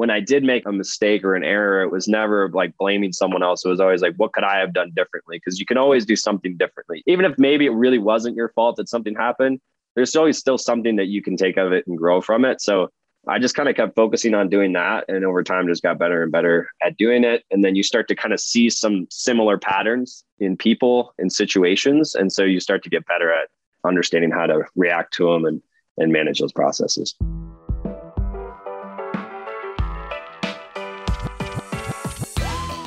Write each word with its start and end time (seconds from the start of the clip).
when 0.00 0.08
I 0.08 0.18
did 0.18 0.44
make 0.44 0.64
a 0.64 0.72
mistake 0.72 1.24
or 1.24 1.34
an 1.34 1.44
error, 1.44 1.82
it 1.82 1.92
was 1.92 2.08
never 2.08 2.48
like 2.54 2.74
blaming 2.78 3.12
someone 3.12 3.42
else. 3.42 3.66
It 3.66 3.68
was 3.68 3.80
always 3.80 4.00
like, 4.00 4.14
what 4.16 4.32
could 4.32 4.44
I 4.44 4.58
have 4.58 4.72
done 4.72 4.92
differently? 4.96 5.36
Because 5.36 5.60
you 5.60 5.66
can 5.66 5.76
always 5.76 6.06
do 6.06 6.16
something 6.16 6.56
differently. 6.56 7.02
Even 7.06 7.26
if 7.26 7.38
maybe 7.38 7.66
it 7.66 7.74
really 7.74 7.98
wasn't 7.98 8.34
your 8.34 8.48
fault 8.54 8.76
that 8.76 8.88
something 8.88 9.14
happened, 9.14 9.60
there's 9.94 10.16
always 10.16 10.38
still 10.38 10.56
something 10.56 10.96
that 10.96 11.08
you 11.08 11.20
can 11.20 11.36
take 11.36 11.58
of 11.58 11.72
it 11.72 11.86
and 11.86 11.98
grow 11.98 12.22
from 12.22 12.46
it. 12.46 12.62
So 12.62 12.88
I 13.28 13.38
just 13.38 13.54
kind 13.54 13.68
of 13.68 13.76
kept 13.76 13.94
focusing 13.94 14.32
on 14.32 14.48
doing 14.48 14.72
that. 14.72 15.04
And 15.08 15.22
over 15.22 15.42
time, 15.42 15.66
just 15.66 15.82
got 15.82 15.98
better 15.98 16.22
and 16.22 16.32
better 16.32 16.70
at 16.82 16.96
doing 16.96 17.22
it. 17.22 17.44
And 17.50 17.62
then 17.62 17.74
you 17.74 17.82
start 17.82 18.08
to 18.08 18.14
kind 18.14 18.32
of 18.32 18.40
see 18.40 18.70
some 18.70 19.06
similar 19.10 19.58
patterns 19.58 20.24
in 20.38 20.56
people 20.56 21.12
and 21.18 21.30
situations. 21.30 22.14
And 22.14 22.32
so 22.32 22.42
you 22.42 22.58
start 22.58 22.82
to 22.84 22.88
get 22.88 23.04
better 23.04 23.30
at 23.30 23.50
understanding 23.84 24.30
how 24.30 24.46
to 24.46 24.62
react 24.76 25.12
to 25.16 25.30
them 25.30 25.44
and, 25.44 25.60
and 25.98 26.10
manage 26.10 26.38
those 26.38 26.52
processes. 26.52 27.14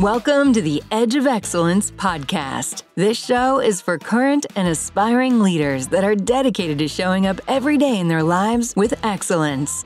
Welcome 0.04 0.52
to 0.52 0.62
the 0.62 0.84
Edge 0.92 1.16
of 1.16 1.28
Excellence 1.28 1.90
podcast. 1.92 2.84
This 2.96 3.18
show 3.18 3.62
is 3.62 3.80
for 3.80 3.98
current 3.98 4.46
and 4.54 4.68
aspiring 4.68 5.40
leaders 5.40 5.88
that 5.88 6.04
are 6.04 6.14
dedicated 6.14 6.78
to 6.80 6.90
showing 6.90 7.26
up 7.26 7.40
every 7.48 7.78
day 7.78 8.00
in 8.00 8.10
their 8.10 8.22
lives 8.22 8.74
with 8.76 8.94
excellence. 9.06 9.86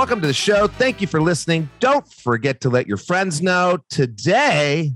Welcome 0.00 0.22
to 0.22 0.26
the 0.28 0.32
show. 0.32 0.66
Thank 0.66 1.02
you 1.02 1.06
for 1.06 1.20
listening. 1.20 1.68
Don't 1.78 2.10
forget 2.10 2.62
to 2.62 2.70
let 2.70 2.86
your 2.86 2.96
friends 2.96 3.42
know. 3.42 3.80
Today, 3.90 4.94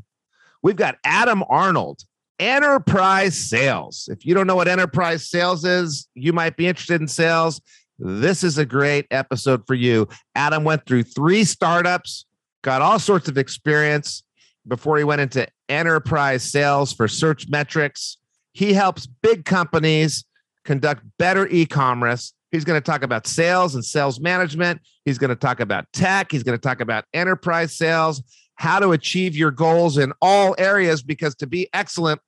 we've 0.63 0.77
got 0.77 0.97
Adam 1.05 1.45
Arnold, 1.51 2.01
Enterprise 2.39 3.37
Sales. 3.37 4.09
If 4.11 4.25
you 4.25 4.33
don't 4.33 4.47
know 4.47 4.57
what 4.57 4.67
enterprise 4.67 5.29
sales 5.29 5.63
is, 5.67 6.09
you 6.15 6.33
might 6.33 6.57
be 6.57 6.67
interested 6.67 7.03
in 7.03 7.09
sales. 7.09 7.61
This 7.99 8.43
is 8.43 8.57
a 8.57 8.65
great 8.65 9.07
episode 9.11 9.67
for 9.67 9.75
you. 9.75 10.09
Adam 10.35 10.65
went 10.65 10.87
through 10.87 11.03
three 11.03 11.45
startups, 11.45 12.25
got 12.63 12.81
all 12.81 12.99
sorts 12.99 13.29
of 13.29 13.37
experience 13.37 14.23
before 14.67 14.97
he 14.97 15.05
went 15.05 15.21
into 15.21 15.47
enterprise 15.69 16.51
sales 16.51 16.95
for 16.95 17.09
Searchmetrics. 17.09 18.17
He 18.55 18.73
helps 18.73 19.07
big 19.07 19.45
companies 19.45 20.25
conduct 20.65 21.03
better 21.19 21.47
e 21.49 21.67
commerce 21.67 22.33
He's 22.55 22.65
going 22.65 22.81
to 22.81 22.85
talk 22.85 23.03
about 23.03 23.27
sales 23.27 23.75
and 23.75 23.85
sales 23.85 24.21
management. 24.21 24.81
He's 25.05 25.19
going 25.19 25.31
to 25.31 25.35
talk 25.37 25.59
about 25.59 25.93
tech. 25.93 26.31
He's 26.31 26.45
going 26.45 26.57
to 26.57 26.63
talk 26.63 26.81
about 26.81 27.05
enterprise 27.13 27.77
sales, 27.77 28.23
how 28.55 28.79
to 28.79 28.93
achieve 28.93 29.35
your 29.35 29.51
goals 29.51 29.99
in 29.99 30.13
all 30.23 30.55
areas, 30.57 31.03
because 31.03 31.35
to 31.37 31.49
be 31.49 31.69
excellent, 31.75 32.21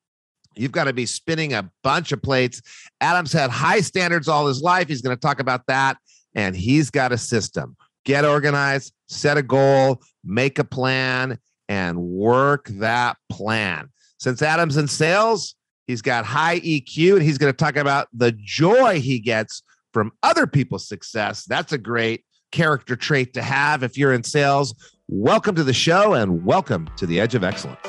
you've 0.56 0.72
got 0.72 0.84
to 0.84 0.92
be 0.92 1.06
spinning 1.06 1.52
a 1.52 1.70
bunch 1.84 2.10
of 2.10 2.20
plates. 2.20 2.60
Adam's 3.00 3.32
had 3.32 3.50
high 3.50 3.80
standards 3.80 4.27
all 4.27 4.48
his 4.48 4.62
life. 4.62 4.88
He's 4.88 5.00
going 5.00 5.16
to 5.16 5.20
talk 5.20 5.38
about 5.38 5.64
that. 5.69 5.97
And 6.34 6.56
he's 6.56 6.91
got 6.91 7.12
a 7.12 7.19
system. 7.19 7.77
Get 8.04 8.24
organized, 8.24 8.94
set 9.06 9.36
a 9.36 9.42
goal, 9.42 10.02
make 10.24 10.58
a 10.58 10.64
plan, 10.64 11.38
and 11.69 12.02
work 12.02 12.66
that 12.66 13.16
plan. 13.30 13.91
Since 14.19 14.42
Adam's 14.42 14.77
in 14.77 14.88
sales, 14.88 15.54
he's 15.86 16.02
got 16.02 16.24
high 16.24 16.58
EQ, 16.58 17.12
and 17.12 17.22
he's 17.22 17.38
going 17.38 17.52
to 17.52 17.56
talk 17.56 17.77
about 17.77 18.08
the 18.12 18.32
joy 18.32 18.98
he 18.98 19.20
gets 19.20 19.62
from 19.97 20.12
other 20.22 20.47
people's 20.47 20.86
success. 20.86 21.44
That's 21.44 21.72
a 21.72 21.78
great 21.78 22.26
character 22.53 22.97
trait 22.97 23.32
to 23.32 23.41
have 23.41 23.82
if 23.82 23.97
you're 23.97 24.12
in 24.12 24.22
sales. 24.22 24.75
Welcome 25.09 25.54
to 25.54 25.65
the 25.65 25.72
show 25.72 26.12
and 26.12 26.44
welcome 26.44 26.87
to 26.98 27.06
the 27.06 27.19
Edge 27.19 27.34
of 27.34 27.43
Excellence. 27.43 27.81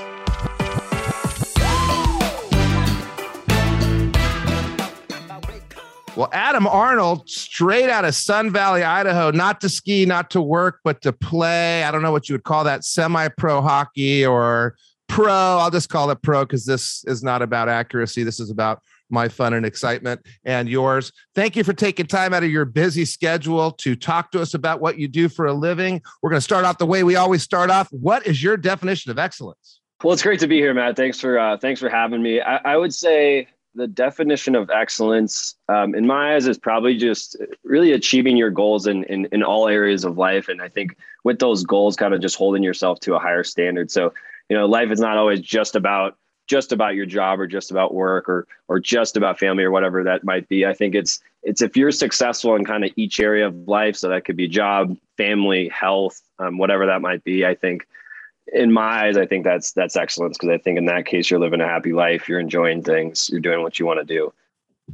Well, 6.15 6.29
Adam 6.31 6.65
Arnold, 6.65 7.29
straight 7.29 7.89
out 7.89 8.05
of 8.05 8.15
Sun 8.15 8.51
Valley, 8.51 8.83
Idaho, 8.83 9.31
not 9.31 9.59
to 9.59 9.67
ski, 9.67 10.05
not 10.05 10.29
to 10.29 10.41
work, 10.41 10.79
but 10.85 11.01
to 11.01 11.11
play. 11.11 11.83
I 11.83 11.91
don't 11.91 12.03
know 12.03 12.13
what 12.13 12.29
you 12.29 12.35
would 12.35 12.45
call 12.45 12.63
that 12.63 12.85
semi 12.85 13.27
pro 13.37 13.61
hockey 13.61 14.25
or 14.25 14.77
pro. 15.09 15.33
I'll 15.33 15.71
just 15.71 15.89
call 15.89 16.09
it 16.11 16.21
pro 16.21 16.45
because 16.45 16.63
this 16.63 17.03
is 17.05 17.21
not 17.21 17.41
about 17.41 17.67
accuracy. 17.67 18.23
This 18.23 18.39
is 18.39 18.49
about 18.49 18.81
my 19.09 19.27
fun 19.27 19.53
and 19.53 19.65
excitement 19.65 20.21
and 20.43 20.67
yours. 20.69 21.11
Thank 21.35 21.55
you 21.55 21.63
for 21.63 21.73
taking 21.73 22.05
time 22.07 22.33
out 22.33 22.43
of 22.43 22.49
your 22.49 22.65
busy 22.65 23.05
schedule 23.05 23.71
to 23.71 23.95
talk 23.95 24.31
to 24.31 24.41
us 24.41 24.53
about 24.53 24.81
what 24.81 24.97
you 24.97 25.07
do 25.07 25.29
for 25.29 25.45
a 25.45 25.53
living. 25.53 26.01
We're 26.21 26.29
going 26.29 26.37
to 26.37 26.43
start 26.43 26.65
off 26.65 26.77
the 26.77 26.85
way 26.85 27.03
we 27.03 27.15
always 27.15 27.43
start 27.43 27.69
off. 27.69 27.87
What 27.91 28.25
is 28.27 28.41
your 28.41 28.57
definition 28.57 29.11
of 29.11 29.19
excellence? 29.19 29.79
Well, 30.03 30.13
it's 30.13 30.23
great 30.23 30.39
to 30.41 30.47
be 30.47 30.57
here, 30.57 30.73
Matt. 30.73 30.95
Thanks 30.95 31.19
for 31.19 31.39
uh, 31.39 31.57
thanks 31.57 31.79
for 31.79 31.89
having 31.89 32.21
me. 32.21 32.39
I, 32.39 32.57
I, 32.57 32.77
would 32.77 32.93
say 32.93 33.47
the 33.73 33.87
definition 33.87 34.53
of 34.53 34.69
excellence, 34.69 35.55
um, 35.69 35.95
in 35.95 36.05
my 36.05 36.35
eyes, 36.35 36.45
is 36.45 36.59
probably 36.59 36.95
just 36.95 37.35
really 37.63 37.93
achieving 37.93 38.37
your 38.37 38.51
goals 38.51 38.85
in, 38.85 39.05
in 39.05 39.25
in 39.31 39.41
all 39.41 39.67
areas 39.67 40.05
of 40.05 40.15
life. 40.15 40.49
And 40.49 40.61
I 40.61 40.69
think 40.69 40.95
with 41.23 41.39
those 41.39 41.63
goals, 41.63 41.95
kind 41.95 42.13
of 42.13 42.21
just 42.21 42.35
holding 42.35 42.61
yourself 42.61 42.99
to 43.01 43.15
a 43.15 43.19
higher 43.19 43.43
standard. 43.43 43.89
So, 43.89 44.13
you 44.49 44.55
know, 44.55 44.67
life 44.67 44.91
is 44.91 44.99
not 44.99 45.17
always 45.17 45.41
just 45.41 45.75
about 45.75 46.15
just 46.47 46.71
about 46.71 46.95
your 46.95 47.05
job 47.05 47.39
or 47.39 47.47
just 47.47 47.71
about 47.71 47.93
work 47.93 48.27
or 48.27 48.47
or 48.67 48.79
just 48.79 49.17
about 49.17 49.37
family 49.37 49.63
or 49.63 49.71
whatever 49.71 50.03
that 50.03 50.23
might 50.23 50.47
be. 50.49 50.65
I 50.65 50.73
think 50.73 50.95
it's 50.95 51.19
it's 51.43 51.61
if 51.61 51.77
you're 51.77 51.91
successful 51.91 52.55
in 52.55 52.65
kind 52.65 52.83
of 52.83 52.91
each 52.95 53.19
area 53.19 53.47
of 53.47 53.55
life, 53.67 53.95
so 53.95 54.09
that 54.09 54.25
could 54.25 54.37
be 54.37 54.47
job, 54.47 54.97
family, 55.17 55.69
health, 55.69 56.21
um, 56.39 56.57
whatever 56.57 56.85
that 56.85 57.01
might 57.01 57.23
be. 57.23 57.45
I 57.45 57.53
think 57.53 57.85
in 58.53 58.71
my 58.71 59.05
eyes, 59.05 59.17
I 59.17 59.25
think 59.25 59.43
that's 59.43 59.73
that's 59.73 59.95
excellence 59.95 60.37
because 60.37 60.53
I 60.53 60.57
think 60.57 60.77
in 60.77 60.85
that 60.85 61.05
case 61.05 61.29
you're 61.29 61.39
living 61.39 61.61
a 61.61 61.67
happy 61.67 61.93
life, 61.93 62.27
you're 62.27 62.39
enjoying 62.39 62.81
things, 62.81 63.29
you're 63.29 63.41
doing 63.41 63.61
what 63.61 63.77
you 63.77 63.85
want 63.85 63.99
to 63.99 64.05
do. 64.05 64.33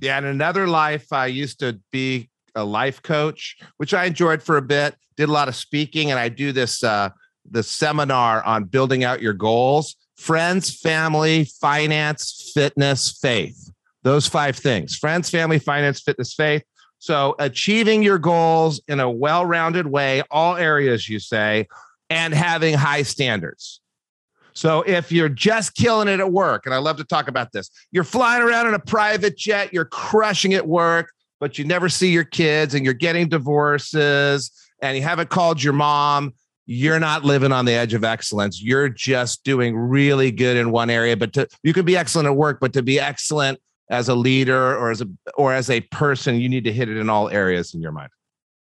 Yeah, 0.02 0.18
in 0.18 0.26
another 0.26 0.68
life, 0.68 1.14
I 1.14 1.28
used 1.28 1.60
to 1.60 1.80
be 1.92 2.30
a 2.56 2.64
life 2.64 3.02
coach, 3.02 3.58
which 3.78 3.94
I 3.94 4.06
enjoyed 4.06 4.42
for 4.42 4.58
a 4.58 4.62
bit. 4.62 4.96
Did 5.16 5.30
a 5.30 5.32
lot 5.32 5.48
of 5.48 5.56
speaking, 5.56 6.10
and 6.10 6.20
I 6.20 6.30
do 6.30 6.52
this 6.52 6.84
uh, 6.84 7.12
this 7.46 7.70
seminar 7.70 8.44
on 8.44 8.64
building 8.64 9.04
out 9.04 9.22
your 9.22 9.34
goals 9.34 9.96
friends, 10.18 10.80
family, 10.80 11.46
finance, 11.46 12.52
fitness, 12.54 13.18
faith. 13.20 13.72
Those 14.04 14.28
five 14.28 14.58
things 14.58 14.96
friends, 14.96 15.30
family, 15.30 15.60
finance, 15.60 16.02
fitness, 16.02 16.34
faith. 16.34 16.64
So, 17.00 17.36
achieving 17.40 18.04
your 18.04 18.18
goals 18.18 18.82
in 18.88 19.00
a 19.00 19.10
well 19.10 19.46
rounded 19.46 19.88
way, 19.88 20.24
all 20.32 20.56
areas 20.56 21.10
you 21.10 21.20
say, 21.20 21.68
and 22.10 22.34
having 22.34 22.76
high 22.76 23.04
standards. 23.04 23.82
So, 24.54 24.84
if 24.84 25.12
you're 25.12 25.30
just 25.30 25.76
killing 25.76 26.08
it 26.08 26.20
at 26.20 26.32
work, 26.32 26.66
and 26.66 26.74
I 26.74 26.78
love 26.78 26.98
to 26.98 27.04
talk 27.04 27.28
about 27.28 27.52
this, 27.52 27.70
you're 27.92 28.04
flying 28.04 28.42
around 28.42 28.68
in 28.68 28.74
a 28.74 28.80
private 28.80 29.38
jet, 29.38 29.74
you're 29.74 29.86
crushing 29.86 30.54
at 30.54 30.68
work, 30.68 31.12
but 31.40 31.58
you 31.58 31.66
never 31.66 31.90
see 31.90 32.12
your 32.12 32.24
kids 32.24 32.74
and 32.74 32.86
you're 32.86 32.94
getting 32.94 33.28
divorces 33.28 34.52
and 34.82 34.96
you 34.96 35.04
haven't 35.04 35.30
called 35.30 35.62
your 35.62 35.74
mom 35.74 36.34
you're 36.66 37.00
not 37.00 37.24
living 37.24 37.52
on 37.52 37.66
the 37.66 37.74
edge 37.74 37.94
of 37.94 38.04
excellence. 38.04 38.62
You're 38.62 38.90
just 38.90 39.44
doing 39.44 39.76
really 39.76 40.32
good 40.32 40.58
in 40.58 40.72
one 40.72 40.90
area, 40.90 41.18
but 41.18 41.34
to, 41.34 41.48
you 41.64 41.74
can 41.74 41.86
be 41.86 41.98
excellent 41.98 42.28
at 42.28 42.36
work, 42.36 42.60
but 42.60 42.74
to 42.74 42.82
be 42.82 43.00
excellent 43.00 43.60
as 43.90 44.10
a 44.10 44.16
leader 44.16 44.78
or 44.78 44.92
as 44.92 45.02
a 45.02 45.08
or 45.36 45.54
as 45.54 45.70
a 45.70 45.82
person, 45.82 46.36
you 46.36 46.50
need 46.50 46.64
to 46.64 46.72
hit 46.72 46.90
it 46.90 46.98
in 46.98 47.10
all 47.10 47.30
areas 47.30 47.74
in 47.74 47.82
your 47.82 47.92
mind. 47.92 48.10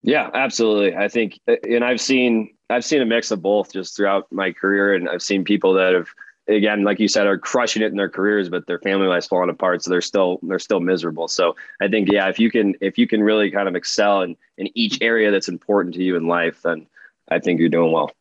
Yeah, 0.02 0.30
absolutely. 0.34 0.96
I 0.96 1.08
think, 1.08 1.40
uh, 1.48 1.56
and 1.64 1.84
I've 1.84 2.02
seen 2.02 2.54
I've 2.70 2.86
seen 2.86 3.02
a 3.02 3.06
mix 3.06 3.32
of 3.32 3.42
both 3.42 3.74
just 3.74 3.96
throughout 3.96 4.32
my 4.32 4.52
career, 4.52 4.94
and 4.96 5.10
I've 5.10 5.22
seen 5.22 5.44
people 5.44 5.74
that 5.74 5.94
have 5.94 6.08
again, 6.48 6.84
like 6.84 7.00
you 7.00 7.08
said, 7.08 7.28
are 7.28 7.38
crushing 7.38 7.82
it 7.82 7.92
in 7.92 7.98
their 7.98 8.10
careers, 8.10 8.50
but 8.50 8.68
their 8.68 8.80
family 8.80 9.08
life's 9.08 9.28
falling 9.28 9.50
apart, 9.50 9.84
so 9.84 9.90
they're 9.90 10.02
still 10.02 10.40
they're 10.44 10.60
still 10.60 10.80
miserable. 10.80 11.28
So 11.28 11.56
I 11.82 11.88
think, 11.88 12.12
yeah, 12.12 12.30
if 12.30 12.40
you 12.40 12.50
can 12.50 12.76
if 12.82 12.98
you 12.98 13.08
can 13.08 13.22
really 13.24 13.52
kind 13.52 13.68
of 13.68 13.76
excel 13.76 14.22
in 14.22 14.36
in 14.58 14.70
each 14.74 15.02
area 15.02 15.32
that's 15.32 15.50
important 15.50 15.96
to 15.96 16.04
you 16.04 16.16
in 16.16 16.28
life, 16.28 16.62
then 16.64 16.88
I 17.34 17.40
think 17.40 17.60
you're 17.60 17.70
doing 17.70 17.92
well. 17.92 18.12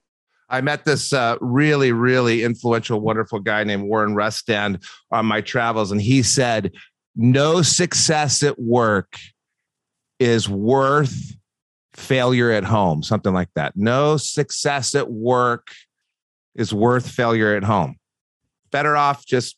I 0.48 0.60
met 0.60 0.84
this 0.84 1.12
uh, 1.12 1.36
really, 1.40 1.92
really 1.92 2.42
influential, 2.42 3.00
wonderful 3.00 3.40
guy 3.40 3.64
named 3.64 3.84
Warren 3.84 4.14
Rustand 4.14 4.84
on 5.10 5.26
my 5.26 5.40
travels, 5.40 5.92
and 5.92 6.00
he 6.00 6.22
said, 6.22 6.72
"No 7.14 7.62
success 7.62 8.42
at 8.42 8.58
work 8.58 9.16
is 10.18 10.48
worth 10.48 11.34
failure 11.94 12.50
at 12.50 12.64
home." 12.64 13.02
Something 13.02 13.32
like 13.32 13.48
that. 13.54 13.76
No 13.76 14.16
success 14.16 14.94
at 14.94 15.10
work 15.10 15.68
is 16.54 16.72
worth 16.72 17.08
failure 17.08 17.56
at 17.56 17.64
home. 17.64 17.96
Better 18.70 18.96
off 18.96 19.24
just 19.24 19.56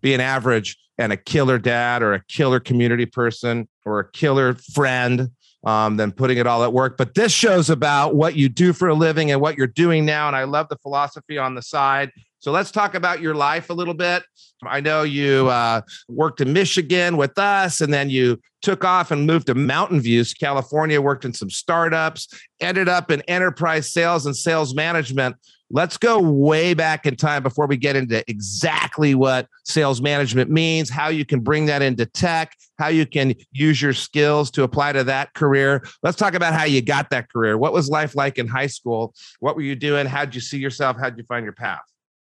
being 0.00 0.20
average 0.20 0.78
and 0.98 1.12
a 1.12 1.16
killer 1.16 1.58
dad 1.58 2.02
or 2.02 2.14
a 2.14 2.24
killer 2.26 2.60
community 2.60 3.06
person 3.06 3.68
or 3.84 3.98
a 3.98 4.10
killer 4.10 4.54
friend 4.54 5.30
um, 5.64 5.96
than 5.96 6.12
putting 6.12 6.38
it 6.38 6.46
all 6.46 6.64
at 6.64 6.72
work. 6.72 6.96
But 6.96 7.14
this 7.14 7.32
show's 7.32 7.70
about 7.70 8.14
what 8.14 8.36
you 8.36 8.48
do 8.48 8.72
for 8.72 8.88
a 8.88 8.94
living 8.94 9.30
and 9.30 9.40
what 9.40 9.56
you're 9.56 9.66
doing 9.66 10.04
now. 10.04 10.26
And 10.26 10.36
I 10.36 10.44
love 10.44 10.68
the 10.68 10.76
philosophy 10.78 11.38
on 11.38 11.54
the 11.54 11.62
side. 11.62 12.10
So 12.40 12.50
let's 12.50 12.72
talk 12.72 12.94
about 12.94 13.20
your 13.20 13.34
life 13.34 13.70
a 13.70 13.72
little 13.72 13.94
bit. 13.94 14.24
I 14.64 14.80
know 14.80 15.02
you 15.02 15.48
uh, 15.48 15.82
worked 16.08 16.40
in 16.40 16.52
Michigan 16.52 17.16
with 17.16 17.38
us, 17.38 17.80
and 17.80 17.92
then 17.92 18.10
you 18.10 18.40
took 18.62 18.84
off 18.84 19.10
and 19.10 19.26
moved 19.26 19.46
to 19.46 19.54
Mountain 19.54 20.00
Views, 20.00 20.34
California, 20.34 21.00
worked 21.00 21.24
in 21.24 21.32
some 21.32 21.50
startups, 21.50 22.28
ended 22.60 22.88
up 22.88 23.10
in 23.10 23.20
enterprise 23.22 23.92
sales 23.92 24.26
and 24.26 24.36
sales 24.36 24.74
management. 24.74 25.36
Let's 25.74 25.96
go 25.96 26.20
way 26.20 26.74
back 26.74 27.06
in 27.06 27.16
time 27.16 27.42
before 27.42 27.66
we 27.66 27.78
get 27.78 27.96
into 27.96 28.22
exactly 28.30 29.14
what 29.14 29.48
sales 29.64 30.02
management 30.02 30.50
means, 30.50 30.90
how 30.90 31.08
you 31.08 31.24
can 31.24 31.40
bring 31.40 31.64
that 31.66 31.80
into 31.80 32.04
tech, 32.04 32.54
how 32.78 32.88
you 32.88 33.06
can 33.06 33.34
use 33.52 33.80
your 33.80 33.94
skills 33.94 34.50
to 34.50 34.64
apply 34.64 34.92
to 34.92 35.04
that 35.04 35.32
career. 35.32 35.82
Let's 36.02 36.18
talk 36.18 36.34
about 36.34 36.52
how 36.52 36.64
you 36.64 36.82
got 36.82 37.08
that 37.08 37.32
career. 37.32 37.56
What 37.56 37.72
was 37.72 37.88
life 37.88 38.14
like 38.14 38.36
in 38.36 38.46
high 38.46 38.66
school? 38.66 39.14
What 39.40 39.56
were 39.56 39.62
you 39.62 39.74
doing? 39.74 40.04
How'd 40.06 40.34
you 40.34 40.42
see 40.42 40.58
yourself? 40.58 40.98
How'd 41.00 41.16
you 41.16 41.24
find 41.24 41.42
your 41.42 41.54
path? 41.54 41.80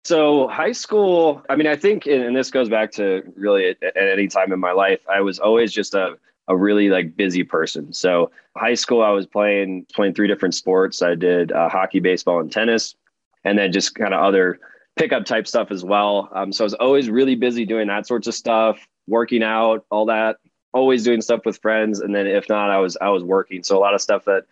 So 0.04 0.48
high 0.48 0.72
school, 0.72 1.44
I 1.48 1.56
mean, 1.56 1.68
I 1.68 1.76
think, 1.76 2.08
and 2.08 2.36
this 2.36 2.50
goes 2.50 2.70
back 2.70 2.92
to 2.94 3.22
really 3.36 3.76
at, 3.84 3.96
any 3.96 4.28
time 4.28 4.52
in 4.52 4.60
my 4.60 4.72
life, 4.72 5.02
I 5.08 5.22
was 5.22 5.38
always 5.38 5.72
just 5.72 5.94
a, 5.94 6.18
a 6.48 6.58
really 6.58 6.90
like 6.90 7.16
busy 7.16 7.44
person. 7.44 7.94
So 7.94 8.32
high 8.56 8.74
school, 8.74 9.04
I 9.04 9.12
was 9.12 9.28
playing 9.28 9.86
playing 9.94 10.14
three 10.16 10.28
different 10.28 10.56
sports. 10.56 11.04
I 11.04 11.14
did 11.14 11.52
uh, 11.52 11.70
hockey, 11.70 12.00
baseball, 12.00 12.40
and 12.40 12.52
tennis, 12.52 12.96
and 13.44 13.58
then 13.58 13.72
just 13.72 13.96
kind 13.96 14.14
of 14.14 14.22
other 14.24 14.60
pickup 14.96 15.26
type 15.26 15.48
stuff 15.48 15.72
as 15.72 15.84
well. 15.84 16.30
Um, 16.34 16.52
so 16.52 16.64
I 16.64 16.66
was 16.66 16.74
always 16.76 17.10
really 17.10 17.36
busy 17.36 17.66
doing 17.66 17.88
that 17.88 18.08
sorts 18.08 18.28
of 18.28 18.34
stuff, 18.34 18.88
working 19.08 19.44
out, 19.44 19.86
all 19.90 20.06
that. 20.08 20.38
Always 20.74 21.04
doing 21.04 21.22
stuff 21.22 21.42
with 21.46 21.60
friends, 21.62 22.02
and 22.02 22.14
then 22.14 22.28
if 22.28 22.50
not, 22.50 22.70
I 22.70 22.78
was 22.78 22.98
I 23.02 23.10
was 23.10 23.24
working. 23.24 23.64
So 23.64 23.78
a 23.78 23.80
lot 23.80 23.96
of 23.96 24.02
stuff 24.02 24.26
that 24.26 24.44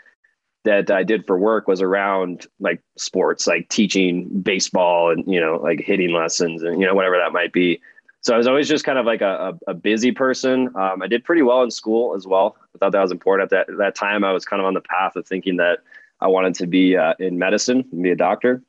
that 0.64 0.90
I 0.90 1.04
did 1.04 1.28
for 1.28 1.38
work 1.38 1.68
was 1.68 1.82
around 1.82 2.48
like 2.60 2.82
sports, 2.98 3.46
like 3.46 3.70
teaching 3.70 4.28
baseball 4.42 5.12
and, 5.12 5.24
you 5.32 5.40
know, 5.40 5.58
like 5.62 5.80
hitting 5.80 6.12
lessons 6.12 6.64
and, 6.64 6.82
you 6.82 6.88
know, 6.88 6.96
whatever 6.96 7.18
that 7.18 7.32
might 7.32 7.54
be. 7.54 7.80
So 8.22 8.34
I 8.34 8.38
was 8.38 8.48
always 8.48 8.68
just 8.68 8.84
kind 8.84 8.98
of 8.98 9.06
like 9.06 9.22
a, 9.22 9.54
a, 9.68 9.72
a 9.72 9.74
busy 9.76 10.12
person. 10.12 10.70
Um, 10.76 11.04
I 11.04 11.08
did 11.08 11.24
pretty 11.24 11.44
well 11.44 11.62
in 11.62 11.70
school 11.70 12.16
as 12.16 12.26
well. 12.26 12.58
I 12.74 12.80
thought 12.80 12.94
that 12.94 13.02
was 13.02 13.12
important 13.12 13.54
at 13.54 13.68
that, 13.68 13.78
that 13.78 13.94
time. 13.94 14.24
I 14.24 14.32
was 14.32 14.44
kind 14.44 14.60
of 14.60 14.66
on 14.66 14.74
the 14.74 14.82
path 14.82 15.16
of 15.16 15.28
thinking 15.28 15.58
that 15.58 15.80
I 16.20 16.28
wanted 16.28 16.56
to 16.56 16.66
be 16.66 16.98
uh, 16.98 17.14
in 17.20 17.38
medicine 17.38 17.86
and 17.92 18.02
be 18.02 18.10
a 18.10 18.16
doctor. 18.16 18.64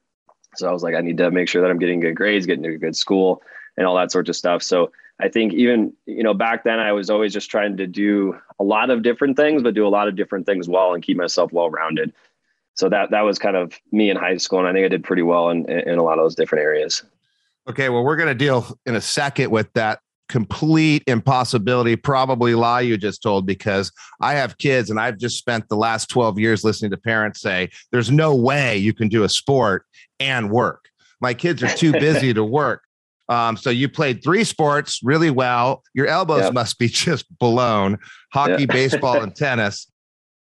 So 0.58 0.68
I 0.68 0.72
was 0.72 0.82
like, 0.82 0.94
I 0.94 1.00
need 1.00 1.18
to 1.18 1.30
make 1.30 1.48
sure 1.48 1.62
that 1.62 1.70
I'm 1.70 1.78
getting 1.78 2.00
good 2.00 2.14
grades, 2.14 2.46
getting 2.46 2.62
to 2.64 2.74
a 2.74 2.78
good 2.78 2.96
school 2.96 3.42
and 3.76 3.86
all 3.86 3.96
that 3.96 4.10
sorts 4.10 4.28
of 4.28 4.36
stuff. 4.36 4.62
So 4.62 4.90
I 5.20 5.28
think 5.28 5.52
even, 5.54 5.92
you 6.06 6.22
know, 6.22 6.34
back 6.34 6.64
then 6.64 6.78
I 6.78 6.92
was 6.92 7.10
always 7.10 7.32
just 7.32 7.50
trying 7.50 7.76
to 7.78 7.86
do 7.86 8.38
a 8.58 8.64
lot 8.64 8.90
of 8.90 9.02
different 9.02 9.36
things, 9.36 9.62
but 9.62 9.74
do 9.74 9.86
a 9.86 9.88
lot 9.88 10.08
of 10.08 10.16
different 10.16 10.46
things 10.46 10.68
well 10.68 10.94
and 10.94 11.02
keep 11.02 11.16
myself 11.16 11.52
well 11.52 11.70
rounded. 11.70 12.12
So 12.74 12.88
that 12.90 13.10
that 13.10 13.22
was 13.22 13.38
kind 13.38 13.56
of 13.56 13.72
me 13.90 14.10
in 14.10 14.16
high 14.16 14.36
school. 14.36 14.58
And 14.58 14.68
I 14.68 14.72
think 14.72 14.84
I 14.84 14.88
did 14.88 15.04
pretty 15.04 15.22
well 15.22 15.48
in, 15.48 15.68
in 15.70 15.98
a 15.98 16.02
lot 16.02 16.18
of 16.18 16.24
those 16.24 16.34
different 16.34 16.62
areas. 16.62 17.02
Okay. 17.68 17.88
Well, 17.88 18.04
we're 18.04 18.16
going 18.16 18.28
to 18.28 18.34
deal 18.34 18.78
in 18.84 18.94
a 18.94 19.00
second 19.00 19.50
with 19.50 19.72
that 19.72 20.00
complete 20.28 21.02
impossibility, 21.06 21.96
probably 21.96 22.54
lie 22.54 22.80
you 22.80 22.96
just 22.96 23.22
told, 23.22 23.46
because 23.46 23.92
I 24.20 24.34
have 24.34 24.58
kids 24.58 24.90
and 24.90 24.98
I've 24.98 25.18
just 25.18 25.38
spent 25.38 25.68
the 25.68 25.76
last 25.76 26.08
12 26.10 26.38
years 26.38 26.64
listening 26.64 26.90
to 26.90 26.96
parents 26.96 27.40
say, 27.40 27.70
there's 27.92 28.10
no 28.10 28.34
way 28.34 28.76
you 28.76 28.92
can 28.92 29.08
do 29.08 29.24
a 29.24 29.28
sport 29.28 29.84
and 30.20 30.50
work. 30.50 30.86
My 31.20 31.34
kids 31.34 31.62
are 31.62 31.68
too 31.68 31.92
busy 31.92 32.34
to 32.34 32.44
work. 32.44 32.82
Um, 33.28 33.56
so 33.56 33.70
you 33.70 33.88
played 33.88 34.22
three 34.22 34.44
sports 34.44 35.00
really 35.02 35.30
well. 35.30 35.82
Your 35.94 36.06
elbows 36.06 36.42
yep. 36.42 36.52
must 36.52 36.78
be 36.78 36.88
just 36.88 37.26
blown 37.38 37.98
hockey, 38.32 38.62
yep. 38.62 38.68
baseball, 38.70 39.22
and 39.22 39.34
tennis. 39.34 39.90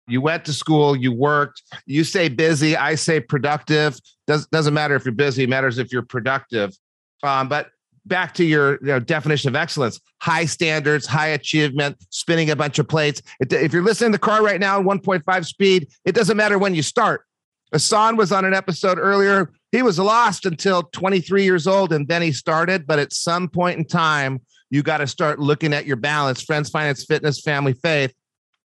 You 0.07 0.21
went 0.21 0.45
to 0.45 0.53
school, 0.53 0.95
you 0.95 1.13
worked, 1.13 1.63
you 1.87 2.05
say 2.05 2.29
busy, 2.29 2.77
I 2.77 2.95
say 2.95 3.21
productive. 3.21 3.99
Does, 4.27 4.47
doesn't 4.49 4.75
matter 4.75 4.95
if 4.95 5.05
you're 5.07 5.15
busy, 5.15 5.47
matters 5.47 5.79
if 5.79 5.93
you're 5.93 6.03
productive. 6.03 6.77
Um, 7.23 7.49
but 7.49 7.69
back 8.07 8.35
to 8.35 8.45
your 8.45 8.73
you 8.75 8.89
know, 8.89 9.01
definition 9.01 9.49
of 9.49 9.57
excellence 9.57 10.01
high 10.21 10.47
standards, 10.47 11.07
high 11.07 11.29
achievement, 11.29 11.97
spinning 12.09 12.49
a 12.49 12.57
bunch 12.57 12.79
of 12.79 12.89
plates. 12.89 13.21
If 13.41 13.75
you're 13.75 13.83
listening 13.83 14.13
to 14.13 14.15
the 14.17 14.21
car 14.21 14.43
right 14.43 14.59
now 14.59 14.81
at 14.81 14.87
1.5 14.87 15.45
speed, 15.45 15.89
it 16.07 16.15
doesn't 16.15 16.37
matter 16.37 16.59
when 16.59 16.75
you 16.75 16.83
start. 16.83 17.27
Hassan 17.73 18.17
was 18.17 18.33
on 18.33 18.47
an 18.47 18.55
episode 18.55 18.99
earlier 18.99 19.51
he 19.75 19.83
was 19.83 19.99
lost 19.99 20.47
until 20.47 20.85
23 20.85 21.43
years 21.43 21.67
old 21.67 21.93
and 21.93 22.07
then 22.07 22.23
he 22.23 22.31
started. 22.31 22.87
But 22.87 23.01
at 23.01 23.13
some 23.13 23.49
point 23.49 23.77
in 23.77 23.85
time, 23.85 24.41
you 24.71 24.85
got 24.85 24.99
to 24.99 25.07
start 25.09 25.41
looking 25.41 25.73
at 25.73 25.85
your 25.85 25.97
balance, 25.97 26.43
friends, 26.43 26.71
finance, 26.71 27.05
fitness, 27.05 27.41
family, 27.41 27.73
faith, 27.73 28.15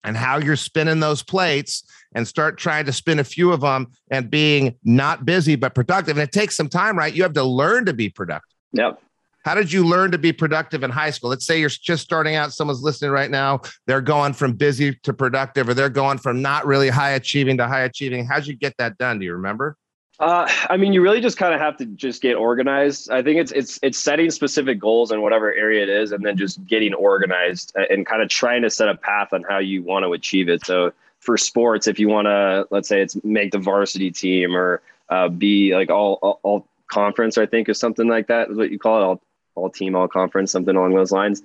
and 0.04 0.16
how 0.16 0.38
you're 0.38 0.56
spinning 0.56 1.00
those 1.00 1.24
plates 1.24 1.84
and 2.14 2.28
start 2.28 2.60
trying 2.60 2.86
to 2.86 2.94
spin 2.94 3.18
a 3.18 3.24
few 3.24 3.52
of 3.52 3.62
them 3.62 3.88
and 4.12 4.30
being 4.30 4.76
not 4.84 5.26
busy 5.26 5.56
but 5.56 5.74
productive. 5.74 6.18
And 6.18 6.24
it 6.24 6.32
takes 6.32 6.56
some 6.56 6.70
time, 6.70 6.96
right? 6.96 7.12
You 7.12 7.24
have 7.24 7.34
to 7.34 7.44
learn 7.44 7.86
to 7.86 7.94
be 7.94 8.10
productive. 8.10 8.56
Yep. 8.74 9.02
How 9.44 9.56
did 9.56 9.72
you 9.72 9.86
learn 9.86 10.12
to 10.12 10.18
be 10.18 10.32
productive 10.32 10.84
in 10.84 10.92
high 10.92 11.10
school? 11.10 11.30
Let's 11.30 11.46
say 11.46 11.60
you're 11.60 11.70
just 11.70 12.04
starting 12.04 12.36
out, 12.36 12.54
someone's 12.54 12.82
listening 12.82 13.12
right 13.12 13.32
now, 13.32 13.62
they're 13.88 14.02
going 14.02 14.34
from 14.34 14.54
busy 14.54 14.96
to 15.04 15.14
productive, 15.14 15.68
or 15.68 15.74
they're 15.74 15.90
going 15.90 16.20
from 16.20 16.42
not 16.42 16.66
really 16.66 16.90
high 16.90 17.12
achieving 17.12 17.58
to 17.58 17.68
high 17.68 17.82
achieving. 17.82 18.26
How'd 18.26 18.46
you 18.46 18.56
get 18.56 18.76
that 18.78 18.98
done? 18.98 19.20
Do 19.20 19.26
you 19.26 19.34
remember? 19.34 19.78
Uh, 20.20 20.48
I 20.70 20.78
mean, 20.78 20.94
you 20.94 21.02
really 21.02 21.20
just 21.20 21.38
kind 21.38 21.52
of 21.52 21.60
have 21.60 21.78
to 21.78 21.86
just 21.88 22.22
get 22.22 22.36
organized. 22.36 23.10
I 23.10 23.24
think 23.24 23.40
it's 23.40 23.52
it's 23.54 23.80
it's 23.82 23.98
setting 23.98 24.30
specific 24.30 24.78
goals 24.80 25.12
in 25.12 25.24
whatever 25.24 25.52
area 25.52 25.82
it 25.82 25.90
is, 25.90 26.12
and 26.12 26.24
then 26.24 26.38
just 26.38 26.64
getting 26.68 26.94
organized 26.94 27.74
and 27.76 28.06
kind 28.06 28.22
of 28.22 28.30
trying 28.30 28.62
to 28.62 28.70
set 28.70 28.88
a 28.88 28.96
path 28.96 29.34
on 29.34 29.44
how 29.50 29.58
you 29.58 29.82
want 29.82 30.06
to 30.06 30.14
achieve 30.14 30.48
it. 30.48 30.64
So 30.64 30.94
for 31.22 31.38
sports, 31.38 31.88
if 31.88 31.98
you 31.98 32.08
want 32.08 32.26
to, 32.26 32.68
let's 32.70 32.88
say 32.88 33.02
it's 33.02 33.18
make 33.24 33.52
the 33.52 33.58
varsity 33.58 34.12
team 34.12 34.56
or 34.56 34.82
uh, 35.10 35.30
be 35.30 35.74
like 35.74 35.90
all, 35.90 36.20
all, 36.22 36.40
all 36.44 36.68
conference, 36.88 37.38
I 37.38 37.48
think, 37.48 37.70
or 37.70 37.74
something 37.74 38.08
like 38.08 38.28
that 38.28 38.50
is 38.50 38.58
what 38.58 38.70
you 38.70 38.78
call 38.78 39.02
it, 39.02 39.06
all 39.06 39.22
all 39.56 39.70
team, 39.70 39.96
all 39.96 40.08
conference, 40.08 40.52
something 40.52 40.76
along 40.76 40.94
those 40.94 41.12
lines. 41.12 41.42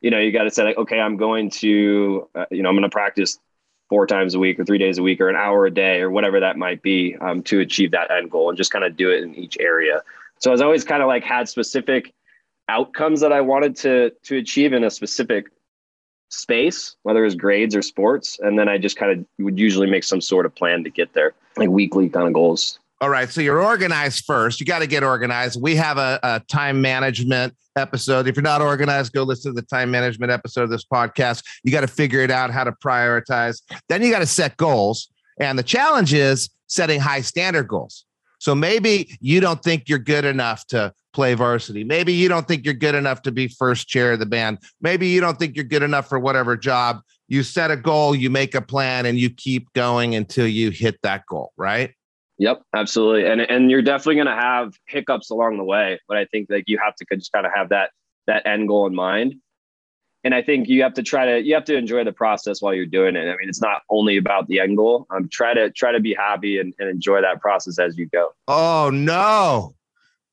You 0.00 0.10
know, 0.10 0.18
you 0.18 0.32
got 0.32 0.44
to 0.44 0.50
say 0.50 0.64
like, 0.64 0.78
okay, 0.78 0.98
I'm 0.98 1.16
going 1.16 1.50
to, 1.50 2.28
uh, 2.34 2.46
you 2.50 2.62
know, 2.62 2.68
I'm 2.68 2.74
going 2.74 2.82
to 2.82 2.90
practice 2.90 3.38
four 3.88 4.06
times 4.06 4.34
a 4.34 4.38
week 4.38 4.58
or 4.58 4.64
three 4.64 4.78
days 4.78 4.98
a 4.98 5.02
week 5.02 5.20
or 5.20 5.28
an 5.28 5.36
hour 5.36 5.66
a 5.66 5.70
day 5.70 6.00
or 6.00 6.10
whatever 6.10 6.40
that 6.40 6.56
might 6.56 6.80
be 6.80 7.16
um, 7.20 7.42
to 7.42 7.60
achieve 7.60 7.90
that 7.90 8.10
end 8.10 8.30
goal 8.30 8.48
and 8.48 8.56
just 8.56 8.70
kind 8.70 8.84
of 8.84 8.96
do 8.96 9.10
it 9.10 9.22
in 9.22 9.34
each 9.34 9.58
area. 9.58 10.02
So 10.38 10.50
I 10.50 10.52
was 10.52 10.62
always 10.62 10.84
kind 10.84 11.02
of 11.02 11.08
like 11.08 11.24
had 11.24 11.48
specific 11.48 12.14
outcomes 12.68 13.20
that 13.20 13.32
I 13.32 13.40
wanted 13.40 13.76
to 13.76 14.12
to 14.22 14.36
achieve 14.38 14.72
in 14.72 14.84
a 14.84 14.90
specific 14.90 15.50
space, 16.30 16.96
whether 17.02 17.20
it 17.20 17.24
was 17.24 17.34
grades 17.34 17.74
or 17.74 17.82
sports, 17.82 18.38
and 18.38 18.58
then 18.58 18.68
I 18.68 18.78
just 18.78 18.96
kind 18.96 19.12
of 19.12 19.26
would 19.44 19.58
usually 19.58 19.90
make 19.90 20.04
some 20.04 20.20
sort 20.20 20.46
of 20.46 20.54
plan 20.54 20.84
to 20.84 20.90
get 20.90 21.12
there, 21.12 21.32
like 21.56 21.68
weekly 21.68 22.08
kind 22.08 22.28
of 22.28 22.32
goals. 22.32 22.78
All 23.02 23.08
right. 23.08 23.30
So 23.30 23.40
you're 23.40 23.62
organized 23.62 24.26
first. 24.26 24.60
You 24.60 24.66
got 24.66 24.80
to 24.80 24.86
get 24.86 25.02
organized. 25.02 25.60
We 25.60 25.74
have 25.76 25.96
a, 25.96 26.20
a, 26.22 26.40
time 26.48 26.82
management 26.82 27.54
episode. 27.74 28.28
If 28.28 28.36
you're 28.36 28.42
not 28.42 28.60
organized, 28.60 29.14
go 29.14 29.22
listen 29.22 29.54
to 29.54 29.60
the 29.60 29.66
time 29.66 29.90
management 29.90 30.30
episode 30.30 30.64
of 30.64 30.70
this 30.70 30.84
podcast. 30.84 31.42
You 31.64 31.72
got 31.72 31.80
to 31.80 31.86
figure 31.86 32.20
it 32.20 32.30
out 32.30 32.50
how 32.50 32.62
to 32.62 32.72
prioritize. 32.72 33.62
Then 33.88 34.02
you 34.02 34.10
got 34.10 34.18
to 34.18 34.26
set 34.26 34.58
goals. 34.58 35.08
And 35.40 35.58
the 35.58 35.62
challenge 35.62 36.12
is 36.12 36.50
setting 36.66 37.00
high 37.00 37.22
standard 37.22 37.68
goals. 37.68 38.04
So 38.38 38.54
maybe 38.54 39.16
you 39.20 39.40
don't 39.40 39.62
think 39.62 39.88
you're 39.88 39.98
good 39.98 40.26
enough 40.26 40.66
to 40.68 40.92
play 41.14 41.32
varsity. 41.32 41.84
Maybe 41.84 42.12
you 42.12 42.28
don't 42.28 42.46
think 42.46 42.66
you're 42.66 42.74
good 42.74 42.94
enough 42.94 43.22
to 43.22 43.32
be 43.32 43.48
first 43.48 43.88
chair 43.88 44.12
of 44.12 44.18
the 44.18 44.26
band. 44.26 44.58
Maybe 44.82 45.08
you 45.08 45.22
don't 45.22 45.38
think 45.38 45.56
you're 45.56 45.64
good 45.64 45.82
enough 45.82 46.06
for 46.06 46.18
whatever 46.18 46.54
job. 46.54 47.00
You 47.28 47.42
set 47.44 47.70
a 47.70 47.76
goal, 47.76 48.14
you 48.14 48.28
make 48.28 48.54
a 48.54 48.60
plan, 48.60 49.06
and 49.06 49.18
you 49.18 49.30
keep 49.30 49.72
going 49.72 50.14
until 50.14 50.46
you 50.46 50.70
hit 50.70 51.00
that 51.02 51.24
goal, 51.26 51.52
right? 51.56 51.94
Yep, 52.40 52.62
absolutely. 52.74 53.30
And 53.30 53.42
and 53.42 53.70
you're 53.70 53.82
definitely 53.82 54.14
going 54.14 54.26
to 54.26 54.32
have 54.32 54.72
hiccups 54.86 55.28
along 55.28 55.58
the 55.58 55.64
way, 55.64 56.00
but 56.08 56.16
I 56.16 56.24
think 56.24 56.48
like 56.48 56.64
you 56.68 56.78
have 56.82 56.94
to 56.96 57.04
just 57.14 57.30
kind 57.32 57.44
of 57.44 57.52
have 57.54 57.68
that 57.68 57.90
that 58.26 58.46
end 58.46 58.66
goal 58.66 58.86
in 58.86 58.94
mind. 58.94 59.34
And 60.24 60.34
I 60.34 60.40
think 60.40 60.66
you 60.66 60.82
have 60.82 60.94
to 60.94 61.02
try 61.02 61.26
to 61.26 61.42
you 61.42 61.52
have 61.52 61.66
to 61.66 61.76
enjoy 61.76 62.02
the 62.02 62.12
process 62.12 62.62
while 62.62 62.72
you're 62.72 62.86
doing 62.86 63.14
it. 63.14 63.28
I 63.28 63.36
mean, 63.36 63.50
it's 63.50 63.60
not 63.60 63.82
only 63.90 64.16
about 64.16 64.48
the 64.48 64.58
end 64.58 64.78
goal. 64.78 65.06
Um, 65.10 65.28
try 65.30 65.52
to 65.52 65.70
try 65.70 65.92
to 65.92 66.00
be 66.00 66.14
happy 66.14 66.58
and, 66.58 66.72
and 66.78 66.88
enjoy 66.88 67.20
that 67.20 67.42
process 67.42 67.78
as 67.78 67.98
you 67.98 68.06
go. 68.06 68.30
Oh 68.48 68.88
no. 68.90 69.74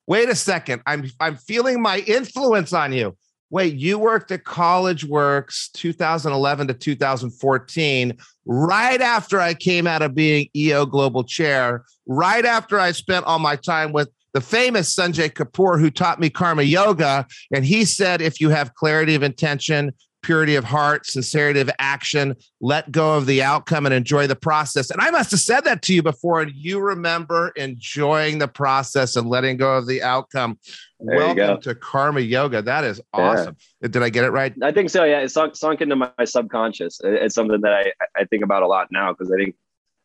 Wait 0.07 0.29
a 0.29 0.35
second. 0.35 0.83
I'm 0.85 1.11
I'm 1.19 1.35
feeling 1.35 1.81
my 1.81 1.99
influence 1.99 2.71
on 2.71 2.93
you. 2.93 3.17
Wait, 3.49 3.75
you 3.75 3.97
worked 3.97 4.29
at 4.31 4.43
College 4.43 5.05
Works 5.05 5.69
2011 5.69 6.67
to 6.67 6.73
2014, 6.73 8.17
right 8.45 9.01
after 9.01 9.39
I 9.39 9.53
came 9.53 9.87
out 9.87 10.01
of 10.01 10.13
being 10.13 10.49
EO 10.53 10.85
Global 10.85 11.23
Chair, 11.23 11.85
right 12.07 12.43
after 12.43 12.77
I 12.77 12.91
spent 12.91 13.25
all 13.25 13.39
my 13.39 13.55
time 13.55 13.93
with 13.93 14.09
the 14.33 14.41
famous 14.41 14.93
Sanjay 14.93 15.31
Kapoor, 15.31 15.79
who 15.79 15.89
taught 15.89 16.19
me 16.19 16.29
karma 16.29 16.63
yoga. 16.63 17.25
And 17.53 17.63
he 17.63 17.85
said, 17.85 18.21
if 18.21 18.41
you 18.41 18.49
have 18.49 18.75
clarity 18.75 19.15
of 19.15 19.23
intention, 19.23 19.93
purity 20.27 20.55
of 20.55 20.65
heart, 20.65 21.05
sincerity 21.05 21.61
of 21.61 21.71
action, 21.79 22.35
let 22.59 22.91
go 22.91 23.15
of 23.15 23.25
the 23.25 23.41
outcome 23.41 23.85
and 23.85 23.95
enjoy 23.95 24.27
the 24.27 24.35
process. 24.35 24.91
And 24.91 24.99
I 24.99 25.09
must 25.09 25.31
have 25.31 25.39
said 25.39 25.61
that 25.61 25.81
to 25.83 25.93
you 25.93 26.03
before, 26.03 26.41
and 26.41 26.51
you 26.53 26.81
remember 26.81 27.53
enjoying 27.55 28.37
the 28.37 28.47
process 28.49 29.15
and 29.15 29.29
letting 29.29 29.55
go 29.55 29.77
of 29.77 29.87
the 29.87 30.03
outcome. 30.03 30.59
There 30.99 31.15
Welcome 31.15 31.61
to 31.61 31.75
Karma 31.75 32.19
Yoga. 32.19 32.61
That 32.61 32.83
is 32.83 32.99
awesome. 33.13 33.55
Yeah. 33.81 33.87
Did 33.87 34.03
I 34.03 34.09
get 34.09 34.25
it 34.25 34.31
right? 34.31 34.53
I 34.61 34.73
think 34.73 34.89
so. 34.89 35.05
Yeah, 35.05 35.19
it's 35.19 35.33
sunk, 35.33 35.55
sunk 35.55 35.79
into 35.79 35.95
my 35.95 36.11
subconscious. 36.25 36.99
It's 37.01 37.33
something 37.33 37.61
that 37.61 37.71
I, 37.71 37.93
I 38.17 38.25
think 38.25 38.43
about 38.43 38.63
a 38.63 38.67
lot 38.67 38.89
now 38.91 39.13
because 39.13 39.31
I 39.31 39.37
think 39.37 39.55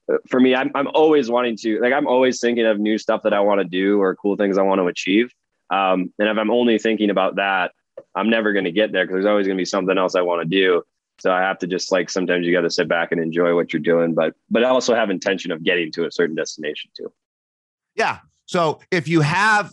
uh, 0.08 0.18
for 0.28 0.38
me, 0.38 0.54
I'm, 0.54 0.70
I'm 0.76 0.86
always 0.94 1.32
wanting 1.32 1.56
to, 1.62 1.80
like, 1.80 1.92
I'm 1.92 2.06
always 2.06 2.38
thinking 2.38 2.64
of 2.64 2.78
new 2.78 2.96
stuff 2.96 3.22
that 3.24 3.34
I 3.34 3.40
want 3.40 3.60
to 3.60 3.64
do 3.64 4.00
or 4.00 4.14
cool 4.14 4.36
things 4.36 4.56
I 4.56 4.62
want 4.62 4.80
to 4.80 4.86
achieve. 4.86 5.34
Um, 5.70 6.12
and 6.20 6.28
if 6.28 6.38
I'm 6.38 6.52
only 6.52 6.78
thinking 6.78 7.10
about 7.10 7.36
that, 7.36 7.72
I'm 8.14 8.30
never 8.30 8.52
going 8.52 8.64
to 8.64 8.72
get 8.72 8.92
there 8.92 9.04
because 9.04 9.14
there's 9.14 9.26
always 9.26 9.46
going 9.46 9.56
to 9.56 9.60
be 9.60 9.66
something 9.66 9.96
else 9.96 10.14
I 10.14 10.22
want 10.22 10.42
to 10.42 10.48
do. 10.48 10.82
So 11.18 11.30
I 11.30 11.40
have 11.40 11.58
to 11.58 11.66
just 11.66 11.92
like 11.92 12.10
sometimes 12.10 12.46
you 12.46 12.52
got 12.52 12.62
to 12.62 12.70
sit 12.70 12.88
back 12.88 13.12
and 13.12 13.20
enjoy 13.20 13.54
what 13.54 13.72
you're 13.72 13.80
doing, 13.80 14.14
but 14.14 14.34
but 14.50 14.64
I 14.64 14.68
also 14.68 14.94
have 14.94 15.10
intention 15.10 15.52
of 15.52 15.62
getting 15.62 15.92
to 15.92 16.06
a 16.06 16.10
certain 16.10 16.34
destination 16.34 16.90
too. 16.96 17.12
Yeah. 17.94 18.18
So 18.46 18.80
if 18.90 19.06
you 19.06 19.20
have 19.20 19.72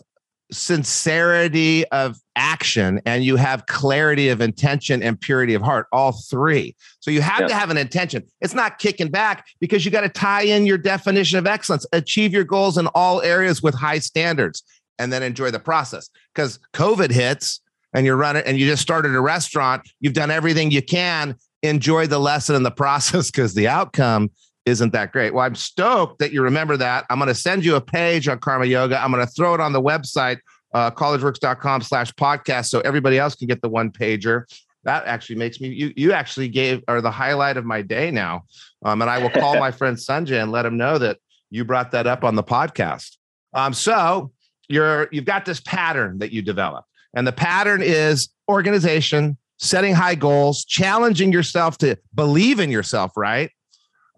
sincerity 0.52 1.86
of 1.88 2.18
action 2.36 3.00
and 3.06 3.24
you 3.24 3.36
have 3.36 3.66
clarity 3.66 4.28
of 4.28 4.40
intention 4.40 5.02
and 5.02 5.20
purity 5.20 5.54
of 5.54 5.62
heart, 5.62 5.86
all 5.92 6.12
three. 6.12 6.74
So 7.00 7.10
you 7.10 7.20
have 7.20 7.46
to 7.46 7.54
have 7.54 7.70
an 7.70 7.76
intention. 7.76 8.24
It's 8.40 8.54
not 8.54 8.78
kicking 8.78 9.08
back 9.08 9.46
because 9.60 9.84
you 9.84 9.90
got 9.90 10.00
to 10.02 10.08
tie 10.08 10.42
in 10.42 10.66
your 10.66 10.78
definition 10.78 11.38
of 11.38 11.46
excellence, 11.46 11.86
achieve 11.92 12.32
your 12.32 12.44
goals 12.44 12.78
in 12.78 12.86
all 12.88 13.22
areas 13.22 13.62
with 13.62 13.74
high 13.74 13.98
standards, 13.98 14.62
and 14.98 15.12
then 15.12 15.22
enjoy 15.22 15.50
the 15.50 15.60
process. 15.60 16.10
Because 16.34 16.58
COVID 16.74 17.10
hits 17.10 17.60
and 17.94 18.06
you're 18.06 18.16
running 18.16 18.42
and 18.44 18.58
you 18.58 18.66
just 18.66 18.82
started 18.82 19.14
a 19.14 19.20
restaurant, 19.20 19.88
you've 20.00 20.14
done 20.14 20.30
everything 20.30 20.70
you 20.70 20.82
can. 20.82 21.36
Enjoy 21.62 22.06
the 22.06 22.18
lesson 22.18 22.54
and 22.54 22.64
the 22.64 22.70
process 22.82 23.30
because 23.30 23.54
the 23.54 23.68
outcome 23.68 24.30
isn't 24.66 24.92
that 24.92 25.12
great. 25.12 25.34
Well, 25.34 25.44
I'm 25.44 25.54
stoked 25.54 26.18
that 26.18 26.32
you 26.32 26.42
remember 26.42 26.76
that. 26.76 27.06
I'm 27.10 27.18
going 27.18 27.28
to 27.28 27.34
send 27.34 27.64
you 27.64 27.76
a 27.76 27.80
page 27.80 28.28
on 28.28 28.38
Karma 28.38 28.66
Yoga. 28.66 29.02
I'm 29.02 29.10
going 29.10 29.24
to 29.24 29.32
throw 29.32 29.54
it 29.54 29.60
on 29.60 29.72
the 29.72 29.82
website, 29.82 30.38
uh, 30.74 30.90
collegeworks.com 30.90 31.82
slash 31.82 32.12
podcast, 32.12 32.66
so 32.66 32.80
everybody 32.80 33.18
else 33.18 33.34
can 33.34 33.48
get 33.48 33.62
the 33.62 33.68
one 33.68 33.90
pager. 33.90 34.44
That 34.84 35.04
actually 35.06 35.36
makes 35.36 35.60
me, 35.60 35.68
you, 35.68 35.92
you 35.96 36.12
actually 36.12 36.48
gave, 36.48 36.82
are 36.88 37.00
the 37.00 37.10
highlight 37.10 37.56
of 37.56 37.64
my 37.64 37.82
day 37.82 38.10
now. 38.10 38.44
Um, 38.82 39.02
and 39.02 39.10
I 39.10 39.18
will 39.18 39.30
call 39.30 39.56
my 39.58 39.70
friend 39.70 39.96
Sanjay 39.96 40.42
and 40.42 40.52
let 40.52 40.64
him 40.64 40.76
know 40.76 40.98
that 40.98 41.18
you 41.50 41.64
brought 41.64 41.90
that 41.90 42.06
up 42.06 42.24
on 42.24 42.34
the 42.34 42.42
podcast. 42.42 43.16
Um, 43.52 43.74
so 43.74 44.30
you're, 44.68 45.08
you've 45.10 45.24
got 45.24 45.44
this 45.44 45.60
pattern 45.60 46.18
that 46.20 46.32
you 46.32 46.40
develop. 46.42 46.84
And 47.14 47.26
the 47.26 47.32
pattern 47.32 47.82
is 47.82 48.28
organization, 48.48 49.36
setting 49.58 49.94
high 49.94 50.14
goals, 50.14 50.64
challenging 50.64 51.32
yourself 51.32 51.78
to 51.78 51.96
believe 52.14 52.60
in 52.60 52.70
yourself, 52.70 53.12
right? 53.16 53.50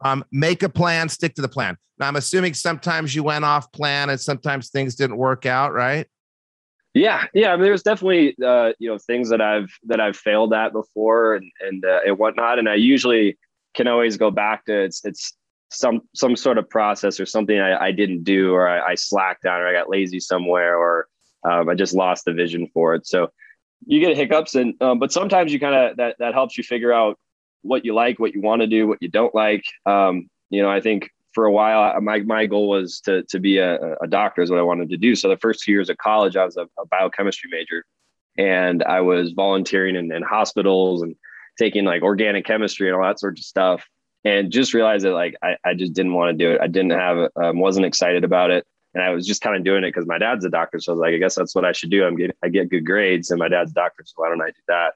Um, 0.04 0.24
make 0.32 0.62
a 0.62 0.68
plan, 0.68 1.08
stick 1.08 1.34
to 1.36 1.42
the 1.42 1.48
plan. 1.48 1.76
Now, 1.98 2.08
I'm 2.08 2.16
assuming 2.16 2.54
sometimes 2.54 3.14
you 3.14 3.22
went 3.22 3.44
off 3.44 3.70
plan 3.72 4.10
and 4.10 4.20
sometimes 4.20 4.70
things 4.70 4.94
didn't 4.94 5.16
work 5.16 5.46
out, 5.46 5.72
right? 5.72 6.06
Yeah, 6.94 7.24
yeah. 7.32 7.52
I 7.52 7.56
mean, 7.56 7.64
there's 7.64 7.82
definitely 7.82 8.36
uh, 8.44 8.72
you 8.78 8.90
know 8.90 8.98
things 8.98 9.30
that 9.30 9.40
I've 9.40 9.70
that 9.84 9.98
I've 9.98 10.16
failed 10.16 10.52
at 10.52 10.72
before 10.72 11.36
and 11.36 11.50
and 11.60 11.84
uh, 11.84 12.00
and 12.06 12.18
whatnot, 12.18 12.58
and 12.58 12.68
I 12.68 12.74
usually 12.74 13.38
can 13.74 13.86
always 13.86 14.18
go 14.18 14.30
back 14.30 14.66
to 14.66 14.84
it's 14.84 15.02
it's 15.04 15.34
some 15.70 16.02
some 16.14 16.36
sort 16.36 16.58
of 16.58 16.68
process 16.68 17.18
or 17.18 17.24
something 17.26 17.58
I, 17.58 17.86
I 17.86 17.92
didn't 17.92 18.24
do 18.24 18.52
or 18.52 18.68
I, 18.68 18.92
I, 18.92 18.94
slacked 18.94 19.44
down 19.44 19.60
or 19.60 19.66
I 19.66 19.72
got 19.72 19.88
lazy 19.88 20.20
somewhere 20.20 20.76
or 20.76 21.08
um, 21.44 21.68
I 21.68 21.74
just 21.74 21.94
lost 21.94 22.24
the 22.24 22.32
vision 22.32 22.68
for 22.72 22.94
it. 22.94 23.06
So 23.06 23.30
you 23.84 24.00
get 24.00 24.16
hiccups 24.16 24.54
and 24.54 24.80
um, 24.80 24.98
but 24.98 25.12
sometimes 25.12 25.52
you 25.52 25.58
kind 25.58 25.74
of 25.74 25.96
that 25.96 26.16
that 26.18 26.34
helps 26.34 26.56
you 26.56 26.64
figure 26.64 26.92
out 26.92 27.18
what 27.62 27.84
you 27.84 27.94
like, 27.94 28.18
what 28.18 28.34
you 28.34 28.40
want 28.40 28.60
to 28.60 28.66
do, 28.66 28.86
what 28.86 28.98
you 29.00 29.08
don't 29.08 29.34
like. 29.34 29.64
Um, 29.86 30.28
you 30.50 30.62
know, 30.62 30.70
I 30.70 30.80
think 30.80 31.08
for 31.32 31.46
a 31.46 31.52
while, 31.52 31.98
my, 32.00 32.20
my 32.20 32.46
goal 32.46 32.68
was 32.68 33.00
to, 33.00 33.22
to 33.24 33.38
be 33.38 33.58
a, 33.58 33.94
a 34.02 34.06
doctor 34.06 34.42
is 34.42 34.50
what 34.50 34.58
I 34.58 34.62
wanted 34.62 34.90
to 34.90 34.96
do. 34.96 35.14
So 35.16 35.28
the 35.28 35.36
first 35.36 35.62
two 35.62 35.72
years 35.72 35.88
of 35.88 35.96
college, 35.96 36.36
I 36.36 36.44
was 36.44 36.56
a, 36.56 36.68
a 36.78 36.86
biochemistry 36.90 37.48
major 37.50 37.84
and 38.36 38.82
I 38.82 39.00
was 39.00 39.32
volunteering 39.32 39.96
in, 39.96 40.12
in, 40.12 40.22
hospitals 40.22 41.02
and 41.02 41.16
taking 41.58 41.84
like 41.84 42.02
organic 42.02 42.44
chemistry 42.44 42.88
and 42.88 42.96
all 42.96 43.02
that 43.02 43.20
sort 43.20 43.38
of 43.38 43.44
stuff. 43.44 43.86
And 44.24 44.52
just 44.52 44.74
realized 44.74 45.04
that 45.04 45.12
like, 45.12 45.34
I, 45.42 45.56
I 45.64 45.74
just 45.74 45.94
didn't 45.94 46.14
want 46.14 46.36
to 46.36 46.44
do 46.44 46.52
it. 46.52 46.60
I 46.60 46.66
didn't 46.66 46.90
have, 46.90 47.28
um, 47.36 47.58
wasn't 47.58 47.86
excited 47.86 48.24
about 48.24 48.50
it. 48.50 48.66
And 48.94 49.02
I 49.02 49.10
was 49.10 49.26
just 49.26 49.40
kind 49.40 49.56
of 49.56 49.64
doing 49.64 49.84
it 49.84 49.88
because 49.88 50.06
my 50.06 50.18
dad's 50.18 50.44
a 50.44 50.50
doctor. 50.50 50.78
So 50.80 50.92
I 50.92 50.94
was 50.94 51.00
like, 51.00 51.14
I 51.14 51.18
guess 51.18 51.34
that's 51.34 51.54
what 51.54 51.64
I 51.64 51.72
should 51.72 51.90
do. 51.90 52.04
I'm 52.04 52.16
getting, 52.16 52.36
I 52.42 52.48
get 52.48 52.68
good 52.68 52.84
grades 52.84 53.30
and 53.30 53.38
my 53.38 53.48
dad's 53.48 53.70
a 53.70 53.74
doctor. 53.74 54.02
So 54.04 54.14
why 54.16 54.28
don't 54.28 54.42
I 54.42 54.48
do 54.48 54.60
that? 54.68 54.94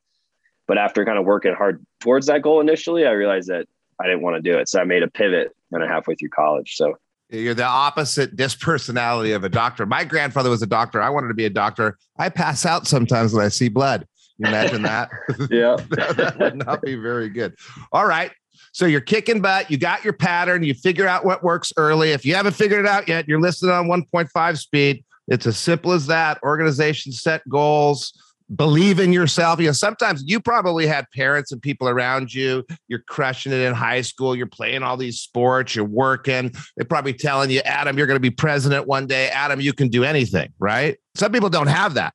But 0.66 0.78
after 0.78 1.04
kind 1.04 1.18
of 1.18 1.24
working 1.24 1.54
hard 1.54 1.84
towards 2.00 2.26
that 2.26 2.42
goal 2.42 2.60
initially, 2.60 3.06
I 3.06 3.12
realized 3.12 3.48
that 3.48 3.66
I 4.00 4.06
didn't 4.06 4.22
want 4.22 4.36
to 4.36 4.42
do 4.42 4.58
it. 4.58 4.68
So 4.68 4.80
I 4.80 4.84
made 4.84 5.02
a 5.02 5.08
pivot 5.08 5.54
kind 5.72 5.82
of 5.82 5.88
halfway 5.88 6.14
through 6.14 6.30
college. 6.30 6.76
So 6.76 6.96
you're 7.30 7.54
the 7.54 7.64
opposite 7.64 8.36
dispersonality 8.36 9.34
of 9.34 9.44
a 9.44 9.48
doctor. 9.48 9.86
My 9.86 10.04
grandfather 10.04 10.50
was 10.50 10.62
a 10.62 10.66
doctor. 10.66 11.00
I 11.02 11.10
wanted 11.10 11.28
to 11.28 11.34
be 11.34 11.46
a 11.46 11.50
doctor. 11.50 11.98
I 12.18 12.28
pass 12.28 12.64
out 12.64 12.86
sometimes 12.86 13.32
when 13.32 13.44
I 13.44 13.48
see 13.48 13.68
blood. 13.68 14.06
You 14.38 14.48
imagine 14.48 14.82
that? 14.82 15.10
yeah. 15.50 15.76
that, 15.90 16.16
that 16.16 16.38
would 16.38 16.56
not 16.56 16.82
be 16.82 16.94
very 16.94 17.28
good. 17.28 17.56
All 17.90 18.06
right. 18.06 18.30
So 18.76 18.84
you're 18.84 19.00
kicking 19.00 19.40
butt. 19.40 19.70
You 19.70 19.78
got 19.78 20.04
your 20.04 20.12
pattern. 20.12 20.62
You 20.62 20.74
figure 20.74 21.08
out 21.08 21.24
what 21.24 21.42
works 21.42 21.72
early. 21.78 22.10
If 22.10 22.26
you 22.26 22.34
haven't 22.34 22.52
figured 22.52 22.80
it 22.80 22.86
out 22.86 23.08
yet, 23.08 23.26
you're 23.26 23.40
listed 23.40 23.70
on 23.70 23.86
1.5 23.86 24.58
speed. 24.58 25.02
It's 25.28 25.46
as 25.46 25.56
simple 25.56 25.92
as 25.92 26.08
that. 26.08 26.38
Organization 26.42 27.10
set 27.12 27.40
goals 27.48 28.12
believe 28.54 29.00
in 29.00 29.14
yourself. 29.14 29.60
You 29.60 29.68
know, 29.68 29.72
sometimes 29.72 30.24
you 30.26 30.40
probably 30.40 30.86
had 30.86 31.10
parents 31.12 31.52
and 31.52 31.62
people 31.62 31.88
around 31.88 32.34
you. 32.34 32.66
You're 32.86 32.98
crushing 32.98 33.50
it 33.50 33.60
in 33.60 33.72
high 33.72 34.02
school. 34.02 34.36
You're 34.36 34.46
playing 34.46 34.82
all 34.82 34.98
these 34.98 35.20
sports. 35.20 35.74
You're 35.74 35.86
working. 35.86 36.52
They're 36.76 36.84
probably 36.84 37.14
telling 37.14 37.48
you, 37.48 37.60
Adam, 37.60 37.96
you're 37.96 38.06
going 38.06 38.16
to 38.16 38.20
be 38.20 38.28
president 38.28 38.86
one 38.86 39.06
day. 39.06 39.30
Adam, 39.30 39.58
you 39.58 39.72
can 39.72 39.88
do 39.88 40.04
anything, 40.04 40.52
right? 40.58 40.98
Some 41.14 41.32
people 41.32 41.48
don't 41.48 41.68
have 41.68 41.94
that. 41.94 42.12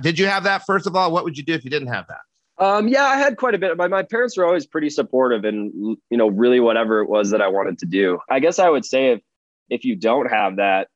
Did 0.00 0.18
you 0.18 0.26
have 0.26 0.42
that? 0.42 0.66
First 0.66 0.88
of 0.88 0.96
all, 0.96 1.12
what 1.12 1.22
would 1.22 1.38
you 1.38 1.44
do 1.44 1.54
if 1.54 1.62
you 1.62 1.70
didn't 1.70 1.92
have 1.92 2.08
that? 2.08 2.22
Um, 2.62 2.86
yeah, 2.86 3.06
I 3.06 3.16
had 3.16 3.38
quite 3.38 3.56
a 3.56 3.58
bit. 3.58 3.76
My, 3.76 3.88
my 3.88 4.04
parents 4.04 4.36
were 4.36 4.46
always 4.46 4.66
pretty 4.66 4.88
supportive 4.88 5.44
and, 5.44 5.72
you 6.10 6.16
know, 6.16 6.28
really 6.28 6.60
whatever 6.60 7.00
it 7.00 7.08
was 7.08 7.30
that 7.30 7.42
I 7.42 7.48
wanted 7.48 7.76
to 7.78 7.86
do. 7.86 8.20
I 8.30 8.38
guess 8.38 8.60
I 8.60 8.68
would 8.68 8.84
say 8.84 9.12
if, 9.12 9.20
if 9.68 9.84
you 9.84 9.96
don't 9.96 10.30
have 10.30 10.56
that, 10.56 10.86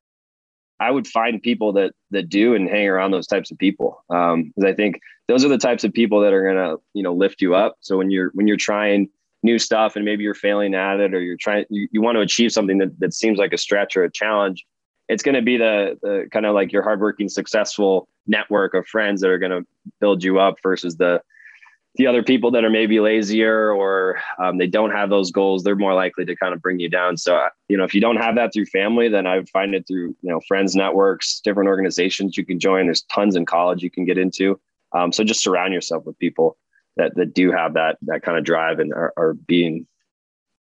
I 0.78 0.90
would 0.90 1.06
find 1.06 1.42
people 1.42 1.73
that 1.73 1.94
that 2.11 2.28
do 2.28 2.54
and 2.54 2.68
hang 2.68 2.87
around 2.87 3.11
those 3.11 3.26
types 3.26 3.50
of 3.50 3.56
people 3.56 4.04
um, 4.11 4.52
I 4.62 4.75
think 4.75 5.00
those 5.26 5.42
are 5.42 5.49
the 5.49 5.58
types 5.58 5.85
of 5.85 5.92
people 5.92 6.20
that 6.20 6.35
are 6.35 6.46
gonna 6.46 6.76
you 6.92 7.02
know 7.02 7.14
lift 7.14 7.40
you 7.40 7.54
up. 7.54 7.76
So 7.80 7.96
when 7.96 8.11
you're 8.11 8.30
when 8.35 8.46
you're 8.46 8.58
trying 8.58 9.08
new 9.42 9.58
stuff 9.58 9.96
and 9.96 10.04
maybe 10.04 10.23
you're 10.23 10.35
failing 10.35 10.75
at 10.75 11.00
it 11.00 11.14
or 11.14 11.20
you're 11.20 11.38
trying 11.38 11.64
you, 11.70 11.88
you 11.92 12.02
want 12.02 12.16
to 12.16 12.20
achieve 12.20 12.52
something 12.52 12.78
that, 12.78 12.99
that 13.00 13.14
seems 13.14 13.38
like 13.38 13.52
a 13.52 13.58
stretch 13.58 13.96
or 13.96 14.04
a 14.04 14.11
challenge, 14.11 14.66
it's 15.08 15.23
going 15.23 15.35
to 15.35 15.42
be 15.42 15.56
the 15.56 15.99
the 16.02 16.28
kind 16.30 16.46
of 16.46 16.54
like 16.54 16.73
your 16.73 16.82
hardworking 16.82 17.28
successful 17.28 18.08
network 18.26 18.75
of 18.75 18.87
friends 18.87 19.20
that 19.20 19.30
are 19.30 19.38
going 19.38 19.52
to 19.52 19.66
build 20.00 20.23
you 20.23 20.38
up 20.38 20.56
versus 20.62 20.96
the 20.96 21.20
the 21.96 22.06
other 22.06 22.22
people 22.22 22.50
that 22.50 22.64
are 22.64 22.70
maybe 22.70 23.00
lazier 23.00 23.72
or 23.72 24.20
um, 24.38 24.58
they 24.58 24.66
don't 24.66 24.90
have 24.90 25.10
those 25.10 25.30
goals, 25.30 25.62
they're 25.62 25.76
more 25.76 25.94
likely 25.94 26.24
to 26.24 26.36
kind 26.36 26.54
of 26.54 26.60
bring 26.60 26.78
you 26.78 26.88
down. 26.88 27.16
So, 27.16 27.36
uh, 27.36 27.48
you 27.68 27.76
know, 27.76 27.84
if 27.84 27.94
you 27.94 28.00
don't 28.00 28.16
have 28.16 28.34
that 28.36 28.52
through 28.52 28.66
family, 28.66 29.08
then 29.08 29.26
I 29.26 29.36
would 29.36 29.48
find 29.48 29.74
it 29.74 29.86
through, 29.86 30.16
you 30.20 30.30
know, 30.30 30.40
friends 30.48 30.74
networks, 30.74 31.40
different 31.40 31.68
organizations 31.68 32.36
you 32.36 32.44
can 32.44 32.58
join. 32.58 32.86
There's 32.86 33.02
tons 33.02 33.36
in 33.36 33.46
college 33.46 33.82
you 33.82 33.90
can 33.90 34.04
get 34.04 34.18
into. 34.18 34.60
Um, 34.92 35.12
so 35.12 35.24
just 35.24 35.42
surround 35.42 35.72
yourself 35.72 36.04
with 36.06 36.18
people 36.18 36.56
that, 36.96 37.14
that 37.16 37.34
do 37.34 37.52
have 37.52 37.74
that, 37.74 37.98
that 38.02 38.22
kind 38.22 38.38
of 38.38 38.44
drive 38.44 38.78
and 38.78 38.92
are, 38.92 39.12
are 39.16 39.34
being 39.34 39.86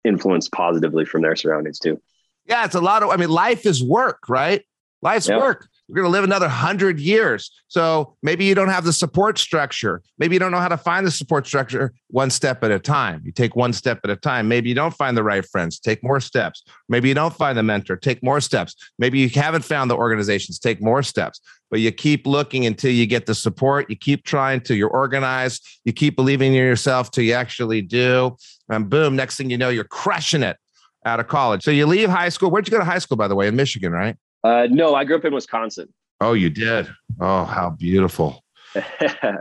influenced 0.03 0.51
positively 0.51 1.05
from 1.05 1.22
their 1.22 1.36
surroundings 1.36 1.79
too. 1.79 2.01
Yeah. 2.46 2.65
It's 2.65 2.75
a 2.75 2.81
lot 2.81 3.03
of, 3.03 3.10
I 3.10 3.17
mean, 3.17 3.29
life 3.29 3.65
is 3.65 3.84
work, 3.84 4.29
right? 4.29 4.63
Life's 5.01 5.27
yep. 5.29 5.39
work. 5.39 5.67
We're 5.88 5.96
going 5.96 6.06
to 6.06 6.12
live 6.12 6.24
another 6.24 6.50
hundred 6.50 7.00
years. 7.00 7.50
So 7.70 8.15
maybe 8.22 8.44
you 8.44 8.56
don't 8.56 8.67
have 8.70 8.84
the 8.84 8.91
support 8.91 9.38
structure. 9.38 10.01
Maybe 10.17 10.36
you 10.36 10.39
don't 10.39 10.51
know 10.51 10.60
how 10.60 10.67
to 10.67 10.77
find 10.77 11.06
the 11.06 11.12
support 11.12 11.48
structure 11.48 11.94
one 12.08 12.29
step 12.29 12.63
at 12.63 12.72
a 12.72 12.79
time. 12.79 13.22
You 13.24 13.32
take 13.32 13.56
one 13.56 13.72
step 13.72 14.00
at 14.03 14.10
a 14.10 14.15
time. 14.15 14.48
Maybe 14.48 14.70
you 14.70 14.75
don't 14.75 14.94
find 14.94 15.15
the 15.15 15.24
right 15.24 15.46
friends, 15.46 15.79
take 15.79 16.03
more 16.03 16.20
steps. 16.20 16.63
Maybe 16.89 17.08
you 17.08 17.13
don't 17.13 17.34
find 17.34 17.58
the 17.58 17.63
mentor, 17.63 17.96
take 17.96 18.22
more 18.22 18.41
steps. 18.41 18.75
Maybe 19.00 19.20
you 19.20 19.29
haven't 19.29 19.63
found 19.63 19.89
the 19.89 19.96
organizations, 19.96 20.60
take 20.60 20.82
more 20.82 21.03
steps. 21.03 21.39
But 21.70 21.79
you 21.79 21.91
keep 21.91 22.27
looking 22.27 22.65
until 22.65 22.91
you 22.91 23.06
get 23.06 23.25
the 23.25 23.36
support. 23.36 23.89
You 23.89 23.96
keep 23.96 24.24
trying 24.24 24.62
till 24.62 24.77
you're 24.77 24.89
organized. 24.89 25.65
You 25.86 25.94
keep 25.94 26.15
believing 26.15 26.53
in 26.53 26.63
yourself 26.63 27.12
till 27.12 27.24
you 27.24 27.34
actually 27.34 27.82
do. 27.82 28.36
And 28.70 28.89
boom, 28.89 29.15
next 29.15 29.38
thing 29.38 29.50
you 29.50 29.58
know, 29.58 29.70
you're 29.70 29.84
crushing 29.84 30.44
it 30.44 30.58
out 31.06 31.20
of 31.20 31.27
college. 31.27 31.63
So 31.63 31.72
you 31.72 31.86
leave 31.86 32.10
high 32.10 32.29
school. 32.29 32.51
Where'd 32.51 32.67
you 32.67 32.72
go 32.72 32.79
to 32.79 32.86
high 32.86 33.00
school, 33.00 33.17
by 33.17 33.27
the 33.27 33.36
way? 33.36 33.48
In 33.48 33.56
Michigan, 33.56 33.91
right? 33.91 34.15
Uh, 34.44 34.67
no, 34.70 34.96
I 34.96 35.03
grew 35.03 35.17
up 35.17 35.25
in 35.25 35.34
Wisconsin. 35.34 35.94
Oh, 36.20 36.34
you 36.34 36.50
did? 36.50 36.89
Oh, 37.20 37.44
how 37.46 37.70
beautiful. 37.70 38.44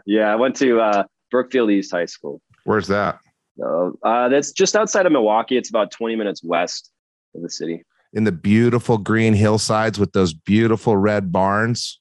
yeah, 0.05 0.31
I 0.31 0.37
went 0.37 0.55
to 0.57 0.79
uh, 0.79 1.05
Brookfield 1.31 1.71
East 1.71 1.91
High 1.91 2.05
School. 2.05 2.43
Where's 2.65 2.87
that? 2.89 3.19
Uh, 3.65 4.29
that's 4.29 4.53
just 4.53 4.77
outside 4.77 5.07
of 5.07 5.13
Milwaukee. 5.13 5.57
It's 5.57 5.71
about 5.71 5.91
20 5.91 6.17
minutes 6.17 6.45
west 6.45 6.91
of 7.35 7.41
the 7.41 7.49
city. 7.49 7.83
In 8.13 8.25
the 8.25 8.33
beautiful 8.33 8.99
green 8.99 9.33
hillsides 9.33 9.99
with 9.99 10.13
those 10.13 10.35
beautiful 10.35 10.99
red 10.99 11.33
barns. 11.33 11.99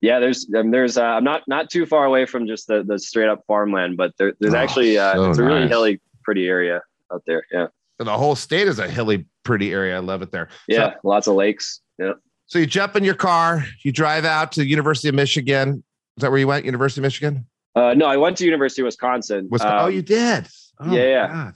Yeah, 0.00 0.18
there's 0.18 0.48
um, 0.56 0.72
there's 0.72 0.98
uh, 0.98 1.04
I'm 1.04 1.24
not 1.24 1.42
not 1.46 1.70
too 1.70 1.86
far 1.86 2.04
away 2.04 2.26
from 2.26 2.48
just 2.48 2.66
the 2.66 2.82
the 2.82 2.98
straight 2.98 3.28
up 3.28 3.44
farmland, 3.46 3.96
but 3.96 4.12
there, 4.18 4.32
there's 4.40 4.52
oh, 4.52 4.58
actually 4.58 4.98
uh, 4.98 5.14
so 5.14 5.30
it's 5.30 5.38
a 5.38 5.44
really 5.44 5.60
nice. 5.60 5.68
hilly, 5.68 6.00
pretty 6.24 6.48
area 6.48 6.82
out 7.12 7.22
there. 7.24 7.46
Yeah, 7.52 7.68
the 8.04 8.16
whole 8.16 8.34
state 8.34 8.68
is 8.68 8.78
a 8.78 8.88
hilly, 8.88 9.26
pretty 9.44 9.72
area. 9.72 9.96
I 9.96 10.00
love 10.00 10.22
it 10.22 10.32
there. 10.32 10.48
Yeah, 10.68 10.92
so, 10.92 10.98
lots 11.04 11.26
of 11.26 11.34
lakes. 11.34 11.80
Yeah. 11.98 12.12
So 12.46 12.58
you 12.58 12.66
jump 12.66 12.96
in 12.96 13.04
your 13.04 13.14
car, 13.14 13.64
you 13.82 13.92
drive 13.92 14.24
out 14.24 14.52
to 14.52 14.60
the 14.60 14.66
University 14.66 15.08
of 15.08 15.14
Michigan. 15.14 15.82
Is 16.16 16.22
that 16.22 16.30
where 16.30 16.38
you 16.38 16.46
went? 16.46 16.64
University 16.64 17.00
of 17.00 17.04
Michigan? 17.04 17.46
Uh, 17.74 17.94
no, 17.94 18.06
I 18.06 18.16
went 18.16 18.36
to 18.38 18.44
University 18.44 18.82
of 18.82 18.86
Wisconsin. 18.86 19.48
Wisconsin. 19.50 19.76
Oh, 19.76 19.80
um, 19.80 19.86
oh, 19.86 19.88
you 19.88 20.02
did. 20.02 20.46
Oh, 20.78 20.92
yeah, 20.92 21.04
yeah. 21.04 21.50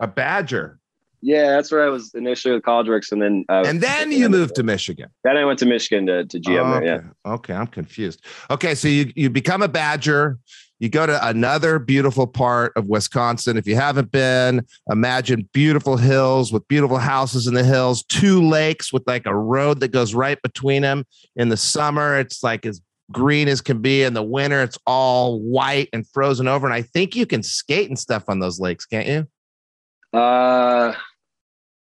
A 0.00 0.06
Badger. 0.08 0.80
Yeah, 1.24 1.50
that's 1.50 1.70
where 1.70 1.84
I 1.84 1.88
was 1.88 2.12
initially 2.14 2.52
with 2.52 2.64
CollegeWorks, 2.64 3.12
and 3.12 3.22
then 3.22 3.44
uh, 3.48 3.62
and 3.64 3.80
then 3.80 4.10
you 4.10 4.28
moved 4.28 4.56
to 4.56 4.64
Michigan. 4.64 5.08
Then 5.22 5.36
I 5.36 5.44
went 5.44 5.60
to 5.60 5.66
Michigan 5.66 6.06
to, 6.06 6.24
to 6.24 6.40
GM. 6.40 6.58
Oh, 6.58 6.74
okay. 6.74 6.86
There, 6.86 7.14
yeah. 7.24 7.32
Okay, 7.32 7.54
I'm 7.54 7.68
confused. 7.68 8.24
Okay, 8.50 8.74
so 8.74 8.88
you 8.88 9.12
you 9.14 9.30
become 9.30 9.62
a 9.62 9.68
Badger. 9.68 10.38
You 10.82 10.88
go 10.88 11.06
to 11.06 11.28
another 11.28 11.78
beautiful 11.78 12.26
part 12.26 12.72
of 12.74 12.88
Wisconsin. 12.88 13.56
If 13.56 13.68
you 13.68 13.76
haven't 13.76 14.10
been, 14.10 14.66
imagine 14.90 15.48
beautiful 15.52 15.96
hills 15.96 16.52
with 16.52 16.66
beautiful 16.66 16.98
houses 16.98 17.46
in 17.46 17.54
the 17.54 17.62
hills, 17.62 18.02
two 18.02 18.42
lakes 18.42 18.92
with 18.92 19.04
like 19.06 19.24
a 19.24 19.32
road 19.32 19.78
that 19.78 19.92
goes 19.92 20.12
right 20.12 20.42
between 20.42 20.82
them. 20.82 21.04
In 21.36 21.50
the 21.50 21.56
summer, 21.56 22.18
it's 22.18 22.42
like 22.42 22.66
as 22.66 22.80
green 23.12 23.46
as 23.46 23.60
can 23.60 23.80
be. 23.80 24.02
In 24.02 24.14
the 24.14 24.24
winter, 24.24 24.60
it's 24.60 24.76
all 24.84 25.38
white 25.38 25.88
and 25.92 26.04
frozen 26.08 26.48
over. 26.48 26.66
And 26.66 26.74
I 26.74 26.82
think 26.82 27.14
you 27.14 27.26
can 27.26 27.44
skate 27.44 27.88
and 27.88 27.96
stuff 27.96 28.24
on 28.26 28.40
those 28.40 28.58
lakes, 28.58 28.84
can't 28.84 29.06
you? 29.06 30.18
Uh, 30.18 30.94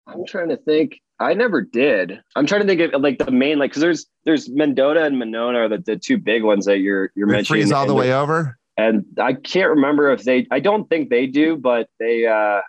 I'm 0.09 0.27
trying 0.27 0.49
to 0.49 0.57
think. 0.57 1.01
I 1.21 1.35
never 1.35 1.63
did. 1.63 2.21
I'm 2.35 2.47
trying 2.47 2.63
to 2.63 2.67
think 2.67 2.93
of 2.93 3.01
like 3.01 3.19
the 3.19 3.31
main 3.31 3.61
like 3.61 3.71
because 3.71 3.83
there's 3.83 4.07
there's 4.25 4.51
Mendota 4.51 5.05
and 5.05 5.21
Monona 5.21 5.61
are 5.61 5.69
the, 5.69 5.79
the 5.79 5.97
two 5.97 6.19
big 6.19 6.43
ones 6.43 6.67
that 6.67 6.79
you're 6.79 7.13
you're 7.15 7.29
mentioning. 7.29 7.63
Freeze 7.63 7.71
all 7.71 7.87
the 7.87 7.95
way 7.95 8.13
over. 8.13 8.59
And 8.79 9.05
I 9.21 9.35
can't 9.35 9.71
remember 9.71 10.11
if 10.13 10.23
they. 10.23 10.47
I 10.51 10.61
don't 10.61 10.89
think 10.89 11.11
they 11.11 11.27
do, 11.27 11.57
but 11.57 11.89
they. 12.01 12.27
uh 12.27 12.61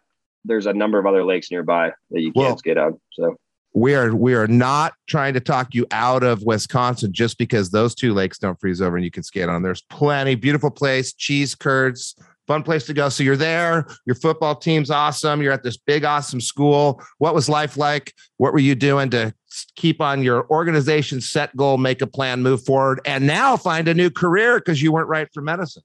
There's 0.44 0.66
a 0.66 0.74
number 0.74 0.98
of 1.00 1.06
other 1.06 1.24
lakes 1.24 1.52
nearby 1.52 1.92
that 2.12 2.22
you 2.22 2.34
can't 2.34 2.46
Well- 2.48 2.58
skate 2.58 2.78
on. 2.78 3.00
So 3.14 3.38
We 3.74 3.94
are 3.94 4.16
we 4.16 4.34
are 4.34 4.48
not 4.48 4.94
trying 5.08 5.36
to 5.36 5.40
talk 5.40 5.76
you 5.76 5.86
out 5.92 6.24
of 6.24 6.42
Wisconsin 6.44 7.14
just 7.14 7.38
because 7.38 7.70
those 7.70 7.94
two 7.94 8.14
lakes 8.14 8.40
don't 8.40 8.60
freeze 8.60 8.82
over 8.82 8.96
and 8.98 9.06
you 9.06 9.12
can 9.12 9.22
skate 9.24 9.48
on. 9.48 9.62
There's 9.62 9.84
plenty 9.84 10.34
beautiful 10.36 10.72
place, 10.72 11.14
cheese 11.14 11.54
curds, 11.54 12.16
fun 12.48 12.64
place 12.64 12.88
to 12.88 12.94
go. 12.96 13.10
So 13.10 13.22
you're 13.22 13.38
there. 13.38 13.86
Your 14.08 14.16
football 14.16 14.56
team's 14.56 14.90
awesome. 14.90 15.44
You're 15.44 15.54
at 15.54 15.62
this 15.62 15.78
big 15.78 16.04
awesome 16.04 16.42
school. 16.42 17.00
What 17.20 17.36
was 17.36 17.48
life 17.48 17.78
like? 17.78 18.14
What 18.38 18.54
were 18.54 18.60
you 18.60 18.74
doing 18.74 19.12
to 19.12 19.36
keep 19.76 20.02
on 20.02 20.24
your 20.24 20.48
organization 20.50 21.22
set 21.22 21.56
goal, 21.56 21.78
make 21.78 22.02
a 22.02 22.08
plan, 22.08 22.42
move 22.42 22.64
forward, 22.66 23.02
and 23.06 23.28
now 23.28 23.56
find 23.56 23.88
a 23.88 23.94
new 23.94 24.10
career 24.10 24.58
because 24.58 24.82
you 24.82 24.92
weren't 24.92 25.10
right 25.10 25.28
for 25.32 25.42
medicine? 25.42 25.84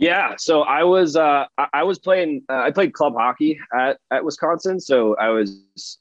Yeah, 0.00 0.36
so 0.38 0.62
I 0.62 0.82
was 0.82 1.14
uh, 1.14 1.44
I 1.74 1.82
was 1.82 1.98
playing 1.98 2.42
uh, 2.48 2.62
I 2.62 2.70
played 2.70 2.94
club 2.94 3.12
hockey 3.14 3.60
at, 3.78 3.98
at 4.10 4.24
Wisconsin. 4.24 4.80
So 4.80 5.14
I 5.16 5.28
was 5.28 5.60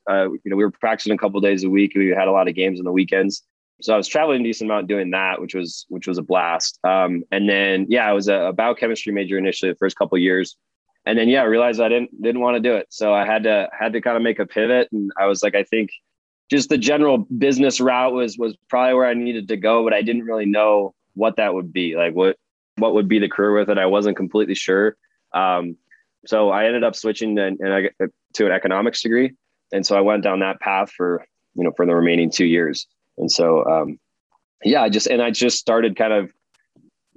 uh, 0.10 0.32
you 0.32 0.40
know 0.46 0.56
we 0.56 0.64
were 0.64 0.72
practicing 0.72 1.12
a 1.12 1.18
couple 1.18 1.42
days 1.42 1.66
a 1.66 1.70
week. 1.70 1.92
We 1.96 2.08
had 2.08 2.30
a 2.30 2.32
lot 2.32 2.48
of 2.48 2.56
games 2.56 2.80
on 2.80 2.86
the 2.86 2.94
weekends. 2.94 3.44
So 3.82 3.94
I 3.94 3.98
was 3.98 4.08
traveling 4.08 4.40
a 4.40 4.44
decent 4.46 4.70
amount 4.70 4.88
doing 4.88 5.12
that, 5.12 5.42
which 5.42 5.54
was 5.54 5.86
which 5.90 6.08
was 6.08 6.18
a 6.18 6.22
blast. 6.22 6.80
Um, 6.86 7.24
and 7.34 7.50
then 7.50 7.88
yeah, 7.90 8.10
I 8.10 8.14
was 8.14 8.30
a, 8.30 8.36
a 8.36 8.54
biochemistry 8.54 9.12
major 9.12 9.38
initially 9.38 9.70
the 9.70 9.78
first 9.78 9.98
couple 9.98 10.18
years, 10.18 10.56
and 11.06 11.20
then 11.20 11.28
yeah, 11.28 11.42
I 11.42 11.46
realized 11.46 11.82
I 11.82 11.90
didn't 11.90 12.22
didn't 12.22 12.40
want 12.40 12.56
to 12.56 12.62
do 12.62 12.76
it. 12.76 12.88
So 12.90 13.14
I 13.14 13.26
had 13.26 13.44
to 13.44 13.70
had 13.78 13.92
to 13.92 14.02
kind 14.02 14.16
of 14.16 14.24
make 14.24 14.40
a 14.40 14.46
pivot, 14.46 14.88
and 14.94 15.12
I 15.20 15.26
was 15.26 15.44
like, 15.44 15.56
I 15.56 15.64
think 15.64 15.90
just 16.50 16.70
the 16.70 16.78
general 16.78 17.18
business 17.18 17.82
route 17.82 18.14
was 18.14 18.38
was 18.38 18.56
probably 18.70 18.94
where 18.94 19.08
I 19.08 19.14
needed 19.14 19.50
to 19.50 19.58
go, 19.58 19.84
but 19.84 19.94
I 19.94 20.04
didn't 20.04 20.24
really 20.24 20.46
know 20.46 20.94
what 21.16 21.36
that 21.36 21.54
would 21.54 21.74
be. 21.74 21.98
Like 21.98 22.16
what 22.16 22.38
what 22.80 22.94
would 22.94 23.08
be 23.08 23.20
the 23.20 23.30
career 23.30 23.54
with 23.54 23.70
it. 23.70 23.78
I 23.78 23.86
wasn't 23.86 24.18
completely 24.18 24.56
sure. 24.56 24.98
Um, 25.34 25.78
so 26.26 26.50
I 26.50 26.66
ended 26.66 26.84
up 26.84 26.96
switching 26.96 27.36
got 27.36 27.54
to 28.34 28.46
an 28.46 28.52
economics 28.52 29.02
degree. 29.02 29.36
And 29.72 29.86
so 29.86 29.98
I 29.98 30.02
went 30.02 30.24
down 30.24 30.40
that 30.40 30.60
path 30.60 30.92
for, 30.92 31.26
you 31.56 31.64
know, 31.64 31.72
for 31.76 31.86
the 31.86 31.96
remaining 31.96 32.30
two 32.30 32.46
years. 32.46 32.88
And 33.18 33.32
so, 33.32 33.66
um, 33.66 34.00
yeah, 34.64 34.82
I 34.82 34.90
just, 34.90 35.08
and 35.08 35.22
I 35.22 35.32
just 35.32 35.60
started 35.60 35.96
kind 35.96 36.14
of 36.14 36.32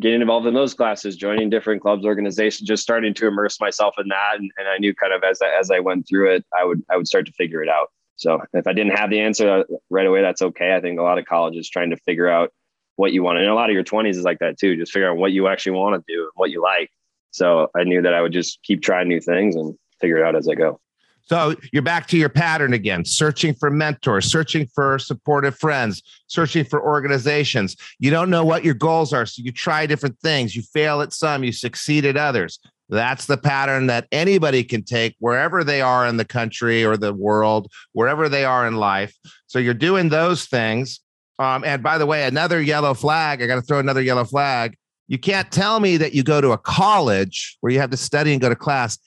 getting 0.00 0.20
involved 0.20 0.46
in 0.46 0.54
those 0.54 0.74
classes, 0.74 1.16
joining 1.16 1.50
different 1.50 1.82
clubs, 1.82 2.04
organizations, 2.04 2.68
just 2.68 2.82
starting 2.82 3.14
to 3.14 3.26
immerse 3.26 3.60
myself 3.60 3.94
in 3.98 4.08
that. 4.08 4.36
And, 4.38 4.50
and 4.56 4.68
I 4.68 4.78
knew 4.78 4.94
kind 4.94 5.12
of 5.12 5.22
as 5.24 5.40
I, 5.42 5.58
as 5.58 5.70
I 5.70 5.80
went 5.80 6.06
through 6.08 6.34
it, 6.34 6.44
I 6.56 6.64
would, 6.64 6.82
I 6.90 6.96
would 6.96 7.06
start 7.06 7.26
to 7.26 7.32
figure 7.32 7.62
it 7.62 7.68
out. 7.68 7.88
So 8.16 8.40
if 8.52 8.66
I 8.66 8.72
didn't 8.72 8.96
have 8.98 9.10
the 9.10 9.20
answer 9.20 9.64
right 9.90 10.06
away, 10.06 10.22
that's 10.22 10.42
okay. 10.42 10.74
I 10.74 10.80
think 10.80 10.98
a 10.98 11.02
lot 11.02 11.18
of 11.18 11.24
colleges 11.24 11.68
trying 11.68 11.90
to 11.90 11.96
figure 11.96 12.28
out 12.28 12.52
what 12.96 13.12
you 13.12 13.22
want. 13.22 13.38
And 13.38 13.48
a 13.48 13.54
lot 13.54 13.70
of 13.70 13.74
your 13.74 13.84
20s 13.84 14.10
is 14.10 14.22
like 14.22 14.38
that 14.40 14.58
too. 14.58 14.76
Just 14.76 14.92
figure 14.92 15.10
out 15.10 15.16
what 15.16 15.32
you 15.32 15.48
actually 15.48 15.72
want 15.72 15.94
to 15.94 16.12
do 16.12 16.22
and 16.22 16.30
what 16.34 16.50
you 16.50 16.62
like. 16.62 16.90
So 17.30 17.68
I 17.76 17.84
knew 17.84 18.02
that 18.02 18.14
I 18.14 18.20
would 18.20 18.32
just 18.32 18.62
keep 18.62 18.82
trying 18.82 19.08
new 19.08 19.20
things 19.20 19.56
and 19.56 19.74
figure 20.00 20.18
it 20.18 20.24
out 20.24 20.36
as 20.36 20.48
I 20.48 20.54
go. 20.54 20.80
So 21.24 21.54
you're 21.72 21.82
back 21.82 22.08
to 22.08 22.18
your 22.18 22.28
pattern 22.28 22.72
again, 22.72 23.04
searching 23.04 23.54
for 23.54 23.70
mentors, 23.70 24.30
searching 24.30 24.66
for 24.74 24.98
supportive 24.98 25.56
friends, 25.56 26.02
searching 26.26 26.64
for 26.64 26.82
organizations. 26.82 27.76
You 28.00 28.10
don't 28.10 28.28
know 28.28 28.44
what 28.44 28.64
your 28.64 28.74
goals 28.74 29.12
are. 29.12 29.24
So 29.24 29.40
you 29.42 29.52
try 29.52 29.86
different 29.86 30.18
things. 30.18 30.56
You 30.56 30.62
fail 30.62 31.00
at 31.00 31.12
some, 31.12 31.44
you 31.44 31.52
succeed 31.52 32.04
at 32.04 32.16
others. 32.16 32.58
That's 32.88 33.26
the 33.26 33.38
pattern 33.38 33.86
that 33.86 34.08
anybody 34.12 34.64
can 34.64 34.82
take 34.82 35.14
wherever 35.20 35.64
they 35.64 35.80
are 35.80 36.06
in 36.06 36.18
the 36.18 36.24
country 36.24 36.84
or 36.84 36.96
the 36.96 37.14
world, 37.14 37.70
wherever 37.92 38.28
they 38.28 38.44
are 38.44 38.66
in 38.66 38.76
life. 38.76 39.16
So 39.46 39.58
you're 39.58 39.74
doing 39.74 40.08
those 40.08 40.44
things. 40.46 41.00
Um, 41.38 41.64
and 41.64 41.82
by 41.82 41.98
the 41.98 42.06
way, 42.06 42.24
another 42.24 42.60
yellow 42.60 42.94
flag, 42.94 43.42
I 43.42 43.46
got 43.46 43.56
to 43.56 43.62
throw 43.62 43.78
another 43.78 44.02
yellow 44.02 44.24
flag. 44.24 44.76
You 45.08 45.18
can't 45.18 45.50
tell 45.50 45.80
me 45.80 45.96
that 45.96 46.14
you 46.14 46.22
go 46.22 46.40
to 46.40 46.52
a 46.52 46.58
college 46.58 47.56
where 47.60 47.72
you 47.72 47.80
have 47.80 47.90
to 47.90 47.96
study 47.96 48.32
and 48.32 48.40
go 48.40 48.48
to 48.48 48.56
class 48.56 48.98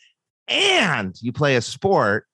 and 0.48 1.16
you 1.22 1.32
play 1.32 1.56
a 1.56 1.62
sport 1.62 2.28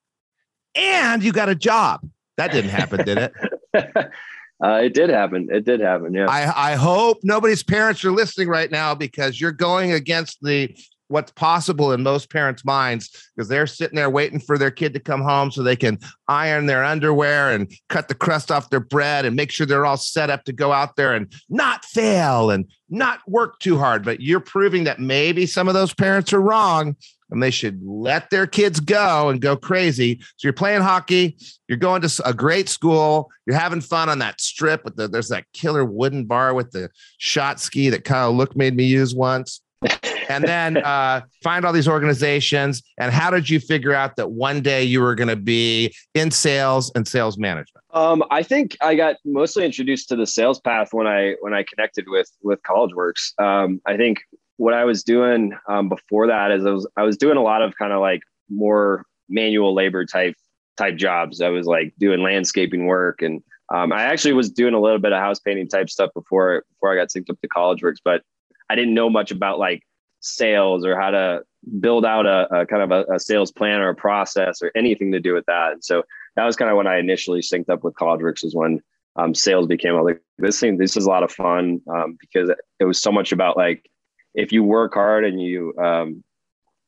and 0.74 1.22
you 1.22 1.32
got 1.32 1.48
a 1.48 1.54
job. 1.54 2.00
That 2.36 2.52
didn't 2.52 2.70
happen, 2.70 3.04
did 3.04 3.18
it? 3.18 3.32
uh, 3.74 4.80
it 4.82 4.94
did 4.94 5.10
happen. 5.10 5.48
It 5.50 5.64
did 5.64 5.80
happen. 5.80 6.14
Yeah. 6.14 6.26
I, 6.28 6.72
I 6.72 6.74
hope 6.74 7.18
nobody's 7.22 7.62
parents 7.62 8.04
are 8.04 8.10
listening 8.12 8.48
right 8.48 8.70
now 8.70 8.94
because 8.94 9.40
you're 9.40 9.52
going 9.52 9.92
against 9.92 10.42
the 10.42 10.74
what's 11.12 11.30
possible 11.32 11.92
in 11.92 12.02
most 12.02 12.30
parents' 12.30 12.64
minds 12.64 13.30
because 13.36 13.48
they're 13.48 13.66
sitting 13.66 13.96
there 13.96 14.10
waiting 14.10 14.40
for 14.40 14.58
their 14.58 14.70
kid 14.70 14.94
to 14.94 15.00
come 15.00 15.22
home 15.22 15.50
so 15.50 15.62
they 15.62 15.76
can 15.76 15.98
iron 16.26 16.66
their 16.66 16.82
underwear 16.82 17.50
and 17.50 17.70
cut 17.88 18.08
the 18.08 18.14
crust 18.14 18.50
off 18.50 18.70
their 18.70 18.80
bread 18.80 19.24
and 19.24 19.36
make 19.36 19.52
sure 19.52 19.66
they're 19.66 19.86
all 19.86 19.96
set 19.96 20.30
up 20.30 20.44
to 20.44 20.52
go 20.52 20.72
out 20.72 20.96
there 20.96 21.12
and 21.14 21.32
not 21.48 21.84
fail 21.84 22.50
and 22.50 22.66
not 22.88 23.20
work 23.28 23.58
too 23.60 23.78
hard. 23.78 24.04
But 24.04 24.20
you're 24.20 24.40
proving 24.40 24.84
that 24.84 24.98
maybe 24.98 25.46
some 25.46 25.68
of 25.68 25.74
those 25.74 25.94
parents 25.94 26.32
are 26.32 26.40
wrong 26.40 26.96
and 27.30 27.42
they 27.42 27.50
should 27.50 27.80
let 27.84 28.28
their 28.30 28.46
kids 28.46 28.78
go 28.78 29.30
and 29.30 29.40
go 29.40 29.56
crazy. 29.56 30.20
So 30.36 30.46
you're 30.46 30.52
playing 30.52 30.82
hockey, 30.82 31.38
you're 31.66 31.78
going 31.78 32.02
to 32.02 32.22
a 32.24 32.34
great 32.34 32.68
school, 32.68 33.30
you're 33.46 33.58
having 33.58 33.80
fun 33.80 34.08
on 34.08 34.18
that 34.18 34.40
strip 34.40 34.84
with 34.84 34.96
the 34.96 35.08
there's 35.08 35.28
that 35.28 35.46
killer 35.52 35.84
wooden 35.84 36.26
bar 36.26 36.52
with 36.52 36.70
the 36.72 36.90
shot 37.18 37.58
ski 37.58 37.88
that 37.90 38.04
Kyle 38.04 38.32
Look 38.32 38.54
made 38.54 38.76
me 38.76 38.84
use 38.84 39.14
once. 39.14 39.62
and 40.28 40.44
then 40.44 40.76
uh, 40.78 41.22
find 41.42 41.64
all 41.64 41.72
these 41.72 41.88
organizations. 41.88 42.82
And 42.98 43.12
how 43.12 43.30
did 43.30 43.48
you 43.48 43.60
figure 43.60 43.94
out 43.94 44.16
that 44.16 44.32
one 44.32 44.60
day 44.60 44.82
you 44.82 45.00
were 45.00 45.14
going 45.14 45.28
to 45.28 45.36
be 45.36 45.94
in 46.14 46.30
sales 46.30 46.90
and 46.94 47.06
sales 47.06 47.38
management? 47.38 47.84
Um, 47.92 48.22
I 48.30 48.42
think 48.42 48.76
I 48.80 48.94
got 48.94 49.16
mostly 49.24 49.64
introduced 49.64 50.08
to 50.08 50.16
the 50.16 50.26
sales 50.26 50.60
path 50.60 50.88
when 50.92 51.06
I 51.06 51.34
when 51.40 51.54
I 51.54 51.64
connected 51.64 52.06
with 52.08 52.30
with 52.42 52.62
CollegeWorks. 52.62 53.40
Um, 53.40 53.80
I 53.86 53.96
think 53.96 54.20
what 54.56 54.74
I 54.74 54.84
was 54.84 55.02
doing 55.02 55.52
um, 55.68 55.88
before 55.88 56.26
that 56.26 56.50
is 56.50 56.64
I 56.64 56.70
was 56.70 56.88
I 56.96 57.02
was 57.02 57.16
doing 57.16 57.36
a 57.36 57.42
lot 57.42 57.62
of 57.62 57.74
kind 57.76 57.92
of 57.92 58.00
like 58.00 58.22
more 58.48 59.04
manual 59.28 59.74
labor 59.74 60.04
type 60.04 60.34
type 60.76 60.96
jobs. 60.96 61.40
I 61.40 61.48
was 61.48 61.66
like 61.66 61.92
doing 61.98 62.22
landscaping 62.22 62.86
work, 62.86 63.22
and 63.22 63.42
um, 63.72 63.92
I 63.92 64.04
actually 64.04 64.34
was 64.34 64.50
doing 64.50 64.74
a 64.74 64.80
little 64.80 64.98
bit 64.98 65.12
of 65.12 65.18
house 65.18 65.40
painting 65.40 65.68
type 65.68 65.90
stuff 65.90 66.10
before 66.14 66.64
before 66.72 66.92
I 66.92 66.96
got 66.96 67.08
synced 67.08 67.30
up 67.30 67.40
to 67.40 67.48
CollegeWorks, 67.48 67.98
but 68.04 68.22
I 68.70 68.74
didn't 68.74 68.94
know 68.94 69.10
much 69.10 69.30
about 69.30 69.58
like 69.58 69.82
sales 70.22 70.86
or 70.86 70.98
how 70.98 71.10
to 71.10 71.42
build 71.80 72.04
out 72.04 72.26
a, 72.26 72.52
a 72.54 72.66
kind 72.66 72.82
of 72.82 72.90
a, 72.90 73.14
a 73.14 73.20
sales 73.20 73.52
plan 73.52 73.80
or 73.80 73.90
a 73.90 73.94
process 73.94 74.62
or 74.62 74.72
anything 74.74 75.12
to 75.12 75.20
do 75.20 75.34
with 75.34 75.44
that. 75.46 75.72
And 75.72 75.84
so 75.84 76.02
that 76.36 76.44
was 76.44 76.56
kind 76.56 76.70
of 76.70 76.76
when 76.76 76.86
I 76.86 76.98
initially 76.98 77.40
synced 77.40 77.68
up 77.68 77.84
with 77.84 77.94
CollegeWorks 77.94 78.44
is 78.44 78.54
when 78.54 78.80
um, 79.16 79.34
sales 79.34 79.66
became 79.66 79.94
like 79.96 80.22
this 80.38 80.58
thing. 80.58 80.78
This 80.78 80.96
is 80.96 81.04
a 81.04 81.10
lot 81.10 81.22
of 81.22 81.30
fun 81.30 81.80
um, 81.92 82.16
because 82.18 82.50
it 82.80 82.84
was 82.84 83.00
so 83.00 83.12
much 83.12 83.32
about 83.32 83.56
like 83.56 83.88
if 84.34 84.52
you 84.52 84.64
work 84.64 84.94
hard 84.94 85.24
and 85.24 85.40
you 85.40 85.74
um, 85.76 86.24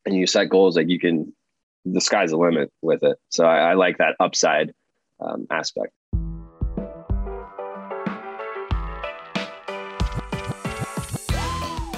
and 0.07 0.15
you 0.15 0.27
set 0.27 0.49
goals, 0.49 0.77
like 0.77 0.89
you 0.89 0.99
can 0.99 1.35
the 1.85 2.01
sky's 2.01 2.31
the 2.31 2.39
limit 2.39 2.73
with 2.81 3.03
it. 3.03 3.19
So 3.29 3.45
I, 3.45 3.71
I 3.71 3.75
like 3.75 3.99
that 3.99 4.17
upside 4.19 4.73
um, 5.21 5.47
aspect. 5.51 5.93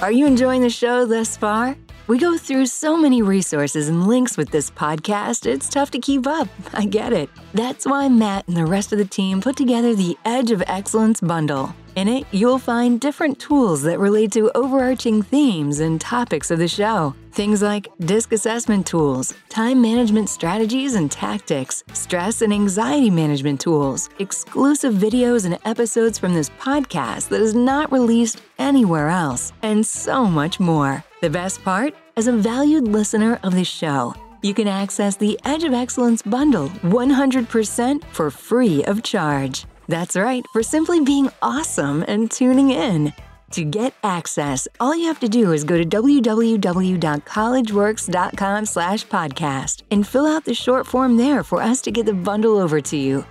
Are 0.03 0.13
you 0.13 0.27
enjoying 0.27 0.61
the 0.61 0.69
show 0.69 1.07
thus 1.07 1.39
far? 1.39 1.75
We 2.07 2.19
go 2.19 2.37
through 2.37 2.67
so 2.67 2.99
many 2.99 3.23
resources 3.23 3.89
and 3.89 4.07
links 4.07 4.37
with 4.37 4.51
this 4.51 4.71
podcast, 4.71 5.47
it's 5.47 5.71
tough 5.71 5.91
to 5.93 5.99
keep 5.99 6.27
up. 6.27 6.49
I 6.75 6.85
get 6.85 7.15
it. 7.15 7.31
That's 7.55 7.87
why 7.87 8.09
Matt 8.09 8.47
and 8.47 8.57
the 8.57 8.67
rest 8.67 8.93
of 8.93 8.99
the 8.99 9.07
team 9.07 9.41
put 9.41 9.57
together 9.57 9.95
the 9.95 10.17
Edge 10.27 10.51
of 10.51 10.63
Excellence 10.67 11.23
bundle. 11.23 11.75
In 11.97 12.09
it, 12.09 12.27
you'll 12.31 12.59
find 12.59 13.01
different 13.01 13.39
tools 13.39 13.83
that 13.85 13.99
relate 13.99 14.33
to 14.33 14.51
overarching 14.55 15.23
themes 15.23 15.81
and 15.81 15.99
topics 15.99 16.51
of 16.51 16.59
the 16.59 16.69
show. 16.69 17.15
Things 17.37 17.61
like 17.61 17.89
disc 17.99 18.33
assessment 18.33 18.87
tools, 18.87 19.35
time 19.51 19.83
management 19.83 20.31
strategies 20.31 20.95
and 20.95 21.11
tactics, 21.11 21.85
stress 21.93 22.41
and 22.41 22.51
anxiety 22.51 23.11
management 23.11 23.61
tools, 23.61 24.09
exclusive 24.19 24.95
videos 24.95 25.45
and 25.45 25.59
episodes 25.67 26.19
from 26.19 26.33
this 26.33 26.49
podcast 26.59 27.29
that 27.29 27.43
is 27.43 27.55
not 27.55 27.93
released 27.93 28.41
anywhere 28.59 29.11
else, 29.11 29.53
and 29.61 29.85
so 29.85 30.25
much 30.25 30.59
more. 30.59 31.05
The 31.21 31.29
best 31.29 31.63
part? 31.63 31.95
As 32.17 32.27
a 32.27 32.33
valued 32.33 32.89
listener 32.89 33.39
of 33.43 33.55
this 33.55 33.69
show, 33.69 34.15
you 34.41 34.55
can 34.55 34.67
access 34.67 35.17
the 35.17 35.39
Edge 35.45 35.65
of 35.65 35.75
Excellence 35.75 36.23
bundle 36.23 36.71
100% 36.85 38.03
for 38.13 38.31
free 38.31 38.83
of 38.85 39.03
charge. 39.03 39.67
That's 39.89 40.17
right, 40.17 40.43
for 40.55 40.63
simply 40.63 41.01
being 41.01 41.29
awesome 41.43 42.03
and 42.09 42.31
tuning 42.31 42.71
in. 42.71 43.13
To 43.53 43.65
get 43.65 43.95
access, 44.03 44.67
all 44.81 44.95
you 44.95 45.07
have 45.07 45.21
to 45.21 45.29
do 45.29 45.53
is 45.53 45.65
go 45.65 45.79
to 45.79 45.85
www.collegeworks.com 45.85 48.67
slash 48.67 49.07
podcast 49.07 49.83
and 49.91 50.07
fill 50.07 50.27
out 50.27 50.45
the 50.45 50.53
short 50.55 50.87
form 50.87 51.17
there 51.17 51.43
for 51.43 51.63
us 51.63 51.81
to 51.83 51.91
get 51.91 52.07
the 52.07 52.13
bundle 52.13 52.59
over 52.59 52.81
to 52.81 52.97
you. 52.97 53.25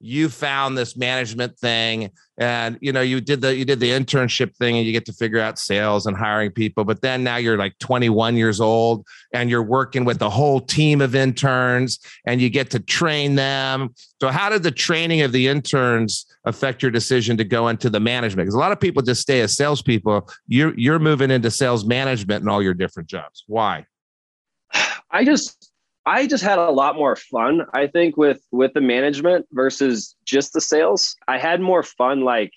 you 0.00 0.28
found 0.28 0.76
this 0.76 0.96
management 0.96 1.58
thing 1.58 2.10
and 2.38 2.78
you 2.80 2.90
know 2.90 3.02
you 3.02 3.20
did 3.20 3.40
the 3.42 3.54
you 3.54 3.64
did 3.64 3.80
the 3.80 3.90
internship 3.90 4.56
thing 4.56 4.78
and 4.78 4.86
you 4.86 4.92
get 4.92 5.04
to 5.04 5.12
figure 5.12 5.38
out 5.38 5.58
sales 5.58 6.06
and 6.06 6.16
hiring 6.16 6.50
people 6.50 6.84
but 6.84 7.02
then 7.02 7.22
now 7.22 7.36
you're 7.36 7.58
like 7.58 7.78
21 7.80 8.36
years 8.36 8.60
old 8.60 9.06
and 9.32 9.50
you're 9.50 9.62
working 9.62 10.04
with 10.04 10.20
a 10.22 10.30
whole 10.30 10.60
team 10.60 11.00
of 11.00 11.14
interns 11.14 11.98
and 12.26 12.40
you 12.40 12.50
get 12.50 12.70
to 12.70 12.80
train 12.80 13.34
them. 13.34 13.94
So 14.20 14.28
how 14.28 14.48
did 14.48 14.62
the 14.62 14.70
training 14.70 15.22
of 15.22 15.32
the 15.32 15.48
interns 15.48 16.26
affect 16.44 16.82
your 16.82 16.90
decision 16.90 17.36
to 17.36 17.44
go 17.44 17.68
into 17.68 17.90
the 17.90 18.00
management? 18.00 18.46
Because 18.46 18.54
a 18.54 18.58
lot 18.58 18.72
of 18.72 18.80
people 18.80 19.02
just 19.02 19.20
stay 19.20 19.40
as 19.40 19.56
salespeople. 19.56 20.28
You're 20.48 20.74
you're 20.78 20.98
moving 20.98 21.30
into 21.30 21.50
sales 21.50 21.84
management 21.84 22.42
and 22.42 22.50
all 22.50 22.62
your 22.62 22.74
different 22.74 23.08
jobs. 23.08 23.44
Why? 23.46 23.86
I 25.10 25.24
just 25.24 25.69
I 26.06 26.26
just 26.26 26.42
had 26.42 26.58
a 26.58 26.70
lot 26.70 26.96
more 26.96 27.16
fun, 27.16 27.62
I 27.74 27.86
think, 27.86 28.16
with 28.16 28.40
with 28.50 28.72
the 28.72 28.80
management 28.80 29.46
versus 29.52 30.16
just 30.24 30.52
the 30.52 30.60
sales. 30.60 31.16
I 31.28 31.38
had 31.38 31.60
more 31.60 31.82
fun 31.82 32.22
like 32.22 32.52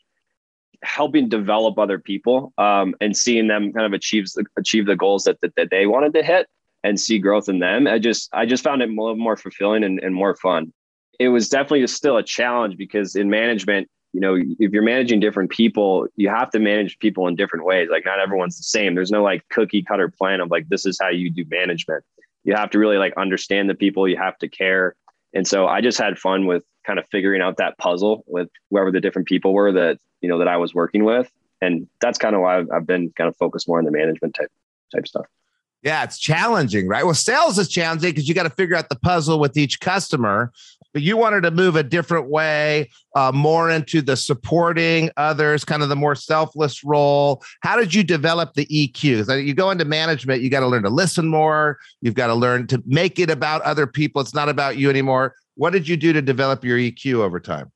helping 0.84 1.30
develop 1.30 1.80
other 1.80 1.98
people 1.98 2.54
um, 2.58 2.96
and 3.02 3.16
seeing 3.16 3.48
them 3.48 3.74
kind 3.74 3.86
of 3.86 3.94
achieve 3.94 4.28
achieve 4.58 4.86
the 4.86 4.96
goals 4.96 5.24
that, 5.26 5.40
that, 5.42 5.56
that 5.56 5.70
they 5.72 5.86
wanted 5.86 6.14
to 6.14 6.24
hit 6.24 6.48
and 6.84 7.00
see 7.00 7.20
growth 7.20 7.50
in 7.50 7.60
them. 7.60 7.88
I 7.88 8.00
just 8.00 8.30
I 8.34 8.46
just 8.46 8.64
found 8.64 8.82
it 8.82 8.90
more, 8.90 9.16
more 9.16 9.38
fulfilling 9.38 9.84
and, 9.84 10.00
and 10.00 10.16
more 10.16 10.36
fun. 10.36 10.72
It 11.20 11.30
was 11.30 11.50
definitely 11.50 11.86
still 11.88 12.18
a 12.18 12.24
challenge 12.24 12.78
because 12.78 13.16
in 13.16 13.30
management, 13.30 13.90
you 14.14 14.20
know, 14.20 14.36
if 14.36 14.72
you're 14.72 14.84
managing 14.84 15.20
different 15.20 15.52
people, 15.52 16.08
you 16.16 16.30
have 16.30 16.50
to 16.52 16.60
manage 16.60 16.98
people 17.00 17.28
in 17.28 17.36
different 17.36 17.66
ways. 17.66 17.90
Like 17.92 18.06
not 18.06 18.20
everyone's 18.20 18.58
the 18.58 18.64
same. 18.64 18.96
There's 18.96 19.12
no 19.12 19.24
like 19.24 19.48
cookie 19.50 19.84
cutter 19.84 20.10
plan 20.10 20.40
of 20.40 20.50
like 20.50 20.70
this 20.70 20.86
is 20.86 20.98
how 21.02 21.10
you 21.10 21.30
do 21.30 21.46
management 21.50 22.04
you 22.44 22.56
have 22.56 22.70
to 22.72 22.80
really 22.80 22.98
like 22.98 23.14
understand 23.18 23.70
the 23.70 23.76
people 23.76 24.08
you 24.08 24.18
have 24.18 24.38
to 24.40 24.48
care. 24.48 24.96
And 25.34 25.48
so 25.48 25.68
i 25.68 25.82
just 25.82 25.98
had 25.98 26.20
fun 26.20 26.46
with 26.46 26.64
kind 26.86 27.00
of 27.00 27.06
figuring 27.10 27.42
out 27.42 27.58
that 27.58 27.78
puzzle 27.78 28.24
with 28.28 28.50
whoever 28.70 28.92
the 28.92 29.00
different 29.00 29.28
people 29.28 29.54
were 29.54 29.72
that 29.72 29.98
you 30.22 30.30
know 30.30 30.38
that 30.40 30.48
i 30.48 30.58
was 30.58 30.74
working 30.74 31.04
with. 31.04 31.32
And 31.62 31.88
that's 32.02 32.18
kind 32.18 32.36
of 32.36 32.42
why 32.42 32.60
I've, 32.60 32.86
been 32.86 33.14
kind 33.16 33.30
of 33.30 33.38
focused 33.38 33.70
more 33.70 33.80
on 33.80 33.86
the 33.86 33.92
management 33.92 34.36
type 34.36 34.52
type 34.94 35.08
stuff 35.08 35.26
yeah, 35.84 36.04
it's 36.04 36.18
challenging, 36.18 36.88
right? 36.88 37.04
Well, 37.04 37.14
sales 37.14 37.60
is 37.60 37.68
challenging 37.68 38.12
because 38.12 38.28
you 38.28 38.34
got 38.34 38.44
to 38.44 38.50
figure 38.50 38.76
out 38.76 38.88
the 38.88 38.96
puzzle 38.96 39.38
with 39.40 39.58
each 39.58 39.82
customer. 39.82 40.52
But 40.94 41.02
you 41.02 41.18
wanted 41.18 41.42
to 41.42 41.52
move 41.52 41.76
a 41.76 41.84
different 41.84 42.30
way, 42.30 42.90
uh, 43.16 43.32
more 43.34 43.70
into 43.70 44.02
the 44.02 44.16
supporting 44.16 45.10
others, 45.18 45.66
kind 45.66 45.82
of 45.82 45.90
the 45.90 45.96
more 45.96 46.16
selfless 46.16 46.84
role. 46.84 47.44
How 47.62 47.76
did 47.76 47.94
you 47.94 48.04
develop 48.04 48.54
the 48.54 48.66
EQ? 48.68 49.26
So 49.26 49.34
you 49.34 49.54
go 49.54 49.72
into 49.72 49.86
management, 49.86 50.42
you 50.42 50.50
got 50.50 50.60
to 50.60 50.68
learn 50.68 50.84
to 50.84 50.90
listen 50.90 51.28
more. 51.28 51.80
You've 52.02 52.14
got 52.14 52.28
to 52.28 52.36
learn 52.36 52.68
to 52.68 52.82
make 52.86 53.20
it 53.20 53.32
about 53.32 53.62
other 53.64 53.88
people. 53.88 54.22
It's 54.22 54.36
not 54.36 54.50
about 54.50 54.78
you 54.78 54.90
anymore. 54.90 55.36
What 55.56 55.72
did 55.72 55.88
you 55.88 55.98
do 55.98 56.14
to 56.14 56.22
develop 56.22 56.64
your 56.64 56.78
EQ 56.78 57.16
over 57.16 57.40
time? 57.40 57.72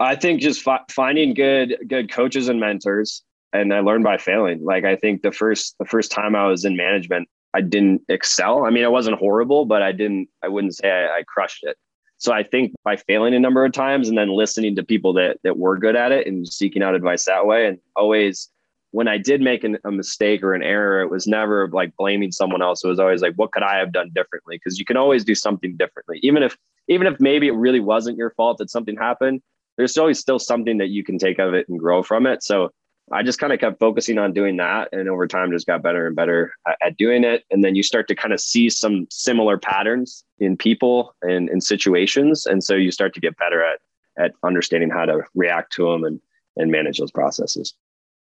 I 0.00 0.16
think 0.16 0.40
just 0.40 0.62
fi- 0.62 0.80
finding 0.90 1.34
good 1.34 1.76
good 1.86 2.10
coaches 2.10 2.48
and 2.48 2.58
mentors 2.58 3.22
and 3.52 3.72
I 3.72 3.80
learned 3.80 4.04
by 4.04 4.18
failing. 4.18 4.64
Like 4.64 4.84
I 4.84 4.96
think 4.96 5.22
the 5.22 5.32
first 5.32 5.76
the 5.78 5.84
first 5.84 6.10
time 6.10 6.34
I 6.34 6.46
was 6.46 6.64
in 6.64 6.76
management, 6.76 7.28
I 7.54 7.60
didn't 7.60 8.02
excel. 8.08 8.64
I 8.64 8.70
mean, 8.70 8.84
I 8.84 8.88
wasn't 8.88 9.18
horrible, 9.18 9.66
but 9.66 9.82
I 9.82 9.92
didn't, 9.92 10.28
I 10.42 10.48
wouldn't 10.48 10.74
say 10.74 10.90
I, 10.90 11.18
I, 11.18 11.22
crushed 11.26 11.64
it. 11.64 11.76
So 12.16 12.32
I 12.32 12.42
think 12.42 12.72
by 12.84 12.96
failing 12.96 13.34
a 13.34 13.40
number 13.40 13.64
of 13.64 13.72
times 13.72 14.08
and 14.08 14.16
then 14.16 14.28
listening 14.28 14.76
to 14.76 14.84
people 14.84 15.12
that 15.14 15.38
that 15.42 15.58
were 15.58 15.76
good 15.76 15.96
at 15.96 16.12
it 16.12 16.26
and 16.26 16.48
seeking 16.48 16.82
out 16.82 16.94
advice 16.94 17.24
that 17.24 17.46
way, 17.46 17.66
and 17.66 17.78
always 17.96 18.48
when 18.92 19.08
I 19.08 19.18
did 19.18 19.40
make 19.40 19.64
an, 19.64 19.78
a 19.84 19.90
mistake 19.90 20.42
or 20.42 20.54
an 20.54 20.62
error, 20.62 21.00
it 21.00 21.10
was 21.10 21.26
never 21.26 21.68
like 21.68 21.96
blaming 21.96 22.30
someone 22.30 22.62
else. 22.62 22.84
It 22.84 22.88
was 22.88 23.00
always 23.00 23.22
like, 23.22 23.34
what 23.36 23.50
could 23.50 23.62
I 23.62 23.78
have 23.78 23.90
done 23.90 24.12
differently? 24.14 24.56
Because 24.56 24.78
you 24.78 24.84
can 24.84 24.98
always 24.98 25.24
do 25.24 25.34
something 25.34 25.76
differently, 25.76 26.20
even 26.22 26.42
if 26.42 26.56
even 26.88 27.06
if 27.06 27.18
maybe 27.18 27.48
it 27.48 27.54
really 27.54 27.80
wasn't 27.80 28.18
your 28.18 28.30
fault 28.30 28.58
that 28.58 28.70
something 28.70 28.96
happened. 28.96 29.42
There's 29.76 29.96
always 29.96 30.18
still 30.18 30.38
something 30.38 30.78
that 30.78 30.88
you 30.88 31.02
can 31.02 31.18
take 31.18 31.38
of 31.38 31.54
it 31.54 31.68
and 31.68 31.78
grow 31.78 32.02
from 32.02 32.26
it. 32.26 32.42
So 32.42 32.70
I 33.12 33.22
just 33.22 33.38
kind 33.38 33.52
of 33.52 33.60
kept 33.60 33.78
focusing 33.78 34.18
on 34.18 34.32
doing 34.32 34.56
that. 34.56 34.88
And 34.92 35.08
over 35.08 35.26
time, 35.26 35.52
just 35.52 35.66
got 35.66 35.82
better 35.82 36.06
and 36.06 36.16
better 36.16 36.54
at, 36.80 36.96
doing 36.96 37.24
it. 37.24 37.44
And 37.50 37.62
then 37.62 37.74
you 37.74 37.82
start 37.82 38.08
to 38.08 38.14
kind 38.14 38.32
of 38.32 38.40
see 38.40 38.70
some 38.70 39.06
similar 39.10 39.58
patterns 39.58 40.24
in 40.38 40.56
people 40.56 41.14
and 41.20 41.50
in 41.50 41.60
situations. 41.60 42.46
And 42.46 42.64
so 42.64 42.74
you 42.74 42.90
start 42.90 43.12
to 43.14 43.20
get 43.20 43.36
better 43.36 43.62
at, 43.62 43.80
at 44.18 44.32
understanding 44.42 44.88
how 44.88 45.04
to 45.04 45.20
react 45.34 45.72
to 45.74 45.90
them 45.90 46.04
and, 46.04 46.20
and 46.56 46.70
manage 46.70 46.98
those 46.98 47.12
processes. 47.12 47.74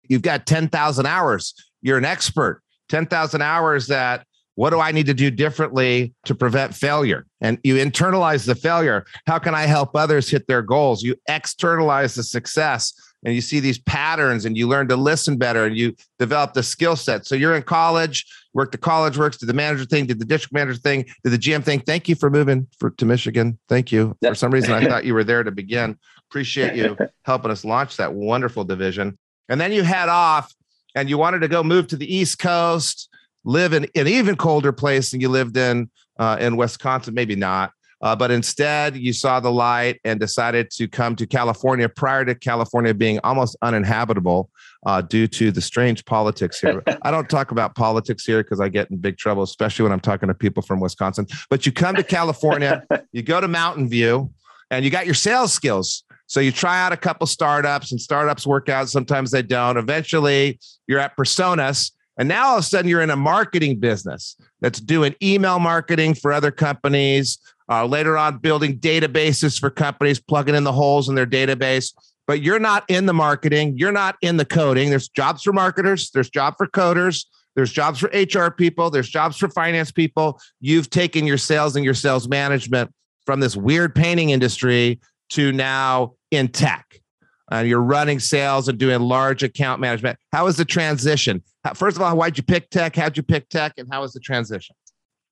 You've 0.07 0.21
got 0.21 0.45
10,000 0.45 1.05
hours. 1.05 1.53
You're 1.81 1.97
an 1.97 2.05
expert. 2.05 2.61
10,000 2.87 3.41
hours 3.41 3.87
that 3.87 4.25
what 4.55 4.71
do 4.71 4.79
I 4.79 4.91
need 4.91 5.05
to 5.05 5.13
do 5.13 5.29
differently 5.29 6.15
to 6.25 6.33
prevent 6.33 6.73
failure? 6.73 7.27
And 7.41 7.59
you 7.63 7.75
internalize 7.75 8.45
the 8.45 8.55
failure. 8.55 9.05
How 9.27 9.37
can 9.37 9.53
I 9.53 9.63
help 9.63 9.95
others 9.95 10.29
hit 10.29 10.47
their 10.47 10.63
goals? 10.63 11.03
You 11.03 11.15
externalize 11.27 12.15
the 12.15 12.23
success 12.23 12.93
and 13.23 13.33
you 13.33 13.41
see 13.41 13.59
these 13.59 13.79
patterns 13.79 14.45
and 14.45 14.57
you 14.57 14.67
learn 14.67 14.87
to 14.87 14.95
listen 14.95 15.37
better 15.37 15.65
and 15.65 15.77
you 15.77 15.95
develop 16.19 16.53
the 16.53 16.63
skill 16.63 16.95
set. 16.95 17.25
So 17.25 17.35
you're 17.35 17.55
in 17.55 17.63
college, 17.63 18.25
worked 18.53 18.71
the 18.71 18.77
college 18.77 19.17
works, 19.17 19.37
did 19.37 19.47
the 19.47 19.53
manager 19.53 19.85
thing, 19.85 20.05
did 20.05 20.19
the 20.19 20.25
district 20.25 20.53
manager 20.53 20.79
thing, 20.79 21.05
did 21.23 21.31
the 21.31 21.37
GM 21.37 21.63
thing. 21.63 21.79
Thank 21.79 22.07
you 22.07 22.15
for 22.15 22.29
moving 22.29 22.67
for, 22.79 22.91
to 22.91 23.05
Michigan. 23.05 23.57
Thank 23.67 23.91
you. 23.91 24.15
For 24.21 24.35
some 24.35 24.51
reason, 24.51 24.73
I 24.73 24.85
thought 24.87 25.05
you 25.05 25.13
were 25.13 25.23
there 25.23 25.43
to 25.43 25.51
begin. 25.51 25.97
Appreciate 26.29 26.75
you 26.75 26.97
helping 27.23 27.51
us 27.51 27.65
launch 27.65 27.97
that 27.97 28.13
wonderful 28.13 28.63
division. 28.63 29.17
And 29.49 29.59
then 29.59 29.71
you 29.71 29.83
head 29.83 30.09
off 30.09 30.53
and 30.95 31.09
you 31.09 31.17
wanted 31.17 31.39
to 31.39 31.47
go 31.47 31.63
move 31.63 31.87
to 31.87 31.97
the 31.97 32.13
East 32.13 32.39
Coast, 32.39 33.09
live 33.43 33.73
in 33.73 33.87
an 33.95 34.07
even 34.07 34.35
colder 34.35 34.71
place 34.71 35.11
than 35.11 35.21
you 35.21 35.29
lived 35.29 35.57
in 35.57 35.89
uh, 36.19 36.37
in 36.39 36.57
Wisconsin. 36.57 37.13
Maybe 37.13 37.35
not. 37.35 37.71
Uh, 38.01 38.15
but 38.15 38.29
instead, 38.29 38.95
you 38.95 39.11
saw 39.11 39.39
the 39.39 39.51
light 39.51 39.99
and 40.03 40.19
decided 40.19 40.69
to 40.69 40.87
come 40.87 41.15
to 41.15 41.25
California 41.25 41.89
prior 41.89 42.23
to 42.25 42.35
California 42.35 42.93
being 42.93 43.19
almost 43.23 43.57
uninhabitable 43.61 44.49
uh, 44.85 45.01
due 45.01 45.27
to 45.27 45.51
the 45.51 45.61
strange 45.61 46.05
politics 46.05 46.59
here. 46.59 46.83
I 47.01 47.09
don't 47.09 47.29
talk 47.29 47.51
about 47.51 47.75
politics 47.75 48.23
here 48.23 48.43
because 48.43 48.59
I 48.59 48.69
get 48.69 48.91
in 48.91 48.97
big 48.97 49.17
trouble, 49.17 49.43
especially 49.43 49.83
when 49.83 49.91
I'm 49.91 49.99
talking 49.99 50.27
to 50.27 50.35
people 50.35 50.61
from 50.61 50.79
Wisconsin. 50.79 51.25
But 51.49 51.65
you 51.65 51.71
come 51.71 51.95
to 51.95 52.03
California, 52.03 52.83
you 53.11 53.23
go 53.23 53.41
to 53.41 53.47
Mountain 53.47 53.89
View, 53.89 54.31
and 54.69 54.85
you 54.85 54.91
got 54.91 55.05
your 55.05 55.15
sales 55.15 55.53
skills. 55.53 56.03
So 56.27 56.39
you 56.39 56.51
try 56.51 56.81
out 56.81 56.91
a 56.91 56.97
couple 56.97 57.25
startups, 57.25 57.91
and 57.91 57.99
startups 58.01 58.45
work 58.45 58.69
out. 58.69 58.89
Sometimes 58.89 59.31
they 59.31 59.41
don't. 59.41 59.77
Eventually, 59.77 60.59
you're 60.85 60.99
at 60.99 61.15
Personas. 61.17 61.91
And 62.19 62.27
now 62.27 62.47
all 62.47 62.57
of 62.57 62.61
a 62.61 62.63
sudden, 62.63 62.89
you're 62.89 63.01
in 63.01 63.09
a 63.09 63.15
marketing 63.15 63.79
business 63.79 64.35
that's 64.59 64.81
doing 64.81 65.15
email 65.21 65.59
marketing 65.59 66.15
for 66.15 66.33
other 66.33 66.51
companies, 66.51 67.37
uh, 67.69 67.85
later 67.85 68.17
on, 68.17 68.37
building 68.37 68.79
databases 68.79 69.59
for 69.59 69.69
companies, 69.69 70.19
plugging 70.19 70.55
in 70.55 70.63
the 70.63 70.71
holes 70.71 71.09
in 71.09 71.15
their 71.15 71.25
database. 71.25 71.93
But 72.25 72.41
you're 72.41 72.59
not 72.59 72.83
in 72.89 73.05
the 73.05 73.13
marketing. 73.13 73.77
You're 73.77 73.91
not 73.91 74.17
in 74.21 74.37
the 74.37 74.45
coding. 74.45 74.89
There's 74.89 75.07
jobs 75.07 75.43
for 75.43 75.53
marketers. 75.53 76.11
There's 76.11 76.29
job 76.29 76.55
for 76.57 76.67
coders. 76.67 77.25
There's 77.55 77.71
jobs 77.71 77.99
for 77.99 78.09
HR 78.13 78.51
people. 78.51 78.89
There's 78.89 79.09
jobs 79.09 79.37
for 79.37 79.49
finance 79.49 79.91
people. 79.91 80.39
You've 80.59 80.89
taken 80.89 81.25
your 81.25 81.37
sales 81.37 81.75
and 81.75 81.83
your 81.83 81.93
sales 81.93 82.27
management 82.27 82.93
from 83.25 83.39
this 83.39 83.55
weird 83.55 83.95
painting 83.95 84.29
industry 84.29 84.99
to 85.31 85.51
now 85.51 86.13
in 86.31 86.49
tech. 86.49 87.01
And 87.49 87.61
uh, 87.61 87.63
you're 87.63 87.81
running 87.81 88.19
sales 88.19 88.67
and 88.67 88.77
doing 88.77 88.99
large 88.99 89.41
account 89.41 89.79
management. 89.79 90.19
How 90.33 90.45
was 90.45 90.57
the 90.57 90.65
transition? 90.65 91.41
First 91.75 91.97
of 91.97 92.03
all, 92.03 92.15
why'd 92.15 92.37
you 92.37 92.43
pick 92.43 92.69
tech? 92.69 92.95
How'd 92.95 93.15
you 93.17 93.23
pick 93.23 93.47
tech? 93.49 93.73
And 93.77 93.87
how 93.89 94.01
was 94.01 94.13
the 94.13 94.19
transition? 94.19 94.75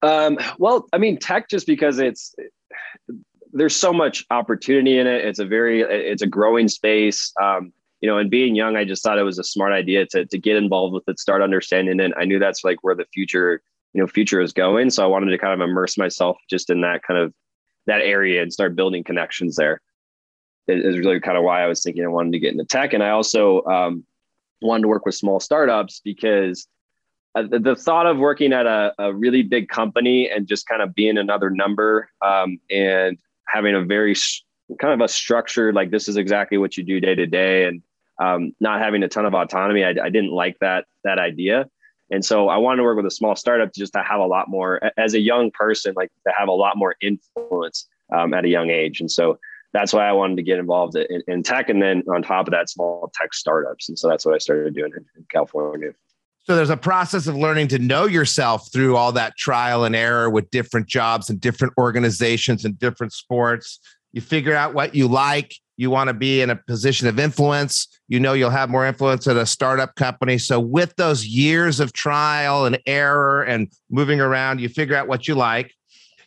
Um, 0.05 0.37
well, 0.59 0.87
I 0.93 0.97
mean, 0.97 1.17
tech 1.17 1.49
just 1.49 1.65
because 1.65 1.99
it's 1.99 2.35
there's 3.51 3.75
so 3.75 3.91
much 3.91 4.25
opportunity 4.29 4.99
in 4.99 5.07
it. 5.07 5.25
It's 5.25 5.39
a 5.39 5.45
very 5.45 5.81
it's 5.81 6.21
a 6.21 6.27
growing 6.27 6.67
space. 6.67 7.33
Um, 7.41 7.73
you 8.01 8.09
know, 8.09 8.17
and 8.17 8.29
being 8.29 8.53
young, 8.53 8.75
I 8.75 8.85
just 8.85 9.01
thought 9.01 9.17
it 9.17 9.23
was 9.23 9.39
a 9.39 9.43
smart 9.43 9.73
idea 9.73 10.05
to 10.07 10.25
to 10.25 10.37
get 10.37 10.57
involved 10.57 10.93
with 10.93 11.03
it, 11.07 11.19
start 11.19 11.41
understanding 11.41 11.99
it. 11.99 12.11
I 12.17 12.25
knew 12.25 12.37
that's 12.37 12.63
like 12.63 12.77
where 12.81 12.95
the 12.95 13.05
future, 13.13 13.61
you 13.93 14.01
know, 14.01 14.07
future 14.07 14.41
is 14.41 14.53
going. 14.53 14.91
So 14.91 15.03
I 15.03 15.07
wanted 15.07 15.31
to 15.31 15.37
kind 15.37 15.59
of 15.59 15.67
immerse 15.67 15.97
myself 15.97 16.37
just 16.49 16.69
in 16.69 16.81
that 16.81 17.01
kind 17.03 17.19
of 17.19 17.33
that 17.87 18.01
area 18.01 18.41
and 18.41 18.53
start 18.53 18.75
building 18.75 19.03
connections 19.03 19.55
there. 19.55 19.81
Is 20.67 20.97
really 20.97 21.19
kind 21.19 21.37
of 21.37 21.43
why 21.43 21.63
I 21.63 21.67
was 21.67 21.81
thinking 21.81 22.03
I 22.03 22.07
wanted 22.07 22.33
to 22.33 22.39
get 22.39 22.51
into 22.51 22.65
tech, 22.65 22.93
and 22.93 23.03
I 23.03 23.09
also 23.09 23.63
um, 23.63 24.05
wanted 24.61 24.83
to 24.83 24.87
work 24.87 25.05
with 25.05 25.15
small 25.15 25.39
startups 25.39 26.01
because 26.03 26.67
the, 27.43 27.59
the, 27.59 27.75
thought 27.75 28.05
of 28.05 28.17
working 28.17 28.53
at 28.53 28.65
a, 28.65 28.93
a, 28.97 29.13
really 29.13 29.43
big 29.43 29.67
company 29.67 30.29
and 30.29 30.47
just 30.47 30.67
kind 30.67 30.81
of 30.81 30.95
being 30.95 31.17
another 31.17 31.49
number 31.49 32.09
um, 32.21 32.59
and 32.69 33.17
having 33.47 33.75
a 33.75 33.83
very 33.83 34.15
kind 34.79 34.93
of 34.93 35.03
a 35.03 35.07
structure 35.07 35.73
like 35.73 35.91
this 35.91 36.07
is 36.07 36.17
exactly 36.17 36.57
what 36.57 36.77
you 36.77 36.83
do 36.83 36.99
day 36.99 37.13
to 37.13 37.27
day 37.27 37.65
and 37.65 37.81
um, 38.19 38.55
not 38.59 38.79
having 38.79 39.03
a 39.03 39.07
ton 39.07 39.25
of 39.25 39.33
autonomy 39.33 39.83
I, 39.83 39.89
I, 39.89 40.09
didn't 40.09 40.31
like 40.31 40.57
that 40.59 40.85
that 41.03 41.19
idea. 41.19 41.69
And 42.09 42.23
so 42.23 42.47
i 42.47 42.57
wanted 42.57 42.77
to 42.77 42.83
work 42.83 42.95
with 42.95 43.05
a 43.05 43.11
small 43.11 43.35
startup 43.35 43.73
just 43.73 43.93
to 43.93 44.01
have 44.01 44.19
a 44.19 44.25
lot 44.25 44.47
more 44.47 44.79
as 44.97 45.13
a 45.13 45.19
young 45.19 45.51
person 45.51 45.93
like 45.95 46.11
to 46.25 46.33
have 46.37 46.47
a 46.47 46.53
lot 46.53 46.77
more 46.77 46.95
influence 47.01 47.87
um, 48.15 48.33
at 48.33 48.45
a 48.45 48.49
young 48.49 48.69
age. 48.69 49.01
And 49.01 49.11
so 49.11 49.39
that's 49.73 49.91
why 49.91 50.07
i 50.07 50.13
wanted 50.13 50.37
to 50.37 50.43
get 50.43 50.57
involved 50.57 50.95
in, 50.95 51.21
in, 51.27 51.43
tech 51.43 51.69
and 51.69 51.81
then 51.81 52.01
on 52.09 52.21
top 52.21 52.47
of 52.47 52.51
that 52.51 52.69
small 52.69 53.11
tech 53.13 53.33
startups. 53.33 53.89
And 53.89 53.99
so 53.99 54.07
that's 54.07 54.25
what 54.25 54.35
i 54.35 54.37
started 54.37 54.73
doing 54.73 54.91
in, 54.95 55.05
in 55.17 55.25
california 55.29 55.91
so 56.45 56.55
there's 56.55 56.69
a 56.69 56.77
process 56.77 57.25
of 57.25 57.35
learning 57.35 57.69
to 57.69 57.79
know 57.79 58.05
yourself 58.05 58.71
through 58.71 58.95
all 58.95 59.11
that 59.13 59.35
trial 59.35 59.83
and 59.83 59.95
error 59.95 60.29
with 60.29 60.51
different 60.51 60.87
jobs 60.87 61.31
and 61.31 61.41
different 61.41 61.73
organizations 61.79 62.65
and 62.65 62.77
different 62.77 63.13
sports. 63.13 63.79
You 64.13 64.21
figure 64.21 64.55
out 64.55 64.75
what 64.75 64.93
you 64.93 65.07
like. 65.07 65.55
You 65.77 65.89
want 65.89 66.09
to 66.09 66.13
be 66.13 66.41
in 66.41 66.51
a 66.51 66.55
position 66.55 67.07
of 67.07 67.19
influence. 67.19 67.87
You 68.07 68.19
know 68.19 68.33
you'll 68.33 68.51
have 68.51 68.69
more 68.69 68.85
influence 68.85 69.27
at 69.27 69.37
a 69.37 69.45
startup 69.45 69.95
company. 69.95 70.37
So 70.37 70.59
with 70.59 70.95
those 70.97 71.25
years 71.25 71.79
of 71.79 71.93
trial 71.93 72.65
and 72.65 72.79
error 72.85 73.41
and 73.41 73.67
moving 73.89 74.21
around, 74.21 74.61
you 74.61 74.69
figure 74.69 74.95
out 74.95 75.07
what 75.07 75.27
you 75.27 75.33
like. 75.33 75.73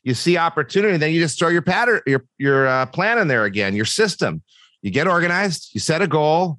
You 0.02 0.14
see 0.14 0.36
opportunity, 0.36 0.96
then 0.96 1.12
you 1.12 1.20
just 1.20 1.38
throw 1.38 1.48
your 1.48 1.62
pattern, 1.62 2.00
your 2.06 2.24
your 2.38 2.66
uh, 2.66 2.86
plan 2.86 3.18
in 3.18 3.28
there 3.28 3.44
again, 3.44 3.76
your 3.76 3.84
system. 3.84 4.42
You 4.82 4.90
get 4.90 5.06
organized. 5.06 5.70
You 5.74 5.80
set 5.80 6.02
a 6.02 6.08
goal, 6.08 6.58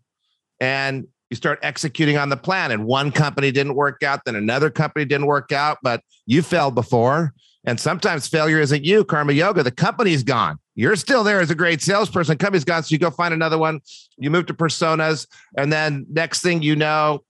and 0.62 1.08
you 1.30 1.36
start 1.36 1.60
executing 1.62 2.18
on 2.18 2.30
the 2.30 2.38
plan 2.38 2.72
and 2.72 2.86
one 2.86 3.12
company 3.12 3.52
didn't 3.52 3.76
work 3.76 4.04
out 4.04 4.26
then 4.26 4.36
another 4.36 4.70
company 4.70 5.06
didn't 5.06 5.28
work 5.28 5.52
out 5.52 5.78
but 5.84 6.02
you 6.26 6.42
failed 6.42 6.76
before. 6.76 7.34
And 7.66 7.80
sometimes 7.80 8.28
failure 8.28 8.60
isn't 8.60 8.86
you 8.86 9.04
karma 9.04 9.34
yoga. 9.34 9.64
The 9.64 9.72
company's 9.72 10.24
gone. 10.24 10.60
You're 10.76 10.96
still 10.96 11.26
there 11.26 11.42
as 11.42 11.50
a 11.50 11.56
great 11.56 11.82
salesperson. 11.82 12.38
Company's 12.38 12.64
gone 12.64 12.84
so 12.84 12.94
you 12.94 13.00
go 13.00 13.12
find 13.12 13.34
another 13.34 13.58
one. 13.58 13.82
You 14.18 14.30
move 14.32 14.46
to 14.46 14.54
personas 14.54 15.28
and 15.58 15.72
then 15.72 16.06
next 16.10 16.42
thing 16.42 16.62
you 16.62 16.76
know 16.76 17.24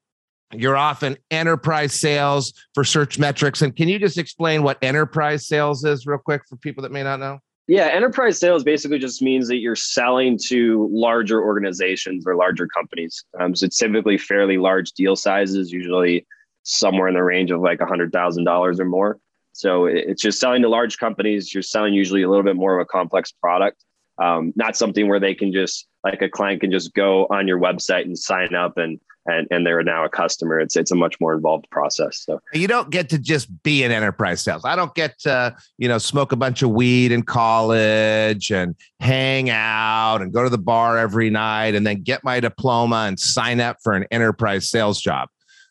you're 0.53 0.77
off 0.77 1.03
in 1.03 1.17
enterprise 1.31 1.93
sales 1.93 2.53
for 2.73 2.83
Searchmetrics. 2.83 3.61
And 3.61 3.75
can 3.75 3.87
you 3.87 3.99
just 3.99 4.17
explain 4.17 4.63
what 4.63 4.77
enterprise 4.81 5.47
sales 5.47 5.83
is 5.83 6.05
real 6.05 6.17
quick 6.17 6.41
for 6.47 6.55
people 6.57 6.83
that 6.83 6.91
may 6.91 7.03
not 7.03 7.19
know 7.19 7.39
yeah, 7.69 7.85
enterprise 7.85 8.39
sales 8.39 8.63
basically 8.63 8.97
just 8.97 9.21
means 9.21 9.47
that 9.47 9.57
you're 9.57 9.75
selling 9.75 10.39
to 10.47 10.89
larger 10.91 11.43
organizations 11.43 12.25
or 12.25 12.35
larger 12.35 12.67
companies. 12.67 13.23
Um, 13.39 13.55
so 13.55 13.67
it's 13.67 13.77
typically 13.77 14.17
fairly 14.17 14.57
large 14.57 14.93
deal 14.93 15.15
sizes, 15.15 15.71
usually 15.71 16.25
somewhere 16.63 17.07
in 17.07 17.13
the 17.13 17.23
range 17.23 17.51
of 17.51 17.61
like 17.61 17.77
$100,000 17.77 18.79
or 18.79 18.85
more. 18.85 19.19
So 19.51 19.85
it's 19.85 20.23
just 20.23 20.39
selling 20.39 20.63
to 20.63 20.67
large 20.67 20.97
companies. 20.97 21.53
You're 21.53 21.61
selling 21.61 21.93
usually 21.93 22.23
a 22.23 22.29
little 22.29 22.43
bit 22.43 22.55
more 22.55 22.79
of 22.79 22.81
a 22.81 22.85
complex 22.85 23.31
product, 23.31 23.85
um, 24.21 24.53
not 24.55 24.75
something 24.75 25.07
where 25.07 25.19
they 25.19 25.33
can 25.33 25.51
just 25.51 25.87
like 26.03 26.21
a 26.21 26.29
client 26.29 26.61
can 26.61 26.71
just 26.71 26.93
go 26.93 27.27
on 27.29 27.47
your 27.47 27.59
website 27.59 28.03
and 28.03 28.17
sign 28.17 28.55
up 28.55 28.77
and 28.77 28.99
and 29.25 29.47
and 29.51 29.65
they're 29.65 29.83
now 29.83 30.05
a 30.05 30.09
customer. 30.09 30.59
It's 30.59 30.75
it's 30.75 30.91
a 30.91 30.95
much 30.95 31.15
more 31.19 31.33
involved 31.33 31.69
process. 31.69 32.23
So 32.23 32.39
you 32.53 32.67
don't 32.67 32.89
get 32.89 33.09
to 33.09 33.19
just 33.19 33.63
be 33.63 33.83
an 33.83 33.91
enterprise 33.91 34.41
sales. 34.41 34.65
I 34.65 34.75
don't 34.75 34.93
get 34.95 35.19
to 35.19 35.55
you 35.77 35.87
know 35.87 35.97
smoke 35.97 36.31
a 36.31 36.35
bunch 36.35 36.61
of 36.61 36.71
weed 36.71 37.11
in 37.11 37.23
college 37.23 38.51
and 38.51 38.75
hang 38.99 39.49
out 39.49 40.21
and 40.21 40.33
go 40.33 40.43
to 40.43 40.49
the 40.49 40.57
bar 40.57 40.97
every 40.97 41.29
night 41.29 41.75
and 41.75 41.85
then 41.85 42.01
get 42.01 42.23
my 42.23 42.39
diploma 42.39 43.05
and 43.07 43.19
sign 43.19 43.59
up 43.59 43.77
for 43.83 43.93
an 43.93 44.05
enterprise 44.11 44.69
sales 44.69 45.01
job. 45.01 45.29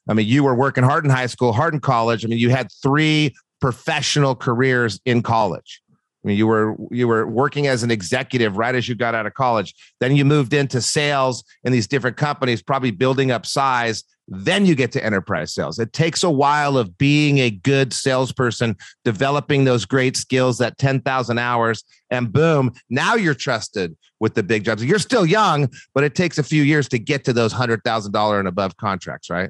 I 0.09 0.15
mean, 0.15 0.27
you 0.27 0.43
were 0.43 0.55
working 0.55 0.85
hard 0.85 1.05
in 1.05 1.11
high 1.11 1.27
school, 1.27 1.53
hard 1.53 1.75
in 1.75 1.81
college. 1.81 2.25
I 2.25 2.29
mean, 2.29 2.39
you 2.39 2.51
had 2.51 2.69
three 2.83 3.35
professional 3.61 4.35
careers 4.35 5.01
in 5.05 5.23
college. 5.23 5.83
Mean, 6.29 6.37
you 6.37 6.47
were 6.47 6.77
you 6.91 7.09
were 7.09 7.27
working 7.27 7.67
as 7.67 7.83
an 7.83 7.91
executive 7.91 8.59
right 8.59 8.75
as 8.75 8.88
you 8.88 8.95
got 8.95 9.14
out 9.14 9.27
of 9.27 9.35
college. 9.35 9.75
Then 9.99 10.14
you 10.14 10.25
moved 10.25 10.53
into 10.53 10.81
sales 10.83 11.43
in 11.64 11.73
these 11.73 11.87
different 11.87 12.19
companies, 12.19 12.62
probably 12.62 12.91
building 12.91 13.31
up 13.31 13.47
size. 13.47 14.05
Then 14.29 14.67
you 14.67 14.75
get 14.75 14.93
to 14.93 15.03
enterprise 15.03 15.55
sales. 15.55 15.79
It 15.79 15.95
takes 15.95 16.23
a 16.23 16.31
while 16.31 16.77
of 16.77 16.99
being 16.99 17.38
a 17.38 17.51
good 17.51 17.95
salesperson, 17.95 18.77
developing 19.03 19.64
those 19.64 19.87
great 19.87 20.19
skills, 20.19 20.59
that 20.59 20.77
10,000 20.77 21.38
hours, 21.38 21.83
and 22.11 22.31
boom, 22.31 22.75
now 22.91 23.14
you're 23.14 23.33
trusted 23.33 23.97
with 24.21 24.35
the 24.35 24.43
big 24.43 24.64
jobs. 24.64 24.85
You're 24.85 24.99
still 24.99 25.25
young, 25.25 25.71
but 25.95 26.05
it 26.05 26.14
takes 26.14 26.37
a 26.37 26.43
few 26.43 26.62
years 26.62 26.88
to 26.91 26.99
get 26.99 27.25
to 27.25 27.33
those 27.33 27.55
$100,000 27.55 28.38
and 28.38 28.49
above 28.49 28.77
contracts, 28.77 29.31
right? 29.31 29.49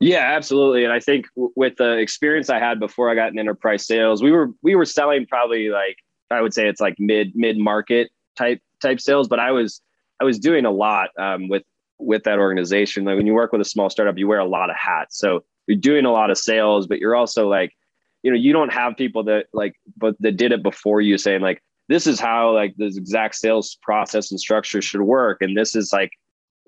Yeah, 0.00 0.34
absolutely. 0.36 0.84
And 0.84 0.92
I 0.92 1.00
think 1.00 1.26
w- 1.34 1.52
with 1.56 1.76
the 1.76 1.98
experience 1.98 2.50
I 2.50 2.58
had 2.58 2.80
before 2.80 3.10
I 3.10 3.14
got 3.14 3.32
in 3.32 3.38
enterprise 3.38 3.86
sales, 3.86 4.22
we 4.22 4.32
were 4.32 4.50
we 4.62 4.74
were 4.74 4.84
selling 4.84 5.26
probably 5.26 5.70
like 5.70 5.96
I 6.34 6.42
would 6.42 6.54
say 6.54 6.68
it's 6.68 6.80
like 6.80 6.96
mid 6.98 7.32
mid 7.34 7.58
market 7.58 8.10
type 8.36 8.60
type 8.82 9.00
sales, 9.00 9.28
but 9.28 9.38
I 9.38 9.50
was 9.50 9.80
I 10.20 10.24
was 10.24 10.38
doing 10.38 10.64
a 10.64 10.70
lot 10.70 11.10
um, 11.18 11.48
with 11.48 11.62
with 11.98 12.24
that 12.24 12.38
organization. 12.38 13.04
Like 13.04 13.16
when 13.16 13.26
you 13.26 13.34
work 13.34 13.52
with 13.52 13.60
a 13.60 13.64
small 13.64 13.90
startup, 13.90 14.18
you 14.18 14.28
wear 14.28 14.38
a 14.38 14.44
lot 14.44 14.70
of 14.70 14.76
hats. 14.76 15.18
So 15.18 15.44
you're 15.66 15.78
doing 15.78 16.04
a 16.04 16.12
lot 16.12 16.30
of 16.30 16.38
sales, 16.38 16.86
but 16.86 16.98
you're 16.98 17.16
also 17.16 17.48
like, 17.48 17.72
you 18.22 18.30
know, 18.30 18.36
you 18.36 18.52
don't 18.52 18.72
have 18.72 18.96
people 18.96 19.24
that 19.24 19.46
like 19.52 19.74
but 19.96 20.16
that 20.20 20.36
did 20.36 20.52
it 20.52 20.62
before 20.62 21.00
you 21.00 21.18
saying 21.18 21.40
like 21.40 21.62
this 21.88 22.06
is 22.06 22.18
how 22.18 22.52
like 22.54 22.74
this 22.76 22.96
exact 22.96 23.34
sales 23.34 23.76
process 23.82 24.30
and 24.30 24.40
structure 24.40 24.80
should 24.80 25.02
work, 25.02 25.38
and 25.40 25.56
this 25.56 25.76
is 25.76 25.92
like 25.92 26.10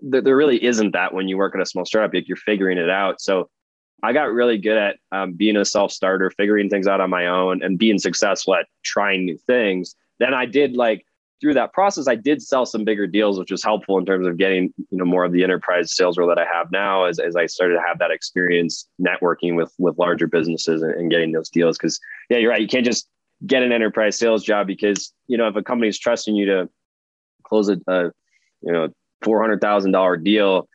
there 0.02 0.36
really 0.36 0.62
isn't 0.62 0.92
that 0.92 1.14
when 1.14 1.26
you 1.26 1.38
work 1.38 1.54
at 1.54 1.60
a 1.60 1.66
small 1.66 1.84
startup. 1.84 2.12
Like 2.12 2.28
you're 2.28 2.36
figuring 2.36 2.78
it 2.78 2.90
out. 2.90 3.20
So 3.20 3.48
I 4.02 4.12
got 4.12 4.32
really 4.32 4.58
good 4.58 4.76
at 4.76 4.96
um, 5.12 5.32
being 5.32 5.56
a 5.56 5.64
self 5.64 5.90
starter, 5.90 6.30
figuring 6.30 6.68
things 6.68 6.86
out 6.86 7.00
on 7.00 7.10
my 7.10 7.26
own, 7.26 7.62
and 7.62 7.78
being 7.78 7.98
successful 7.98 8.54
at 8.54 8.66
trying 8.84 9.24
new 9.24 9.38
things. 9.46 9.94
Then 10.18 10.34
I 10.34 10.46
did 10.46 10.76
like 10.76 11.04
through 11.40 11.54
that 11.54 11.72
process, 11.72 12.08
I 12.08 12.14
did 12.14 12.40
sell 12.40 12.64
some 12.64 12.84
bigger 12.84 13.06
deals, 13.06 13.38
which 13.38 13.50
was 13.50 13.62
helpful 13.62 13.98
in 13.98 14.06
terms 14.06 14.26
of 14.26 14.38
getting 14.38 14.72
you 14.90 14.98
know 14.98 15.04
more 15.04 15.24
of 15.24 15.32
the 15.32 15.44
enterprise 15.44 15.94
sales 15.94 16.16
role 16.16 16.28
that 16.28 16.38
I 16.38 16.46
have 16.50 16.70
now. 16.70 17.04
As, 17.04 17.18
as 17.18 17.36
I 17.36 17.46
started 17.46 17.74
to 17.74 17.82
have 17.86 17.98
that 17.98 18.10
experience 18.10 18.88
networking 19.00 19.56
with 19.56 19.72
with 19.78 19.98
larger 19.98 20.26
businesses 20.26 20.82
and, 20.82 20.92
and 20.92 21.10
getting 21.10 21.32
those 21.32 21.50
deals, 21.50 21.76
because 21.76 22.00
yeah, 22.30 22.38
you're 22.38 22.50
right. 22.50 22.60
You 22.60 22.68
can't 22.68 22.86
just 22.86 23.08
get 23.46 23.62
an 23.62 23.72
enterprise 23.72 24.18
sales 24.18 24.42
job 24.42 24.66
because 24.66 25.12
you 25.26 25.36
know 25.36 25.48
if 25.48 25.56
a 25.56 25.62
company 25.62 25.88
is 25.88 25.98
trusting 25.98 26.34
you 26.34 26.46
to 26.46 26.68
close 27.44 27.68
a, 27.68 27.78
a 27.86 28.04
you 28.62 28.72
know 28.72 28.88
four 29.22 29.40
hundred 29.40 29.60
thousand 29.60 29.92
dollar 29.92 30.16
deal, 30.16 30.68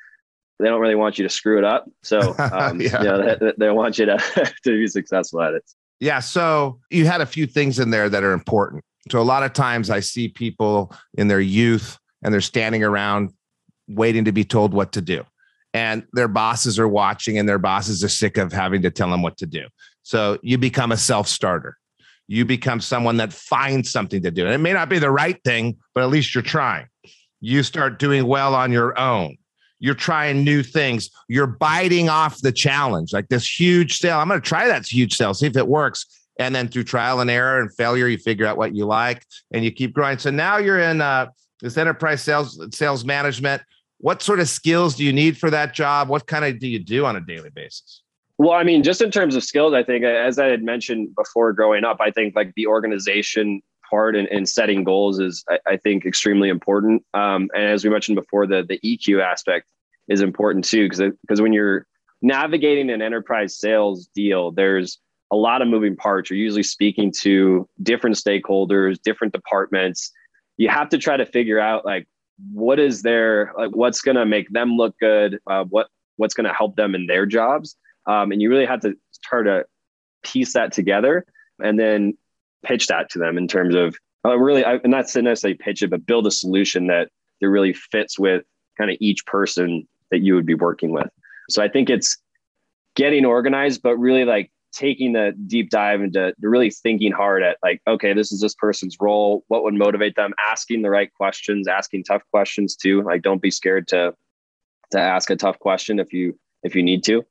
they 0.61 0.67
don't 0.67 0.81
really 0.81 0.95
want 0.95 1.17
you 1.17 1.23
to 1.23 1.29
screw 1.29 1.57
it 1.57 1.63
up. 1.63 1.89
So 2.03 2.35
um, 2.39 2.79
yeah. 2.81 3.01
you 3.01 3.07
know, 3.07 3.37
they, 3.39 3.53
they 3.57 3.69
want 3.71 3.97
you 3.97 4.05
to 4.05 4.17
to 4.63 4.71
be 4.71 4.87
successful 4.87 5.41
at 5.41 5.53
it. 5.53 5.63
Yeah. 5.99 6.19
So 6.19 6.79
you 6.89 7.05
had 7.05 7.21
a 7.21 7.25
few 7.25 7.45
things 7.45 7.79
in 7.79 7.89
there 7.91 8.09
that 8.09 8.23
are 8.23 8.33
important. 8.33 8.83
So 9.11 9.19
a 9.19 9.23
lot 9.23 9.43
of 9.43 9.53
times 9.53 9.89
I 9.89 9.99
see 9.99 10.27
people 10.27 10.93
in 11.15 11.27
their 11.27 11.39
youth 11.39 11.97
and 12.23 12.33
they're 12.33 12.41
standing 12.41 12.83
around 12.83 13.31
waiting 13.87 14.25
to 14.25 14.31
be 14.31 14.43
told 14.43 14.73
what 14.73 14.91
to 14.93 15.01
do. 15.01 15.23
And 15.73 16.03
their 16.13 16.27
bosses 16.27 16.79
are 16.79 16.87
watching 16.87 17.37
and 17.37 17.47
their 17.47 17.59
bosses 17.59 18.03
are 18.03 18.09
sick 18.09 18.37
of 18.37 18.51
having 18.51 18.81
to 18.81 18.91
tell 18.91 19.09
them 19.09 19.21
what 19.21 19.37
to 19.37 19.45
do. 19.45 19.67
So 20.03 20.37
you 20.41 20.57
become 20.57 20.91
a 20.91 20.97
self 20.97 21.27
starter. 21.27 21.77
You 22.27 22.45
become 22.45 22.79
someone 22.79 23.17
that 23.17 23.33
finds 23.33 23.91
something 23.91 24.21
to 24.23 24.31
do. 24.31 24.45
And 24.45 24.53
it 24.53 24.59
may 24.59 24.73
not 24.73 24.89
be 24.89 24.99
the 24.99 25.11
right 25.11 25.41
thing, 25.43 25.77
but 25.93 26.03
at 26.03 26.09
least 26.09 26.33
you're 26.33 26.41
trying 26.41 26.87
you 27.41 27.63
start 27.63 27.99
doing 27.99 28.27
well 28.27 28.55
on 28.55 28.71
your 28.71 28.97
own. 28.97 29.37
You're 29.81 29.95
trying 29.95 30.43
new 30.43 30.63
things. 30.63 31.09
You're 31.27 31.47
biting 31.47 32.07
off 32.07 32.39
the 32.39 32.51
challenge, 32.51 33.11
like 33.11 33.27
this 33.27 33.59
huge 33.59 33.97
sale. 33.97 34.19
I'm 34.19 34.27
going 34.27 34.39
to 34.39 34.47
try 34.47 34.67
that 34.67 34.85
huge 34.85 35.17
sale, 35.17 35.33
see 35.33 35.47
if 35.47 35.57
it 35.57 35.67
works. 35.67 36.05
And 36.39 36.55
then 36.55 36.69
through 36.69 36.85
trial 36.85 37.19
and 37.19 37.29
error 37.29 37.59
and 37.59 37.73
failure, 37.75 38.07
you 38.07 38.17
figure 38.17 38.45
out 38.45 38.57
what 38.57 38.75
you 38.75 38.85
like 38.85 39.25
and 39.51 39.65
you 39.65 39.71
keep 39.71 39.93
growing. 39.93 40.19
So 40.19 40.29
now 40.29 40.57
you're 40.57 40.79
in 40.79 41.01
uh, 41.01 41.27
this 41.61 41.77
enterprise 41.77 42.21
sales 42.21 42.63
sales 42.71 43.03
management. 43.03 43.63
What 43.97 44.21
sort 44.21 44.39
of 44.39 44.47
skills 44.47 44.95
do 44.95 45.03
you 45.03 45.13
need 45.13 45.37
for 45.37 45.49
that 45.49 45.73
job? 45.73 46.09
What 46.09 46.27
kind 46.27 46.45
of 46.45 46.59
do 46.59 46.67
you 46.67 46.79
do 46.79 47.05
on 47.05 47.15
a 47.15 47.21
daily 47.21 47.49
basis? 47.49 48.01
Well, 48.37 48.53
I 48.53 48.63
mean, 48.63 48.81
just 48.81 49.01
in 49.01 49.11
terms 49.11 49.35
of 49.35 49.43
skills, 49.43 49.73
I 49.73 49.83
think 49.83 50.03
as 50.03 50.39
I 50.39 50.47
had 50.47 50.63
mentioned 50.63 51.15
before 51.15 51.53
growing 51.53 51.83
up, 51.83 51.97
I 51.99 52.09
think 52.09 52.35
like 52.35 52.53
the 52.55 52.65
organization 52.65 53.61
part 53.91 54.15
in, 54.15 54.25
in 54.27 54.45
setting 54.45 54.83
goals 54.83 55.19
is, 55.19 55.43
I, 55.49 55.59
I 55.67 55.77
think, 55.77 56.05
extremely 56.05 56.49
important. 56.49 57.03
Um, 57.13 57.49
and 57.53 57.65
as 57.65 57.83
we 57.83 57.89
mentioned 57.89 58.15
before, 58.15 58.47
the 58.47 58.63
the 58.67 58.79
EQ 58.79 59.21
aspect 59.21 59.67
is 60.07 60.21
important 60.21 60.65
too, 60.65 60.85
because 60.89 61.13
because 61.21 61.41
when 61.41 61.53
you're 61.53 61.85
navigating 62.21 62.89
an 62.89 63.01
enterprise 63.01 63.57
sales 63.57 64.07
deal, 64.15 64.51
there's 64.51 64.99
a 65.31 65.35
lot 65.35 65.61
of 65.61 65.67
moving 65.67 65.95
parts. 65.95 66.29
You're 66.29 66.39
usually 66.39 66.63
speaking 66.63 67.11
to 67.21 67.67
different 67.83 68.15
stakeholders, 68.15 69.01
different 69.01 69.33
departments. 69.33 70.11
You 70.57 70.69
have 70.69 70.89
to 70.89 70.97
try 70.97 71.17
to 71.17 71.25
figure 71.25 71.59
out 71.59 71.85
like 71.85 72.07
what 72.51 72.79
is 72.79 73.01
their 73.01 73.53
like 73.57 73.75
what's 73.75 74.01
going 74.01 74.17
to 74.17 74.25
make 74.25 74.49
them 74.49 74.75
look 74.75 74.97
good 74.99 75.39
uh, 75.47 75.63
what 75.65 75.87
what's 76.17 76.33
going 76.33 76.47
to 76.47 76.53
help 76.53 76.75
them 76.75 76.95
in 76.95 77.07
their 77.07 77.25
jobs 77.25 77.75
um, 78.07 78.31
and 78.31 78.41
you 78.41 78.49
really 78.49 78.65
have 78.65 78.81
to 78.81 78.93
try 79.23 79.43
to 79.43 79.65
piece 80.23 80.53
that 80.53 80.71
together 80.71 81.25
and 81.59 81.79
then 81.79 82.17
pitch 82.63 82.87
that 82.87 83.09
to 83.11 83.19
them 83.19 83.37
in 83.37 83.47
terms 83.47 83.75
of 83.75 83.95
uh, 84.25 84.37
really 84.37 84.65
I, 84.65 84.79
not 84.85 85.13
necessarily 85.15 85.55
pitch 85.55 85.81
it 85.81 85.89
but 85.89 86.05
build 86.05 86.27
a 86.27 86.31
solution 86.31 86.87
that 86.87 87.09
that 87.39 87.49
really 87.49 87.73
fits 87.73 88.19
with 88.19 88.43
kind 88.77 88.91
of 88.91 88.97
each 88.99 89.25
person 89.25 89.87
that 90.11 90.19
you 90.19 90.35
would 90.35 90.45
be 90.45 90.53
working 90.55 90.91
with. 90.91 91.09
So 91.49 91.63
i 91.63 91.67
think 91.67 91.89
it's 91.89 92.17
getting 92.95 93.25
organized 93.25 93.81
but 93.81 93.95
really 93.97 94.25
like 94.25 94.51
taking 94.73 95.13
the 95.13 95.33
deep 95.47 95.69
dive 95.69 96.01
into 96.01 96.33
really 96.41 96.69
thinking 96.69 97.11
hard 97.11 97.43
at 97.43 97.57
like 97.63 97.81
okay 97.87 98.13
this 98.13 98.31
is 98.31 98.41
this 98.41 98.55
person's 98.55 98.97
role. 98.99 99.43
What 99.47 99.63
would 99.63 99.73
motivate 99.73 100.15
them? 100.15 100.33
Asking 100.49 100.81
the 100.81 100.89
right 100.89 101.13
questions 101.13 101.67
asking 101.67 102.05
tough 102.05 102.23
questions 102.31 102.75
too. 102.75 103.01
Like 103.03 103.21
don't 103.21 103.41
be 103.41 103.51
scared 103.51 103.87
to 103.89 104.13
to 104.91 104.99
ask 104.99 105.29
a 105.29 105.35
tough 105.35 105.59
question 105.59 105.99
if 105.99 106.13
you 106.13 106.37
if 106.63 106.75
you 106.75 106.83
need 106.83 107.03
to. 107.05 107.23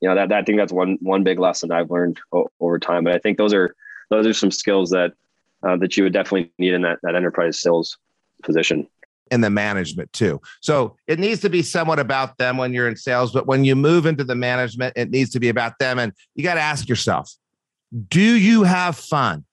You 0.00 0.08
know 0.08 0.14
that, 0.14 0.28
that 0.28 0.38
i 0.38 0.42
think 0.42 0.58
that's 0.58 0.72
one 0.72 0.98
one 1.00 1.24
big 1.24 1.38
lesson 1.38 1.72
i've 1.72 1.90
learned 1.90 2.20
o- 2.32 2.48
over 2.60 2.78
time. 2.78 3.04
But 3.04 3.14
i 3.14 3.18
think 3.18 3.38
those 3.38 3.54
are 3.54 3.74
those 4.10 4.26
are 4.26 4.34
some 4.34 4.50
skills 4.50 4.90
that 4.90 5.12
uh, 5.66 5.76
that 5.76 5.96
you 5.96 6.04
would 6.04 6.12
definitely 6.12 6.52
need 6.58 6.74
in 6.74 6.82
that, 6.82 6.98
that 7.02 7.14
enterprise 7.14 7.60
sales 7.60 7.98
position 8.42 8.86
in 9.30 9.40
the 9.40 9.50
management 9.50 10.12
too. 10.12 10.40
So 10.60 10.96
it 11.06 11.18
needs 11.18 11.40
to 11.40 11.50
be 11.50 11.62
somewhat 11.62 11.98
about 11.98 12.38
them 12.38 12.56
when 12.56 12.72
you're 12.72 12.88
in 12.88 12.96
sales, 12.96 13.32
but 13.32 13.46
when 13.46 13.64
you 13.64 13.74
move 13.74 14.06
into 14.06 14.24
the 14.24 14.36
management, 14.36 14.92
it 14.96 15.10
needs 15.10 15.30
to 15.30 15.40
be 15.40 15.48
about 15.48 15.78
them. 15.78 15.98
And 15.98 16.12
you 16.34 16.44
got 16.44 16.54
to 16.54 16.60
ask 16.60 16.88
yourself, 16.88 17.32
do 18.08 18.20
you 18.20 18.62
have 18.62 18.96
fun? 18.96 19.44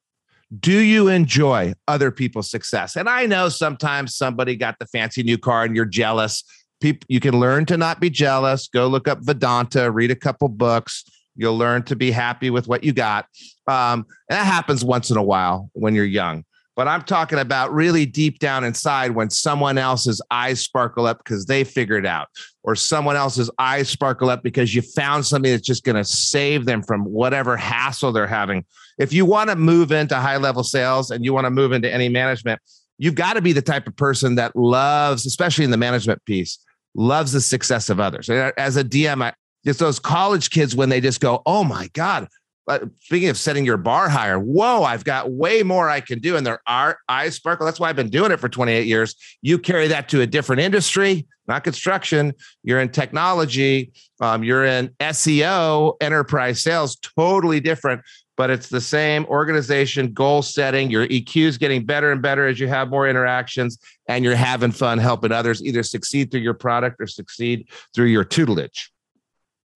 Do 0.60 0.78
you 0.80 1.08
enjoy 1.08 1.74
other 1.88 2.12
people's 2.12 2.52
success? 2.52 2.96
And 2.96 3.10
I 3.10 3.26
know 3.26 3.50
sometimes 3.50 4.16
somebody 4.16 4.56
got 4.56 4.78
the 4.78 4.86
fancy 4.86 5.24
new 5.24 5.38
car 5.38 5.64
and 5.64 5.76
you're 5.76 5.86
jealous. 5.86 6.44
People, 6.80 7.06
you 7.10 7.20
can 7.20 7.40
learn 7.40 7.66
to 7.68 7.78
not 7.78 8.00
be 8.00 8.12
jealous. 8.12 8.68
Go 8.68 8.88
look 8.88 9.08
up 9.08 9.20
Vedanta, 9.22 9.90
read 9.90 10.12
a 10.12 10.16
couple 10.16 10.50
books. 10.50 11.04
You'll 11.36 11.58
learn 11.58 11.84
to 11.84 11.96
be 11.96 12.12
happy 12.12 12.50
with 12.50 12.68
what 12.68 12.84
you 12.84 12.94
got. 12.94 13.26
Um, 13.68 14.06
and 14.30 14.38
that 14.38 14.46
happens 14.46 14.84
once 14.84 15.10
in 15.10 15.18
a 15.18 15.24
while 15.24 15.70
when 15.74 15.96
you're 15.96 16.06
young 16.06 16.44
but 16.76 16.88
I'm 16.88 17.04
talking 17.04 17.40
about 17.40 17.74
really 17.74 18.06
deep 18.06 18.40
down 18.40 18.64
inside 18.64 19.12
when 19.12 19.30
someone 19.30 19.78
else's 19.78 20.22
eyes 20.32 20.62
sparkle 20.62 21.06
up 21.06 21.20
because 21.20 21.46
they 21.46 21.64
figured 21.64 22.06
out, 22.06 22.30
or 22.64 22.76
someone 22.76 23.16
else's 23.16 23.50
eyes 23.60 23.90
sparkle 23.90 24.30
up 24.30 24.42
because 24.44 24.74
you 24.74 24.82
found 24.82 25.26
something 25.26 25.52
that's 25.52 25.66
just 25.66 25.84
going 25.84 25.96
to 25.96 26.04
save 26.04 26.66
them 26.66 26.82
from 26.82 27.04
whatever 27.06 27.56
hassle 27.56 28.12
they're 28.12 28.26
having. 28.26 28.66
If 28.98 29.14
you 29.14 29.26
want 29.26 29.50
to 29.50 29.56
move 29.56 29.92
into 29.92 30.16
high 30.16 30.38
level 30.38 30.64
sales 30.64 31.12
and 31.12 31.24
you 31.24 31.34
want 31.34 31.46
to 31.46 31.52
move 31.52 31.74
into 31.74 31.92
any 31.92 32.10
management, 32.10 32.60
you've 32.98 33.16
got 33.16 33.34
to 33.34 33.42
be 33.42 33.54
the 33.54 33.62
type 33.62 33.88
of 33.88 33.96
person 33.96 34.36
that 34.36 34.56
loves, 34.56 35.26
especially 35.26 35.66
in 35.66 35.72
the 35.72 35.78
management 35.78 36.24
piece, 36.26 36.58
loves 36.96 37.32
the 37.32 37.42
success 37.42 37.90
of 37.90 38.00
others. 38.00 38.30
As 38.30 38.78
a 38.78 38.84
DM, 38.84 39.24
I, 39.24 39.34
it's 39.66 39.80
those 39.80 40.00
college 40.00 40.50
kids 40.50 40.76
when 40.76 40.90
they 40.90 41.02
just 41.02 41.20
go, 41.20 41.42
"Oh 41.46 41.64
my 41.64 41.90
god, 41.94 42.28
but 42.66 42.84
speaking 43.02 43.30
of 43.30 43.38
setting 43.38 43.66
your 43.66 43.78
bar 43.78 44.08
higher, 44.08 44.40
whoa, 44.40 44.84
I've 44.84 45.04
got 45.04 45.32
way 45.32 45.64
more 45.64 45.90
I 45.90 46.00
can 46.00 46.20
do. 46.20 46.38
And 46.38 46.46
their 46.46 46.62
eyes 46.68 47.36
sparkle. 47.36 47.66
That's 47.66 47.80
why 47.80 47.90
I've 47.90 47.96
been 47.96 48.10
doing 48.10 48.32
it 48.32 48.40
for 48.40 48.48
28 48.48 48.88
years. 48.88 49.16
You 49.42 49.60
carry 49.60 49.88
that 49.90 50.08
to 50.10 50.22
a 50.22 50.28
different 50.28 50.62
industry, 50.62 51.28
not 51.48 51.64
construction. 51.66 52.34
You're 52.64 52.80
in 52.80 52.90
technology, 52.90 53.92
um, 54.22 54.44
you're 54.44 54.64
in 54.64 54.90
SEO, 55.02 55.96
enterprise 56.00 56.64
sales, 56.64 56.96
totally 56.96 57.60
different, 57.60 58.02
but 58.38 58.50
it's 58.50 58.70
the 58.70 58.82
same 58.82 59.26
organization, 59.26 60.14
goal 60.14 60.42
setting. 60.42 60.90
Your 60.90 61.06
EQ 61.08 61.48
is 61.48 61.58
getting 61.58 61.86
better 61.86 62.14
and 62.14 62.22
better 62.22 62.48
as 62.48 62.62
you 62.62 62.70
have 62.70 62.90
more 62.90 63.10
interactions 63.10 63.78
and 64.08 64.24
you're 64.24 64.36
having 64.36 64.72
fun 64.72 65.00
helping 65.00 65.34
others 65.34 65.62
either 65.62 65.84
succeed 65.84 66.32
through 66.32 66.42
your 66.42 66.54
product 66.54 67.02
or 67.02 67.08
succeed 67.08 67.68
through 67.94 68.08
your 68.08 68.24
tutelage. 68.24 68.94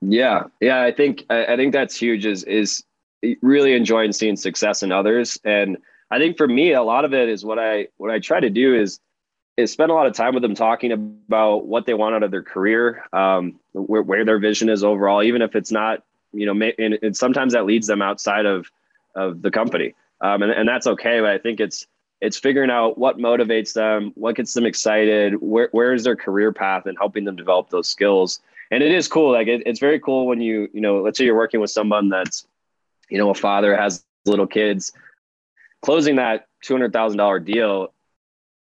Yeah, 0.02 0.44
yeah, 0.60 0.82
I 0.82 0.92
think 0.92 1.26
I, 1.30 1.56
think 1.56 1.74
that's 1.74 1.96
huge. 1.96 2.26
Is 2.26 2.44
is 2.44 2.84
really 3.42 3.74
enjoying 3.74 4.12
seeing 4.12 4.36
success 4.36 4.84
in 4.84 4.92
others, 4.92 5.40
and 5.44 5.78
I 6.12 6.20
think 6.20 6.38
for 6.38 6.48
me, 6.48 6.74
a 6.74 6.84
lot 6.84 7.04
of 7.04 7.14
it 7.14 7.30
is 7.30 7.44
what 7.44 7.58
I 7.58 7.88
what 7.98 8.12
I 8.12 8.20
try 8.20 8.40
to 8.40 8.50
do 8.50 8.76
is 8.76 9.00
is 9.58 9.72
spend 9.72 9.90
a 9.90 9.96
lot 9.96 10.06
of 10.06 10.14
time 10.14 10.36
with 10.36 10.44
them 10.44 10.54
talking 10.54 10.92
about 10.92 11.66
what 11.66 11.88
they 11.88 11.96
want 11.96 12.14
out 12.14 12.22
of 12.22 12.30
their 12.30 12.44
career, 12.44 13.04
um, 13.12 13.60
where, 13.74 14.04
where 14.04 14.24
their 14.24 14.38
vision 14.38 14.70
is 14.70 14.84
overall, 14.84 15.24
even 15.24 15.42
if 15.42 15.56
it's 15.56 15.72
not, 15.72 16.04
you 16.32 16.46
know, 16.46 16.72
and, 16.78 17.00
and 17.02 17.18
sometimes 17.18 17.54
that 17.54 17.66
leads 17.66 17.88
them 17.88 18.02
outside 18.04 18.46
of 18.46 18.70
of 19.16 19.42
the 19.42 19.50
company, 19.50 19.96
um, 20.22 20.44
and, 20.44 20.52
and 20.52 20.70
that's 20.70 20.86
okay. 20.86 21.22
But 21.22 21.32
I 21.32 21.40
think 21.40 21.60
it's 21.60 21.88
it's 22.22 22.38
figuring 22.38 22.70
out 22.70 23.00
what 23.00 23.18
motivates 23.18 23.74
them, 23.74 24.12
what 24.14 24.36
gets 24.36 24.54
them 24.54 24.66
excited, 24.66 25.42
where 25.42 25.70
where 25.72 25.92
is 25.92 26.04
their 26.04 26.16
career 26.16 26.54
path, 26.54 26.86
and 26.86 26.96
helping 27.00 27.26
them 27.26 27.36
develop 27.36 27.72
those 27.72 27.88
skills 27.88 28.42
and 28.72 28.84
it 28.84 28.92
is 28.92 29.08
cool. 29.08 29.32
Like 29.32 29.48
it, 29.48 29.64
it's 29.66 29.80
very 29.80 30.00
cool 30.00 30.28
when 30.28 30.42
you, 30.42 30.70
you 30.74 30.82
know, 30.82 31.02
let's 31.02 31.18
say 31.18 31.26
you're 31.26 31.36
working 31.36 31.60
with 31.60 31.72
someone 31.72 32.10
that's, 32.10 32.46
you 33.10 33.18
know, 33.18 33.30
a 33.30 33.36
father 33.36 33.76
has 33.76 34.04
little 34.26 34.48
kids, 34.48 34.92
closing 35.82 36.18
that 36.18 36.48
two 36.62 36.74
hundred 36.74 36.94
thousand 36.94 37.18
dollar 37.18 37.40
deal 37.40 37.94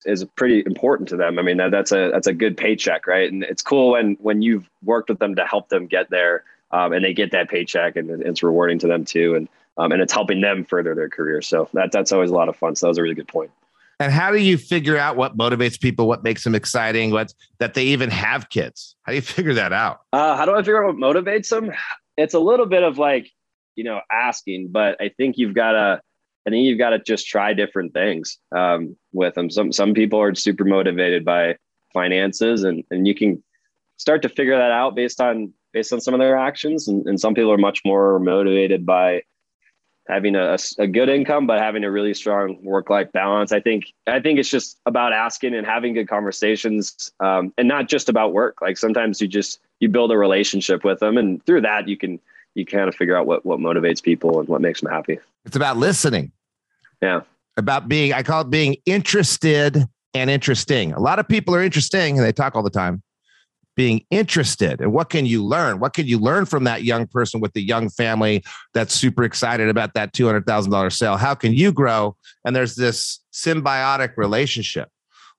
is 0.05 0.25
pretty 0.37 0.63
important 0.67 1.09
to 1.09 1.17
them. 1.17 1.39
I 1.39 1.43
mean, 1.43 1.57
that, 1.59 1.71
that's 1.71 1.93
a 1.93 2.11
that's 2.11 2.27
a 2.27 2.35
good 2.35 2.57
paycheck, 2.57 3.07
right? 3.07 3.31
And 3.31 3.43
it's 3.43 3.63
cool 3.63 3.93
when 3.93 4.17
when 4.21 4.43
you've 4.43 4.69
worked 4.83 5.09
with 5.09 5.19
them 5.19 5.37
to 5.37 5.47
help 5.47 5.69
them 5.69 5.87
get 5.87 6.11
there, 6.11 6.45
um, 6.71 6.93
and 6.93 7.05
they 7.05 7.15
get 7.15 7.31
that 7.31 7.49
paycheck, 7.49 7.97
and 7.97 8.11
it's 8.23 8.43
rewarding 8.43 8.79
to 8.81 8.87
them 8.87 9.05
too, 9.05 9.35
and 9.35 9.49
um, 9.77 9.93
and 9.93 10.03
it's 10.03 10.13
helping 10.13 10.41
them 10.41 10.65
further 10.65 10.95
their 10.95 11.09
career. 11.09 11.41
So 11.41 11.69
that 11.73 11.93
that's 11.93 12.13
always 12.13 12.31
a 12.31 12.35
lot 12.35 12.49
of 12.49 12.57
fun. 12.57 12.77
So 12.77 12.87
that 12.87 12.91
was 12.91 12.99
a 12.99 13.03
really 13.03 13.15
good 13.15 13.29
point. 13.29 13.51
And 14.01 14.13
how 14.13 14.31
do 14.31 14.39
you 14.39 14.59
figure 14.59 14.97
out 14.97 15.17
what 15.17 15.37
motivates 15.37 15.81
people, 15.81 16.09
what 16.09 16.25
makes 16.25 16.45
them 16.45 16.55
exciting, 16.55 17.11
what 17.11 17.33
that 17.59 17.75
they 17.75 17.85
even 17.85 18.11
have 18.11 18.49
kids? 18.49 18.97
How 19.03 19.13
do 19.13 19.17
you 19.17 19.23
figure 19.37 19.55
that 19.55 19.73
out? 19.73 20.01
Uh, 20.13 20.37
how 20.37 20.45
do 20.45 20.55
I 20.55 20.59
figure 20.59 20.85
out 20.85 20.95
what 20.95 21.17
motivates 21.17 21.49
them? 21.49 21.73
It's 22.17 22.35
a 22.35 22.39
little 22.39 22.67
bit 22.67 22.83
of 22.83 22.99
like, 22.99 23.31
you 23.77 23.85
know, 23.85 24.01
asking, 24.11 24.69
but 24.71 25.01
I 25.01 25.11
think 25.17 25.37
you've 25.37 25.55
got 25.55 25.73
to, 25.73 26.01
I 26.47 26.51
think 26.51 26.65
you've 26.65 26.79
got 26.79 26.91
to 26.91 26.99
just 26.99 27.27
try 27.27 27.55
different 27.55 27.95
things 27.95 28.39
um, 28.55 28.97
with 29.13 29.35
them. 29.35 29.51
Some 29.51 29.73
some 29.73 29.95
people 29.95 30.21
are 30.21 30.35
super 30.35 30.65
motivated 30.65 31.25
by 31.25 31.57
finances, 31.93 32.65
and 32.65 32.85
and 32.91 33.09
you 33.09 33.15
can 33.15 33.43
start 33.97 34.23
to 34.23 34.29
figure 34.29 34.57
that 34.57 34.71
out 34.71 34.95
based 34.95 35.21
on 35.21 35.55
based 35.73 35.93
on 35.93 36.01
some 36.01 36.15
of 36.15 36.21
their 36.21 36.37
actions, 36.37 36.87
and, 36.87 37.07
and 37.07 37.19
some 37.19 37.35
people 37.35 37.51
are 37.51 37.59
much 37.59 37.81
more 37.85 38.19
motivated 38.19 38.85
by 38.85 39.23
having 40.09 40.37
a, 40.37 40.57
a 40.79 40.87
good 40.87 41.09
income 41.09 41.47
but 41.47 41.59
having 41.59 41.85
a 41.85 41.91
really 41.91 42.15
strong 42.15 42.59
work 42.63 42.91
life 42.91 43.11
balance. 43.13 43.53
I 43.53 43.61
think 43.61 43.93
i 44.07 44.21
think 44.21 44.39
it's 44.39 44.49
just 44.49 44.79
about 44.87 45.13
asking 45.13 45.55
and 45.55 45.67
having 45.67 45.95
good 45.95 46.09
conversations 46.09 47.13
um, 47.21 47.53
and 47.57 47.69
not 47.69 47.89
just 47.89 48.09
about 48.09 48.33
work. 48.33 48.61
Like 48.61 48.77
sometimes 48.77 49.21
you 49.21 49.29
just 49.29 49.61
you 49.81 49.89
build 49.89 50.11
a 50.13 50.19
relationship 50.19 50.85
with 50.85 51.01
them 51.01 51.17
and 51.17 51.45
through 51.47 51.63
that 51.63 51.89
you 51.89 51.97
can 51.97 52.21
you 52.55 52.65
kind 52.65 52.89
of 52.89 52.95
figure 52.95 53.17
out 53.17 53.27
what 53.27 53.45
what 53.45 53.59
motivates 53.59 54.03
people 54.03 54.39
and 54.41 54.49
what 54.49 54.61
makes 54.61 54.81
them 54.81 54.91
happy. 54.91 55.19
It's 55.45 55.57
about 55.57 55.77
listening. 55.77 56.33
Yeah. 57.01 57.21
About 57.57 57.89
being 57.89 58.13
i 58.13 58.23
call 58.23 58.43
it 58.43 58.51
being 58.51 58.77
interested 58.87 59.87
and 60.17 60.31
interesting. 60.31 60.93
A 60.93 61.01
lot 61.01 61.19
of 61.19 61.27
people 61.29 61.55
are 61.55 61.63
interesting 61.63 62.19
and 62.19 62.27
they 62.27 62.33
talk 62.33 62.55
all 62.55 62.63
the 62.63 62.71
time 62.71 63.03
being 63.77 64.05
interested 64.11 64.81
and 64.81 64.93
what 64.93 65.11
can 65.11 65.27
you 65.27 65.45
learn? 65.45 65.81
What 65.81 65.95
can 65.95 66.07
you 66.07 66.19
learn 66.19 66.47
from 66.47 66.65
that 66.65 66.85
young 66.85 67.07
person 67.07 67.41
with 67.41 67.53
the 67.53 67.63
young 67.63 67.89
family 67.89 68.45
that's 68.73 68.95
super 68.95 69.25
excited 69.25 69.69
about 69.69 69.95
that 69.95 70.13
$200000 70.13 70.93
sale? 70.93 71.17
How 71.17 71.35
can 71.35 71.53
you 71.53 71.73
grow? 71.73 72.17
And 72.45 72.55
there's 72.55 72.77
this 72.77 73.21
symbiotic 73.33 74.17
relationship. 74.17 74.89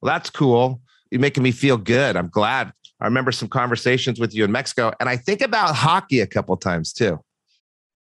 Well 0.01 0.13
that's 0.13 0.29
cool. 0.29 0.81
You're 1.11 1.21
making 1.21 1.43
me 1.43 1.51
feel 1.51 1.77
good. 1.77 2.15
I'm 2.17 2.29
glad. 2.29 2.73
I 2.99 3.05
remember 3.05 3.31
some 3.31 3.49
conversations 3.49 4.19
with 4.19 4.33
you 4.33 4.45
in 4.45 4.51
mexico 4.51 4.91
and 4.99 5.09
i 5.09 5.17
think 5.17 5.41
about 5.41 5.75
hockey 5.75 6.21
a 6.21 6.27
couple 6.27 6.55
times 6.55 6.93
too 6.93 7.19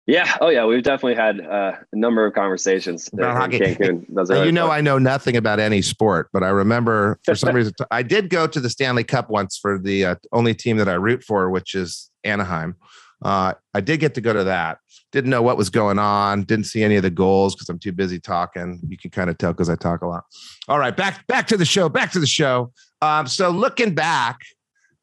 yeah. 0.07 0.37
Oh, 0.40 0.49
yeah. 0.49 0.67
We've 0.67 0.83
definitely 0.83 1.14
had 1.14 1.40
uh, 1.40 1.77
a 1.93 1.97
number 1.97 2.27
of 2.27 2.35
conversations 2.35 3.09
about 3.12 3.37
hockey. 3.37 3.59
Cancun. 3.59 4.07
you 4.45 4.53
know, 4.53 4.67
fun. 4.69 4.79
I 4.79 4.81
know 4.81 4.99
nothing 4.99 5.37
about 5.37 5.61
any 5.61 5.83
sport, 5.83 6.29
but 6.33 6.43
I 6.43 6.49
remember 6.49 7.19
for 7.25 7.35
some 7.35 7.55
reason 7.55 7.73
I 7.90 8.03
did 8.03 8.29
go 8.29 8.47
to 8.47 8.61
the 8.61 8.69
Stanley 8.69 9.05
Cup 9.05 9.31
once 9.31 9.57
for 9.57 9.79
the 9.79 10.05
uh, 10.05 10.14
only 10.33 10.55
team 10.55 10.77
that 10.77 10.88
I 10.88 10.95
root 10.95 11.23
for, 11.25 11.51
which 11.51 11.75
is 11.75 12.11
Anaheim. 12.25 12.77
Uh, 13.23 13.55
I 13.73 13.81
did 13.81 14.01
get 14.01 14.14
to 14.14 14.21
go 14.21 14.33
to 14.33 14.45
that. 14.45 14.78
Didn't 15.11 15.31
know 15.31 15.43
what 15.43 15.57
was 15.57 15.70
going 15.70 15.99
on. 15.99 16.43
Didn't 16.43 16.66
see 16.66 16.83
any 16.83 16.97
of 16.97 17.03
the 17.03 17.11
goals 17.11 17.55
because 17.55 17.68
I'm 17.68 17.78
too 17.78 17.93
busy 17.93 18.20
talking. 18.20 18.81
You 18.87 18.99
can 18.99 19.11
kind 19.11 19.31
of 19.31 19.39
tell 19.39 19.53
because 19.53 19.70
I 19.70 19.76
talk 19.76 20.03
a 20.03 20.07
lot. 20.07 20.24
All 20.68 20.78
right, 20.78 20.95
back 20.95 21.26
back 21.26 21.47
to 21.49 21.57
the 21.57 21.64
show. 21.64 21.89
Back 21.89 22.12
to 22.12 22.20
the 22.20 22.26
show. 22.26 22.72
Um, 23.01 23.26
so 23.26 23.51
looking 23.51 23.95
back, 23.95 24.41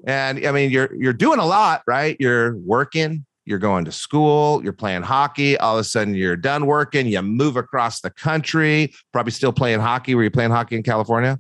and 0.06 0.46
I 0.46 0.52
mean, 0.52 0.70
you're 0.70 0.94
you're 0.94 1.14
doing 1.14 1.40
a 1.40 1.46
lot, 1.46 1.82
right? 1.88 2.18
You're 2.20 2.58
working, 2.58 3.26
you're 3.46 3.60
going 3.60 3.86
to 3.86 3.92
school, 3.92 4.64
you're 4.64 4.74
playing 4.74 5.02
hockey. 5.02 5.58
All 5.58 5.76
of 5.76 5.82
a 5.82 5.84
sudden, 5.84 6.14
you're 6.14 6.36
done 6.36 6.66
working, 6.66 7.08
you 7.08 7.22
move 7.22 7.58
across 7.58 8.02
the 8.02 8.10
country, 8.10 8.94
probably 9.12 9.32
still 9.32 9.54
playing 9.54 9.80
hockey. 9.80 10.16
Were 10.16 10.24
you 10.24 10.32
playing 10.32 10.52
hockey 10.52 10.76
in 10.76 10.84
California? 10.84 11.40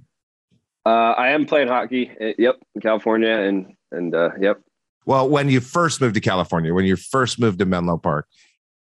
Uh, 0.85 1.13
I 1.17 1.29
am 1.29 1.45
playing 1.45 1.67
hockey. 1.67 2.11
Uh, 2.19 2.33
yep, 2.37 2.55
in 2.75 2.81
California, 2.81 3.29
and 3.29 3.75
and 3.91 4.15
uh, 4.15 4.31
yep. 4.39 4.61
Well, 5.05 5.29
when 5.29 5.49
you 5.49 5.59
first 5.59 6.01
moved 6.01 6.15
to 6.15 6.21
California, 6.21 6.73
when 6.73 6.85
you 6.85 6.95
first 6.95 7.39
moved 7.39 7.59
to 7.59 7.65
Menlo 7.65 7.97
Park. 7.97 8.27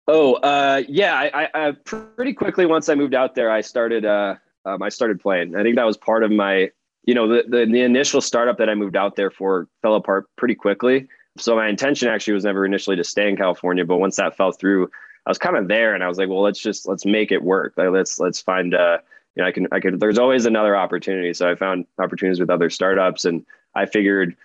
Oh, 0.08 0.34
uh, 0.34 0.82
yeah. 0.88 1.14
I, 1.14 1.44
I, 1.44 1.68
I, 1.68 1.72
pretty 1.84 2.32
quickly 2.32 2.66
once 2.66 2.88
I 2.88 2.94
moved 2.94 3.14
out 3.14 3.34
there, 3.34 3.50
I 3.50 3.60
started. 3.60 4.04
Uh, 4.04 4.36
um, 4.64 4.82
I 4.82 4.88
started 4.88 5.20
playing. 5.20 5.56
I 5.56 5.62
think 5.62 5.76
that 5.76 5.86
was 5.86 5.96
part 5.96 6.24
of 6.24 6.30
my 6.30 6.70
you 7.04 7.14
know, 7.14 7.26
the, 7.26 7.44
the, 7.48 7.66
the 7.66 7.80
initial 7.80 8.20
startup 8.20 8.58
that 8.58 8.68
I 8.68 8.74
moved 8.74 8.96
out 8.96 9.16
there 9.16 9.30
for 9.30 9.68
fell 9.82 9.94
apart 9.94 10.26
pretty 10.36 10.54
quickly. 10.54 11.08
So 11.38 11.56
my 11.56 11.68
intention 11.68 12.08
actually 12.08 12.34
was 12.34 12.44
never 12.44 12.64
initially 12.66 12.96
to 12.96 13.04
stay 13.04 13.28
in 13.28 13.36
California, 13.36 13.84
but 13.84 13.98
once 13.98 14.16
that 14.16 14.36
fell 14.36 14.52
through, 14.52 14.90
I 15.26 15.30
was 15.30 15.38
kind 15.38 15.56
of 15.56 15.68
there, 15.68 15.94
and 15.94 16.02
I 16.02 16.08
was 16.08 16.18
like, 16.18 16.28
well, 16.28 16.42
let's 16.42 16.60
just 16.60 16.88
let's 16.88 17.04
make 17.04 17.30
it 17.30 17.42
work. 17.42 17.74
Like 17.76 17.90
let's 17.90 18.18
let's 18.18 18.40
find 18.40 18.74
uh, 18.74 18.98
you 19.36 19.42
know, 19.42 19.48
I 19.48 19.52
can 19.52 19.68
I 19.72 19.80
could. 19.80 20.00
There's 20.00 20.18
always 20.18 20.46
another 20.46 20.76
opportunity. 20.76 21.32
So 21.34 21.50
I 21.50 21.54
found 21.54 21.86
opportunities 21.98 22.40
with 22.40 22.50
other 22.50 22.70
startups, 22.70 23.24
and 23.24 23.44
I 23.74 23.86
figured 23.86 24.36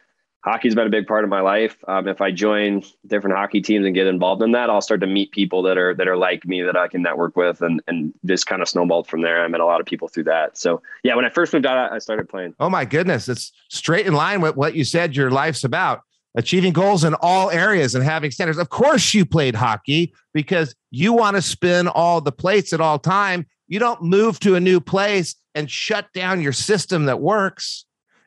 hockey's 0.45 0.75
been 0.75 0.86
a 0.86 0.91
big 0.91 1.07
part 1.07 1.23
of 1.23 1.29
my 1.29 1.41
life. 1.41 1.75
Um, 1.88 2.07
if 2.07 2.21
I 2.21 2.31
join 2.31 2.83
different 3.07 3.36
hockey 3.36 3.61
teams 3.61 3.83
and 3.86 3.95
get 3.95 4.05
involved 4.05 4.43
in 4.43 4.51
that, 4.51 4.69
I'll 4.69 4.81
start 4.81 5.01
to 5.01 5.07
meet 5.07 5.31
people 5.31 5.63
that 5.63 5.77
are 5.77 5.95
that 5.95 6.07
are 6.07 6.17
like 6.17 6.45
me 6.45 6.61
that 6.61 6.77
I 6.77 6.88
can 6.88 7.01
network 7.01 7.36
with, 7.36 7.61
and 7.61 7.81
and 7.88 8.13
just 8.25 8.45
kind 8.45 8.61
of 8.61 8.69
snowballed 8.69 9.07
from 9.07 9.21
there. 9.21 9.43
I 9.43 9.47
met 9.47 9.59
a 9.61 9.65
lot 9.65 9.81
of 9.81 9.88
people 9.88 10.07
through 10.07 10.25
that. 10.25 10.57
So 10.57 10.81
yeah, 11.03 11.15
when 11.15 11.25
I 11.25 11.29
first 11.29 11.51
moved 11.51 11.65
out, 11.65 11.91
I 11.91 11.97
started 11.99 12.29
playing. 12.29 12.53
Oh 12.59 12.69
my 12.69 12.86
goodness, 12.86 13.27
it's 13.27 13.51
straight 13.69 14.05
in 14.05 14.13
line 14.13 14.41
with 14.41 14.55
what 14.55 14.75
you 14.75 14.83
said 14.83 15.15
your 15.15 15.31
life's 15.31 15.63
about. 15.63 16.03
Achieving 16.36 16.73
goals 16.73 17.03
in 17.03 17.15
all 17.21 17.49
areas 17.49 17.95
and 17.95 18.03
having 18.03 18.31
standards. 18.31 18.59
Of 18.59 18.69
course, 18.69 19.13
you 19.13 19.25
played 19.25 19.55
hockey 19.55 20.13
because 20.33 20.75
you 20.91 21.13
want 21.13 21.38
to 21.38 21.41
spin 21.41 21.88
all 21.88 22.19
the 22.21 22.31
plates 22.31 22.73
at 22.73 22.81
all 22.81 22.99
time. 22.99 23.47
You 23.67 23.79
don't 23.79 24.01
move 24.03 24.39
to 24.41 24.55
a 24.55 24.59
new 24.59 24.79
place 24.79 25.36
and 25.53 25.71
shut 25.71 26.11
down 26.13 26.41
your 26.41 26.53
system 26.53 27.05
that 27.05 27.21
works 27.21 27.86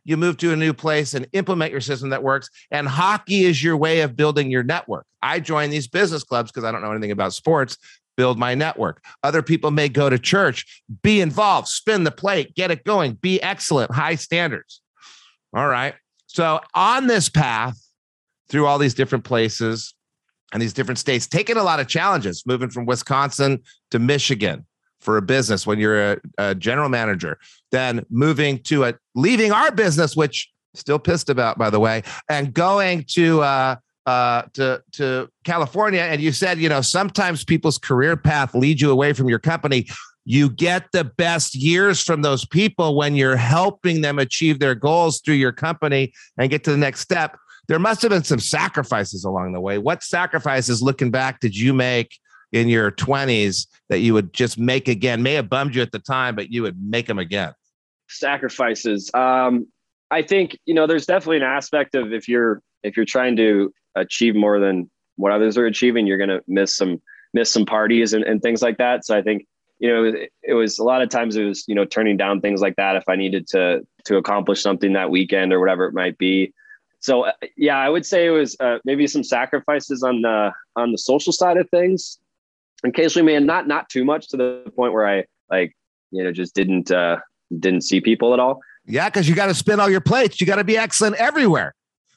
you 0.09 0.16
move 0.16 0.38
to 0.38 0.54
a 0.54 0.56
new 0.56 0.72
place 0.72 1.12
and 1.12 1.28
implement 1.34 1.70
your 1.70 1.82
system 1.82 2.09
that 2.09 2.22
works. 2.22 2.48
And 2.70 2.88
hockey 2.88 3.44
is 3.44 3.62
your 3.62 3.76
way 3.76 4.00
of 4.00 4.16
building 4.16 4.50
your 4.50 4.62
network. 4.62 5.04
I 5.20 5.38
join 5.38 5.68
these 5.68 5.86
business 5.86 6.24
clubs 6.24 6.50
because 6.50 6.64
I 6.64 6.72
don't 6.72 6.80
know 6.80 6.90
anything 6.90 7.11
about 7.11 7.34
sports, 7.34 7.76
build 8.16 8.38
my 8.38 8.54
network. 8.54 9.04
Other 9.22 9.42
people 9.42 9.70
may 9.70 9.90
go 9.90 10.09
to 10.09 10.18
church, 10.18 10.82
be 11.02 11.20
involved, 11.20 11.68
spin 11.68 12.04
the 12.04 12.11
plate, 12.11 12.54
get 12.54 12.70
it 12.70 12.84
going, 12.84 13.18
be 13.20 13.40
excellent, 13.42 13.92
high 13.92 14.14
standards. 14.14 14.80
All 15.54 15.68
right. 15.68 15.94
So 16.26 16.61
on 16.74 17.06
this 17.06 17.28
path, 17.28 17.78
through 18.49 18.66
all 18.66 18.78
these 18.78 18.94
different 18.94 19.24
places 19.24 19.94
and 20.53 20.62
these 20.62 20.72
different 20.72 20.99
states, 20.99 21.26
taking 21.26 21.57
a 21.57 21.62
lot 21.62 21.80
of 21.80 21.86
challenges, 21.86 22.44
moving 22.46 22.70
from 22.70 22.86
Wisconsin 22.86 23.62
to 23.90 23.99
Michigan, 23.99 24.64
for 25.01 25.16
a 25.16 25.22
business 25.22 25.66
when 25.66 25.78
you're 25.78 26.12
a, 26.12 26.20
a 26.38 26.55
general 26.55 26.88
manager, 26.88 27.38
then 27.70 28.05
moving 28.11 28.59
to 28.64 28.84
a 28.84 28.94
leaving 29.14 29.53
our 29.53 29.70
business, 29.70 30.16
which 30.16 30.51
still 30.74 30.99
pissed 30.99 31.30
about, 31.30 31.59
by 31.59 31.70
the 31.70 31.80
way, 31.80 32.03
and 32.28 32.53
going 32.53 33.05
to 33.05 33.40
uh, 33.42 33.76
uh, 34.07 34.42
to 34.55 34.82
to 34.92 35.28
California. 35.44 36.01
And 36.01 36.20
you 36.20 36.32
said, 36.32 36.59
you 36.59 36.68
know, 36.68 36.80
sometimes 36.80 37.44
people's 37.44 37.78
career 37.78 38.16
path 38.16 38.55
leads 38.55 38.80
you 38.80 38.90
away 38.90 39.12
from 39.12 39.28
your 39.28 39.38
company. 39.38 39.86
You 40.24 40.51
get 40.51 40.92
the 40.92 41.05
best 41.05 41.55
years 41.55 42.03
from 42.03 42.22
those 42.22 42.44
people 42.44 42.96
when 42.96 43.16
you're 43.16 43.36
helping 43.36 44.03
them 44.03 44.18
achieve 44.18 44.59
their 44.59 44.74
goals 44.74 45.20
through 45.20 45.36
your 45.36 45.53
company 45.53 46.12
and 46.36 46.51
get 46.51 46.64
to 46.64 46.70
the 46.70 46.76
next 46.76 47.01
step. 47.01 47.36
There 47.69 47.79
must 47.79 48.01
have 48.03 48.11
been 48.11 48.25
some 48.25 48.41
sacrifices 48.41 49.25
along 49.25 49.53
the 49.53 49.61
way. 49.61 49.79
What 49.79 50.03
sacrifices, 50.03 50.83
looking 50.83 51.11
back, 51.11 51.41
did 51.41 51.57
you 51.57 51.75
make 51.75 52.19
in 52.51 52.69
your 52.69 52.91
20s 52.91 53.66
that 53.91 53.99
you 53.99 54.14
would 54.14 54.33
just 54.33 54.59
make 54.59 54.89
again? 54.89 55.23
May 55.23 55.35
have 55.35 55.51
bummed 55.51 55.75
you 55.75 55.83
at 55.83 55.93
the 55.93 55.99
time, 55.99 56.35
but 56.35 56.51
you 56.51 56.62
would 56.62 56.83
make 56.83 57.07
them 57.07 57.19
again. 57.19 57.53
Sacrifices. 58.09 59.11
Um, 59.12 59.66
I 60.11 60.23
think 60.23 60.59
you 60.64 60.75
know 60.75 60.87
there's 60.87 61.07
definitely 61.07 61.39
an 61.39 61.43
aspect 61.43 61.95
of 61.95 62.12
if 62.12 62.29
you're 62.29 62.62
if 62.83 62.97
you're 62.97 63.07
trying 63.07 63.37
to 63.37 63.73
achieve 63.95 64.35
more 64.35 64.59
than 64.59 64.91
what 65.16 65.33
others 65.33 65.59
are 65.59 65.66
achieving, 65.66 66.07
you're 66.07 66.19
going 66.19 66.31
to 66.31 66.43
miss 66.47 66.75
some 66.75 67.03
miss 67.35 67.51
some 67.51 67.66
parties 67.66 68.14
and, 68.14 68.25
and 68.25 68.41
things 68.41 68.62
like 68.62 68.79
that. 68.79 69.05
So 69.05 69.16
I 69.16 69.23
think 69.23 69.47
you 69.79 69.89
know 69.93 70.05
it, 70.05 70.33
it 70.43 70.55
was 70.55 70.79
a 70.79 70.85
lot 70.85 71.03
of 71.03 71.11
times 71.11 71.37
it 71.37 71.45
was 71.45 71.64
you 71.69 71.75
know 71.75 71.85
turning 71.85 72.16
down 72.16 72.41
things 72.41 72.62
like 72.62 72.77
that 72.77 72.97
if 72.97 73.05
I 73.09 73.16
needed 73.16 73.47
to 73.49 73.87
to 74.07 74.16
accomplish 74.16 74.62
something 74.62 74.95
that 74.95 75.11
weekend 75.11 75.53
or 75.53 75.61
whatever 75.61 75.87
it 75.87 75.93
might 75.93 76.16
be. 76.16 76.55
So 77.01 77.24
uh, 77.24 77.32
yeah, 77.57 77.78
I 77.78 77.88
would 77.88 78.05
say 78.05 78.26
it 78.26 78.30
was 78.30 78.57
uh, 78.61 78.78
maybe 78.84 79.07
some 79.07 79.24
sacrifices 79.24 80.03
on 80.03 80.22
the 80.22 80.53
on 80.76 80.92
the 80.92 80.99
social 80.99 81.32
side 81.32 81.57
of 81.57 81.68
things 81.70 82.18
occasionally, 82.84 83.32
man, 83.32 83.46
not 83.46 83.66
not 83.66 83.88
too 83.88 84.05
much 84.05 84.28
to 84.28 84.36
the 84.36 84.72
point 84.76 84.92
where 84.92 85.07
I 85.07 85.24
like, 85.51 85.76
you 86.11 86.22
know, 86.22 86.32
just 86.32 86.55
didn't 86.55 86.90
uh 86.90 87.18
didn't 87.59 87.82
see 87.82 88.01
people 88.01 88.34
at 88.34 88.40
all. 88.40 88.61
Yeah, 88.86 89.09
because 89.09 89.28
you 89.28 89.34
got 89.34 89.46
to 89.46 89.55
spin 89.55 89.80
all 89.80 89.90
your 89.90 90.01
plates. 90.01 90.40
You 90.40 90.46
got 90.46 90.57
to 90.57 90.64
be 90.64 90.78
excellent 90.78 91.16
everywhere. 91.16 91.74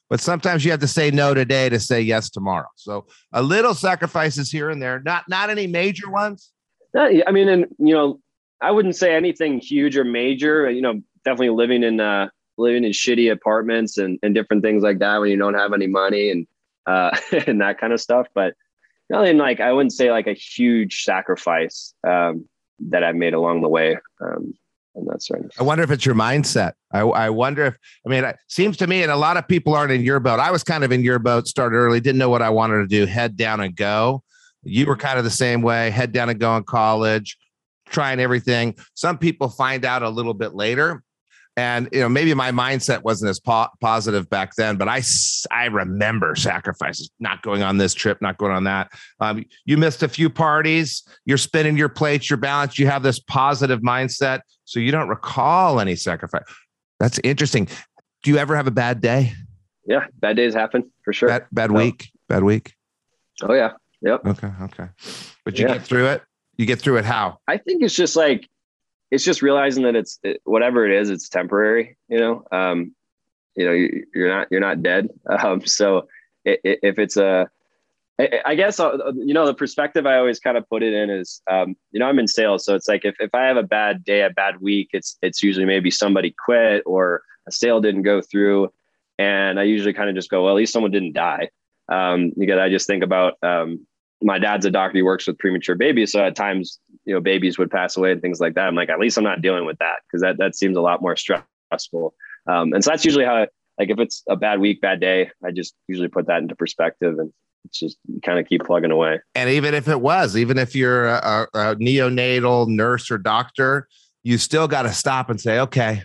But 0.09 0.19
sometimes 0.19 0.65
you 0.65 0.71
have 0.71 0.81
to 0.81 0.87
say 0.87 1.09
no 1.09 1.33
today 1.33 1.69
to 1.69 1.79
say 1.79 2.01
yes 2.01 2.29
tomorrow. 2.29 2.67
So 2.75 3.07
a 3.31 3.41
little 3.41 3.73
sacrifices 3.73 4.51
here 4.51 4.69
and 4.69 4.81
there, 4.81 5.01
not 5.01 5.25
not 5.27 5.49
any 5.49 5.67
major 5.67 6.09
ones. 6.09 6.51
I 6.97 7.31
mean, 7.31 7.47
and 7.47 7.65
you 7.79 7.93
know, 7.93 8.19
I 8.61 8.71
wouldn't 8.71 8.95
say 8.95 9.15
anything 9.15 9.59
huge 9.59 9.97
or 9.97 10.03
major. 10.03 10.69
You 10.69 10.81
know, 10.81 11.01
definitely 11.23 11.49
living 11.49 11.83
in 11.83 11.99
uh 11.99 12.29
living 12.61 12.83
in 12.83 12.91
shitty 12.91 13.31
apartments 13.31 13.97
and, 13.97 14.19
and 14.23 14.33
different 14.33 14.63
things 14.63 14.83
like 14.83 14.99
that 14.99 15.19
when 15.19 15.29
you 15.29 15.37
don't 15.37 15.55
have 15.55 15.73
any 15.73 15.87
money 15.87 16.29
and 16.29 16.47
uh 16.87 17.15
and 17.47 17.61
that 17.61 17.79
kind 17.79 17.93
of 17.93 18.01
stuff. 18.01 18.27
But 18.33 18.55
nothing 19.11 19.37
like 19.37 19.59
I 19.59 19.73
wouldn't 19.73 19.93
say 19.93 20.09
like 20.09 20.27
a 20.27 20.33
huge 20.33 21.03
sacrifice 21.03 21.93
um, 22.07 22.45
that 22.89 23.03
I've 23.03 23.15
made 23.15 23.33
along 23.33 23.61
the 23.61 23.67
way. 23.67 23.97
Um, 24.21 24.53
and 24.95 25.07
that's 25.07 25.29
right. 25.29 25.43
I 25.59 25.63
wonder 25.63 25.83
if 25.83 25.91
it's 25.91 26.05
your 26.05 26.15
mindset. 26.15 26.73
I, 26.91 27.01
I 27.01 27.29
wonder 27.29 27.65
if, 27.65 27.77
I 28.05 28.09
mean, 28.09 28.23
it 28.23 28.37
seems 28.47 28.75
to 28.77 28.87
me, 28.87 29.03
and 29.03 29.11
a 29.11 29.15
lot 29.15 29.37
of 29.37 29.47
people 29.47 29.73
aren't 29.73 29.91
in 29.91 30.01
your 30.01 30.19
boat. 30.19 30.39
I 30.39 30.51
was 30.51 30.63
kind 30.63 30.83
of 30.83 30.91
in 30.91 31.01
your 31.01 31.19
boat, 31.19 31.47
started 31.47 31.75
early, 31.75 32.01
didn't 32.01 32.19
know 32.19 32.29
what 32.29 32.41
I 32.41 32.49
wanted 32.49 32.79
to 32.79 32.87
do, 32.87 33.05
head 33.05 33.37
down 33.37 33.61
and 33.61 33.75
go. 33.75 34.23
You 34.63 34.85
were 34.85 34.97
kind 34.97 35.17
of 35.17 35.23
the 35.23 35.29
same 35.29 35.61
way, 35.61 35.91
head 35.91 36.11
down 36.11 36.29
and 36.29 36.39
go 36.39 36.55
in 36.57 36.63
college, 36.63 37.37
trying 37.89 38.19
everything. 38.19 38.75
Some 38.93 39.17
people 39.17 39.49
find 39.49 39.85
out 39.85 40.03
a 40.03 40.09
little 40.09 40.33
bit 40.33 40.53
later 40.53 41.03
and 41.57 41.89
you 41.91 41.99
know 41.99 42.09
maybe 42.09 42.33
my 42.33 42.51
mindset 42.51 43.03
wasn't 43.03 43.29
as 43.29 43.39
po- 43.39 43.67
positive 43.81 44.29
back 44.29 44.55
then 44.55 44.77
but 44.77 44.87
i 44.87 45.01
i 45.51 45.65
remember 45.65 46.35
sacrifices 46.35 47.09
not 47.19 47.41
going 47.41 47.61
on 47.61 47.77
this 47.77 47.93
trip 47.93 48.21
not 48.21 48.37
going 48.37 48.51
on 48.51 48.63
that. 48.63 48.91
Um, 49.19 49.45
you 49.65 49.77
missed 49.77 50.03
a 50.03 50.07
few 50.07 50.29
parties 50.29 51.03
you're 51.25 51.37
spinning 51.37 51.77
your 51.77 51.89
plates 51.89 52.29
your 52.29 52.37
balance 52.37 52.79
you 52.79 52.87
have 52.87 53.03
this 53.03 53.19
positive 53.19 53.81
mindset 53.81 54.41
so 54.65 54.79
you 54.79 54.91
don't 54.91 55.09
recall 55.09 55.81
any 55.81 55.97
sacrifice. 55.97 56.43
That's 56.99 57.19
interesting. 57.23 57.67
Do 58.23 58.31
you 58.31 58.37
ever 58.37 58.55
have 58.55 58.67
a 58.67 58.71
bad 58.71 59.01
day? 59.01 59.33
Yeah 59.85 60.05
bad 60.19 60.37
days 60.37 60.53
happen 60.53 60.89
for 61.03 61.11
sure. 61.11 61.29
Bad, 61.29 61.47
bad 61.51 61.71
no. 61.71 61.77
week 61.77 62.11
bad 62.29 62.43
week? 62.43 62.73
Oh 63.43 63.53
yeah. 63.53 63.73
Yep. 64.01 64.25
Okay 64.25 64.51
okay. 64.63 64.87
But 65.43 65.59
you 65.59 65.67
yeah. 65.67 65.73
get 65.73 65.83
through 65.83 66.07
it? 66.07 66.21
You 66.57 66.65
get 66.65 66.79
through 66.79 66.97
it 66.97 67.05
how? 67.05 67.39
I 67.47 67.57
think 67.57 67.83
it's 67.83 67.95
just 67.95 68.15
like 68.15 68.47
it's 69.11 69.25
just 69.25 69.41
realizing 69.41 69.83
that 69.83 69.95
it's 69.95 70.19
it, 70.23 70.41
whatever 70.45 70.85
it 70.85 70.99
is, 70.99 71.09
it's 71.09 71.29
temporary. 71.29 71.97
You 72.07 72.19
know, 72.19 72.43
um, 72.51 72.95
you 73.55 73.65
know, 73.65 73.73
you, 73.73 74.05
are 74.15 74.29
not 74.29 74.47
you're 74.49 74.61
not 74.61 74.81
dead. 74.81 75.09
Um, 75.29 75.65
so 75.65 76.07
it, 76.45 76.59
it, 76.63 76.79
if 76.81 76.99
it's 76.99 77.17
a, 77.17 77.49
I, 78.19 78.55
guess 78.55 78.79
uh, 78.79 79.11
you 79.15 79.33
know 79.33 79.45
the 79.45 79.53
perspective 79.53 80.05
I 80.05 80.17
always 80.17 80.39
kind 80.39 80.57
of 80.57 80.67
put 80.69 80.83
it 80.83 80.93
in 80.93 81.09
is, 81.09 81.41
um, 81.49 81.75
you 81.91 81.99
know, 81.99 82.07
I'm 82.07 82.19
in 82.19 82.27
sales, 82.27 82.65
so 82.65 82.75
it's 82.75 82.87
like 82.87 83.05
if 83.05 83.15
if 83.19 83.33
I 83.33 83.43
have 83.43 83.57
a 83.57 83.63
bad 83.63 84.03
day, 84.03 84.21
a 84.21 84.29
bad 84.29 84.61
week, 84.61 84.89
it's 84.93 85.17
it's 85.21 85.43
usually 85.43 85.65
maybe 85.65 85.91
somebody 85.91 86.33
quit 86.45 86.83
or 86.85 87.23
a 87.47 87.51
sale 87.51 87.81
didn't 87.81 88.03
go 88.03 88.21
through, 88.21 88.71
and 89.17 89.59
I 89.59 89.63
usually 89.63 89.93
kind 89.93 90.09
of 90.09 90.15
just 90.15 90.29
go, 90.29 90.43
well, 90.43 90.53
at 90.53 90.57
least 90.57 90.73
someone 90.73 90.91
didn't 90.91 91.13
die. 91.13 91.49
Um, 91.91 92.31
because 92.37 92.59
I 92.59 92.69
just 92.69 92.87
think 92.87 93.03
about 93.03 93.33
um, 93.43 93.85
my 94.21 94.39
dad's 94.39 94.65
a 94.65 94.71
doctor. 94.71 94.97
He 94.97 95.01
works 95.01 95.27
with 95.27 95.37
premature 95.39 95.75
babies. 95.75 96.11
So 96.11 96.23
at 96.23 96.35
times, 96.35 96.79
you 97.05 97.13
know, 97.13 97.19
babies 97.19 97.57
would 97.57 97.71
pass 97.71 97.97
away 97.97 98.11
and 98.11 98.21
things 98.21 98.39
like 98.39 98.53
that. 98.55 98.67
I'm 98.67 98.75
like, 98.75 98.89
at 98.89 98.99
least 98.99 99.17
I'm 99.17 99.23
not 99.23 99.41
dealing 99.41 99.65
with 99.65 99.79
that 99.79 99.99
because 100.05 100.21
that, 100.21 100.37
that 100.37 100.55
seems 100.55 100.77
a 100.77 100.81
lot 100.81 101.01
more 101.01 101.15
stressful. 101.15 102.13
Um, 102.47 102.73
and 102.73 102.83
so 102.83 102.91
that's 102.91 103.05
usually 103.05 103.25
how, 103.25 103.47
like, 103.79 103.89
if 103.89 103.99
it's 103.99 104.23
a 104.29 104.35
bad 104.35 104.59
week, 104.59 104.81
bad 104.81 104.99
day, 104.99 105.31
I 105.43 105.51
just 105.51 105.73
usually 105.87 106.07
put 106.07 106.27
that 106.27 106.41
into 106.41 106.55
perspective 106.55 107.17
and 107.17 107.31
just 107.73 107.97
kind 108.23 108.39
of 108.39 108.47
keep 108.47 108.63
plugging 108.63 108.91
away. 108.91 109.19
And 109.35 109.49
even 109.49 109.73
if 109.73 109.87
it 109.87 110.01
was, 110.01 110.35
even 110.35 110.57
if 110.57 110.75
you're 110.75 111.07
a, 111.07 111.47
a 111.53 111.75
neonatal 111.75 112.67
nurse 112.67 113.09
or 113.09 113.17
doctor, 113.17 113.87
you 114.23 114.37
still 114.37 114.67
got 114.67 114.83
to 114.83 114.93
stop 114.93 115.29
and 115.29 115.39
say, 115.39 115.59
okay, 115.59 116.03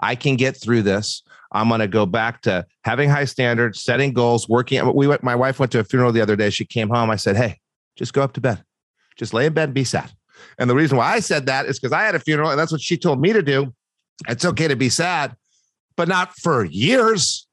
I 0.00 0.14
can 0.14 0.36
get 0.36 0.56
through 0.56 0.82
this. 0.82 1.22
I'm 1.52 1.68
going 1.68 1.80
to 1.80 1.88
go 1.88 2.06
back 2.06 2.42
to 2.42 2.66
having 2.84 3.08
high 3.08 3.24
standards, 3.24 3.82
setting 3.82 4.12
goals, 4.12 4.48
working. 4.48 4.94
We 4.94 5.06
went, 5.06 5.22
my 5.22 5.34
wife 5.34 5.58
went 5.58 5.72
to 5.72 5.78
a 5.78 5.84
funeral 5.84 6.12
the 6.12 6.20
other 6.20 6.36
day. 6.36 6.50
She 6.50 6.64
came 6.64 6.88
home. 6.88 7.10
I 7.10 7.16
said, 7.16 7.36
Hey, 7.36 7.60
just 7.96 8.12
go 8.12 8.22
up 8.22 8.32
to 8.34 8.40
bed, 8.40 8.62
just 9.16 9.32
lay 9.32 9.46
in 9.46 9.52
bed 9.52 9.70
and 9.70 9.74
be 9.74 9.84
sad. 9.84 10.10
And 10.58 10.68
the 10.68 10.74
reason 10.74 10.98
why 10.98 11.12
I 11.12 11.20
said 11.20 11.46
that 11.46 11.66
is 11.66 11.78
because 11.78 11.92
I 11.92 12.02
had 12.02 12.14
a 12.14 12.20
funeral 12.20 12.50
and 12.50 12.58
that's 12.58 12.72
what 12.72 12.80
she 12.80 12.96
told 12.96 13.20
me 13.20 13.32
to 13.32 13.42
do. 13.42 13.72
It's 14.28 14.44
okay 14.44 14.68
to 14.68 14.76
be 14.76 14.88
sad, 14.88 15.34
but 15.96 16.08
not 16.08 16.36
for 16.36 16.64
years. 16.64 17.46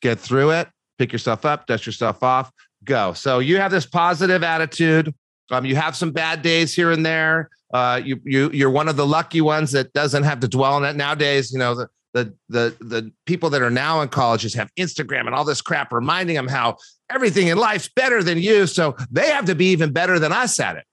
Get 0.00 0.18
through 0.18 0.50
it, 0.50 0.68
pick 0.98 1.12
yourself 1.12 1.44
up, 1.44 1.66
dust 1.66 1.86
yourself 1.86 2.22
off, 2.22 2.52
go. 2.84 3.12
So 3.12 3.40
you 3.40 3.56
have 3.56 3.70
this 3.70 3.86
positive 3.86 4.44
attitude. 4.44 5.14
Um, 5.50 5.64
you 5.64 5.76
have 5.76 5.96
some 5.96 6.10
bad 6.10 6.42
days 6.42 6.74
here 6.74 6.90
and 6.90 7.04
there. 7.04 7.50
Uh, 7.72 8.00
you 8.02 8.20
you 8.24 8.50
you're 8.52 8.70
one 8.70 8.88
of 8.88 8.96
the 8.96 9.06
lucky 9.06 9.40
ones 9.40 9.72
that 9.72 9.92
doesn't 9.92 10.22
have 10.22 10.40
to 10.40 10.48
dwell 10.48 10.74
on 10.74 10.84
it 10.84 10.96
nowadays. 10.96 11.52
You 11.52 11.58
know 11.58 11.74
the 11.74 11.88
the 12.14 12.34
the 12.48 12.76
the 12.80 13.12
people 13.26 13.50
that 13.50 13.62
are 13.62 13.70
now 13.70 14.00
in 14.00 14.08
colleges 14.08 14.54
have 14.54 14.70
Instagram 14.78 15.26
and 15.26 15.34
all 15.34 15.44
this 15.44 15.60
crap 15.60 15.92
reminding 15.92 16.36
them 16.36 16.48
how 16.48 16.76
everything 17.10 17.48
in 17.48 17.58
life's 17.58 17.88
better 17.88 18.22
than 18.22 18.38
you. 18.38 18.66
So 18.66 18.96
they 19.10 19.30
have 19.30 19.44
to 19.46 19.54
be 19.54 19.66
even 19.72 19.92
better 19.92 20.18
than 20.18 20.32
us 20.32 20.58
at 20.60 20.76
it. 20.76 20.84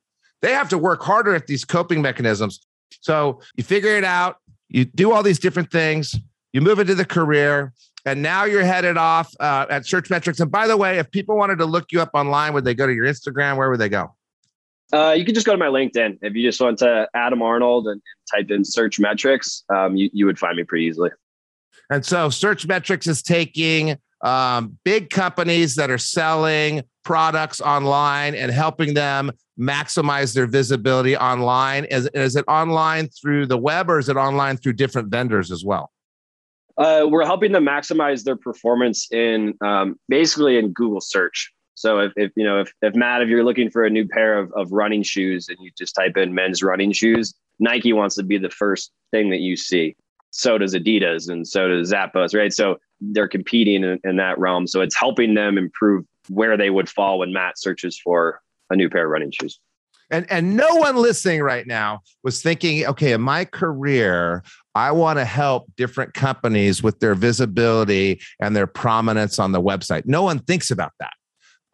They 0.41 0.51
have 0.51 0.69
to 0.69 0.77
work 0.77 1.01
harder 1.01 1.33
at 1.33 1.47
these 1.47 1.65
coping 1.65 2.01
mechanisms. 2.01 2.59
So 3.01 3.41
you 3.55 3.63
figure 3.63 3.97
it 3.97 4.03
out, 4.03 4.37
you 4.69 4.85
do 4.85 5.11
all 5.11 5.23
these 5.23 5.39
different 5.39 5.71
things, 5.71 6.15
you 6.53 6.61
move 6.61 6.79
into 6.79 6.95
the 6.95 7.05
career, 7.05 7.73
and 8.05 8.21
now 8.21 8.43
you're 8.45 8.63
headed 8.63 8.97
off 8.97 9.33
uh, 9.39 9.65
at 9.69 9.83
Searchmetrics. 9.83 10.39
And 10.39 10.51
by 10.51 10.67
the 10.67 10.77
way, 10.77 10.99
if 10.99 11.09
people 11.09 11.35
wanted 11.35 11.57
to 11.59 11.65
look 11.65 11.91
you 11.91 12.01
up 12.01 12.11
online, 12.13 12.53
would 12.53 12.63
they 12.63 12.75
go 12.75 12.85
to 12.85 12.93
your 12.93 13.05
Instagram? 13.05 13.57
Where 13.57 13.69
would 13.69 13.79
they 13.79 13.89
go? 13.89 14.13
Uh, 14.93 15.11
you 15.17 15.25
can 15.25 15.33
just 15.33 15.45
go 15.45 15.51
to 15.51 15.57
my 15.57 15.67
LinkedIn. 15.67 16.19
If 16.21 16.35
you 16.35 16.47
just 16.47 16.61
went 16.61 16.79
to 16.79 17.07
Adam 17.13 17.41
Arnold 17.41 17.87
and, 17.87 18.01
typed 18.31 18.51
in 18.51 18.63
Searchmetrics, 18.63 19.63
um, 19.69 19.95
you, 19.95 20.09
you 20.13 20.25
would 20.25 20.39
find 20.39 20.57
me 20.57 20.63
pretty 20.63 20.85
easily. 20.85 21.11
And 21.91 22.03
so 22.03 22.29
Searchmetrics 22.29 23.07
is 23.07 23.21
taking 23.21 23.97
um, 24.21 24.77
big 24.83 25.09
companies 25.09 25.75
that 25.75 25.91
are 25.91 25.99
selling 25.99 26.83
products 27.03 27.61
online 27.61 28.33
and 28.33 28.51
helping 28.51 28.95
them 28.95 29.31
maximize 29.59 30.33
their 30.33 30.47
visibility 30.47 31.15
online. 31.15 31.85
Is, 31.85 32.09
is 32.13 32.35
it 32.35 32.45
online 32.47 33.07
through 33.09 33.45
the 33.45 33.57
web 33.57 33.89
or 33.89 33.99
is 33.99 34.09
it 34.09 34.17
online 34.17 34.57
through 34.57 34.73
different 34.73 35.09
vendors 35.09 35.51
as 35.51 35.63
well? 35.63 35.91
Uh, 36.77 37.05
we're 37.07 37.25
helping 37.25 37.51
them 37.51 37.65
maximize 37.65 38.23
their 38.23 38.35
performance 38.35 39.09
in 39.11 39.53
um, 39.61 39.97
basically 40.09 40.57
in 40.57 40.73
Google 40.73 40.99
search. 40.99 41.53
So 41.75 41.99
if, 41.99 42.13
if 42.15 42.31
you 42.35 42.43
know 42.43 42.61
if, 42.61 42.73
if 42.81 42.95
Matt, 42.95 43.21
if 43.21 43.29
you're 43.29 43.43
looking 43.43 43.69
for 43.69 43.83
a 43.85 43.89
new 43.89 44.07
pair 44.07 44.39
of, 44.39 44.51
of 44.53 44.71
running 44.71 45.03
shoes 45.03 45.47
and 45.49 45.57
you 45.59 45.71
just 45.77 45.93
type 45.95 46.17
in 46.17 46.33
men's 46.33 46.63
running 46.63 46.91
shoes, 46.91 47.33
Nike 47.59 47.93
wants 47.93 48.15
to 48.15 48.23
be 48.23 48.37
the 48.37 48.49
first 48.49 48.91
thing 49.11 49.29
that 49.29 49.41
you 49.41 49.55
see. 49.55 49.95
So 50.31 50.57
does 50.57 50.73
Adidas 50.73 51.29
and 51.29 51.47
so 51.47 51.67
does 51.67 51.91
Zappos, 51.91 52.35
right? 52.35 52.51
So 52.51 52.77
they're 52.99 53.27
competing 53.27 53.83
in, 53.83 53.99
in 54.03 54.15
that 54.17 54.37
realm. 54.39 54.67
So 54.67 54.81
it's 54.81 54.95
helping 54.95 55.33
them 55.33 55.57
improve 55.57 56.05
where 56.29 56.57
they 56.57 56.69
would 56.69 56.89
fall 56.89 57.19
when 57.19 57.31
Matt 57.31 57.59
searches 57.59 57.99
for 57.99 58.41
a 58.69 58.75
new 58.75 58.89
pair 58.89 59.05
of 59.05 59.11
running 59.11 59.31
shoes. 59.31 59.59
And 60.11 60.29
and 60.29 60.55
no 60.55 60.75
one 60.75 60.97
listening 60.97 61.41
right 61.41 61.65
now 61.65 62.01
was 62.23 62.41
thinking, 62.41 62.85
okay, 62.85 63.13
in 63.13 63.21
my 63.21 63.43
career, 63.43 64.43
I 64.75 64.91
want 64.91 65.17
to 65.19 65.25
help 65.25 65.71
different 65.77 66.13
companies 66.13 66.83
with 66.83 66.99
their 66.99 67.15
visibility 67.15 68.21
and 68.39 68.55
their 68.55 68.67
prominence 68.67 69.39
on 69.39 69.51
the 69.51 69.61
website. 69.61 70.03
No 70.05 70.21
one 70.21 70.39
thinks 70.39 70.69
about 70.69 70.91
that. 70.99 71.13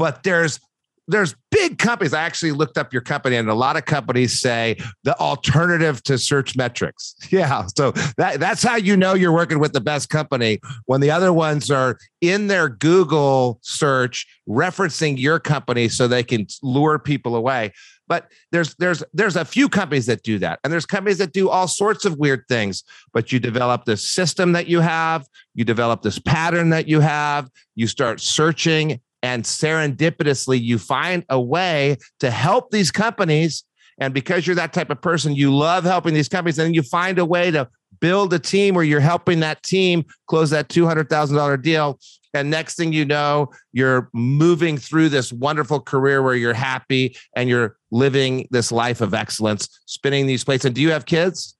But 0.01 0.23
there's 0.23 0.59
there's 1.07 1.35
big 1.51 1.77
companies. 1.77 2.11
I 2.11 2.23
actually 2.23 2.53
looked 2.53 2.75
up 2.75 2.91
your 2.91 3.03
company, 3.03 3.35
and 3.35 3.47
a 3.49 3.53
lot 3.53 3.77
of 3.77 3.85
companies 3.85 4.39
say 4.39 4.77
the 5.03 5.15
alternative 5.19 6.01
to 6.03 6.13
Searchmetrics. 6.13 7.13
Yeah. 7.31 7.67
So 7.77 7.91
that, 8.17 8.39
that's 8.39 8.63
how 8.63 8.77
you 8.77 8.97
know 8.97 9.13
you're 9.13 9.31
working 9.31 9.59
with 9.59 9.73
the 9.73 9.79
best 9.79 10.09
company 10.09 10.59
when 10.85 11.01
the 11.01 11.11
other 11.11 11.31
ones 11.31 11.69
are 11.69 11.99
in 12.19 12.47
their 12.47 12.67
Google 12.67 13.59
search 13.61 14.25
referencing 14.49 15.19
your 15.19 15.39
company 15.39 15.87
so 15.87 16.07
they 16.07 16.23
can 16.23 16.47
lure 16.63 16.97
people 16.97 17.35
away. 17.35 17.73
But 18.07 18.31
there's 18.51 18.73
there's 18.75 19.03
there's 19.13 19.35
a 19.35 19.45
few 19.45 19.69
companies 19.69 20.07
that 20.07 20.23
do 20.23 20.39
that. 20.39 20.59
And 20.63 20.73
there's 20.73 20.87
companies 20.87 21.19
that 21.19 21.31
do 21.31 21.47
all 21.47 21.67
sorts 21.67 22.05
of 22.05 22.17
weird 22.17 22.45
things. 22.49 22.83
But 23.13 23.31
you 23.31 23.39
develop 23.39 23.85
this 23.85 24.07
system 24.09 24.53
that 24.53 24.65
you 24.65 24.79
have, 24.79 25.27
you 25.53 25.63
develop 25.63 26.01
this 26.01 26.17
pattern 26.17 26.71
that 26.71 26.87
you 26.87 27.01
have, 27.01 27.51
you 27.75 27.85
start 27.85 28.19
searching 28.19 28.99
and 29.23 29.43
serendipitously 29.43 30.61
you 30.61 30.77
find 30.77 31.23
a 31.29 31.39
way 31.39 31.97
to 32.19 32.31
help 32.31 32.71
these 32.71 32.91
companies 32.91 33.63
and 33.99 34.13
because 34.13 34.47
you're 34.47 34.55
that 34.55 34.73
type 34.73 34.89
of 34.89 35.01
person 35.01 35.35
you 35.35 35.53
love 35.55 35.83
helping 35.83 36.13
these 36.13 36.29
companies 36.29 36.57
and 36.59 36.75
you 36.75 36.81
find 36.81 37.19
a 37.19 37.25
way 37.25 37.51
to 37.51 37.67
build 37.99 38.33
a 38.33 38.39
team 38.39 38.73
where 38.73 38.83
you're 38.83 38.99
helping 38.99 39.39
that 39.41 39.61
team 39.63 40.03
close 40.27 40.49
that 40.49 40.69
$200,000 40.69 41.61
deal 41.61 41.99
and 42.33 42.49
next 42.49 42.75
thing 42.75 42.93
you 42.93 43.05
know 43.05 43.49
you're 43.73 44.09
moving 44.13 44.77
through 44.77 45.09
this 45.09 45.31
wonderful 45.33 45.79
career 45.79 46.21
where 46.23 46.35
you're 46.35 46.53
happy 46.53 47.15
and 47.35 47.49
you're 47.49 47.75
living 47.91 48.47
this 48.51 48.71
life 48.71 49.01
of 49.01 49.13
excellence 49.13 49.67
spinning 49.85 50.25
these 50.25 50.43
plates 50.43 50.65
and 50.65 50.73
do 50.73 50.81
you 50.81 50.91
have 50.91 51.05
kids 51.05 51.57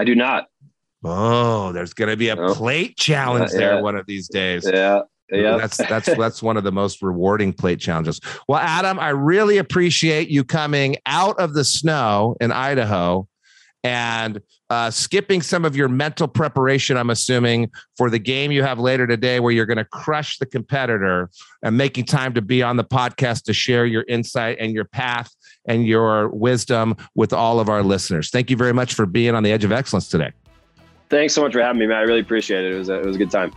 I 0.00 0.04
do 0.04 0.14
not. 0.14 0.46
Oh, 1.04 1.72
there's 1.72 1.92
going 1.92 2.08
to 2.10 2.16
be 2.16 2.28
a 2.28 2.36
Oh. 2.36 2.54
plate 2.54 2.96
challenge 2.96 3.50
Yeah, 3.52 3.58
there 3.58 3.74
yeah. 3.74 3.80
one 3.80 3.96
of 3.96 4.06
these 4.06 4.28
days. 4.28 4.64
Yeah. 4.64 5.00
Yeah. 5.30 5.58
That's 5.58 5.76
that's 5.76 6.16
that's 6.16 6.42
one 6.42 6.56
of 6.56 6.64
the 6.64 6.72
most 6.72 7.02
rewarding 7.02 7.52
plate 7.52 7.80
challenges. 7.80 8.20
Well, 8.48 8.60
Adam, 8.60 8.98
I 8.98 9.10
really 9.10 9.58
appreciate 9.58 10.28
you 10.28 10.42
coming 10.42 10.96
out 11.04 11.38
of 11.38 11.52
the 11.52 11.64
snow 11.64 12.36
in 12.40 12.50
Idaho 12.50 13.28
and 13.84 14.40
uh, 14.70 14.90
skipping 14.90 15.40
some 15.40 15.64
of 15.64 15.76
your 15.76 15.88
mental 15.88 16.28
preparation. 16.28 16.96
I'm 16.96 17.10
assuming 17.10 17.70
for 17.96 18.10
the 18.10 18.18
game 18.18 18.50
you 18.52 18.62
have 18.62 18.78
later 18.78 19.06
today, 19.06 19.40
where 19.40 19.52
you're 19.52 19.66
going 19.66 19.78
to 19.78 19.84
crush 19.84 20.38
the 20.38 20.46
competitor, 20.46 21.30
and 21.62 21.76
making 21.76 22.06
time 22.06 22.34
to 22.34 22.42
be 22.42 22.62
on 22.62 22.76
the 22.76 22.84
podcast 22.84 23.44
to 23.44 23.52
share 23.52 23.86
your 23.86 24.04
insight 24.08 24.56
and 24.60 24.72
your 24.72 24.84
path 24.84 25.30
and 25.66 25.86
your 25.86 26.28
wisdom 26.30 26.96
with 27.14 27.32
all 27.32 27.60
of 27.60 27.68
our 27.68 27.82
listeners. 27.82 28.30
Thank 28.30 28.50
you 28.50 28.56
very 28.56 28.72
much 28.72 28.94
for 28.94 29.06
being 29.06 29.34
on 29.34 29.42
the 29.42 29.52
Edge 29.52 29.64
of 29.64 29.72
Excellence 29.72 30.08
today. 30.08 30.32
Thanks 31.10 31.34
so 31.34 31.42
much 31.42 31.52
for 31.52 31.62
having 31.62 31.80
me, 31.80 31.86
man. 31.86 31.98
I 31.98 32.02
really 32.02 32.20
appreciate 32.20 32.64
it. 32.64 32.74
It 32.74 32.78
was 32.78 32.88
a, 32.88 33.00
it 33.00 33.06
was 33.06 33.16
a 33.16 33.18
good 33.18 33.30
time. 33.30 33.52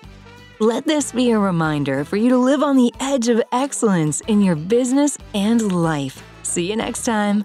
Let 0.61 0.85
this 0.85 1.11
be 1.11 1.31
a 1.31 1.39
reminder 1.39 2.05
for 2.05 2.19
you 2.19 2.29
to 2.29 2.37
live 2.37 2.63
on 2.63 2.77
the 2.77 2.93
edge 3.01 3.29
of 3.29 3.43
excellence 3.51 4.21
in 4.29 4.43
your 4.43 4.57
business 4.57 5.17
and 5.33 5.73
life. 5.73 6.23
See 6.43 6.69
you 6.69 6.77
next 6.77 7.07
time. 7.07 7.45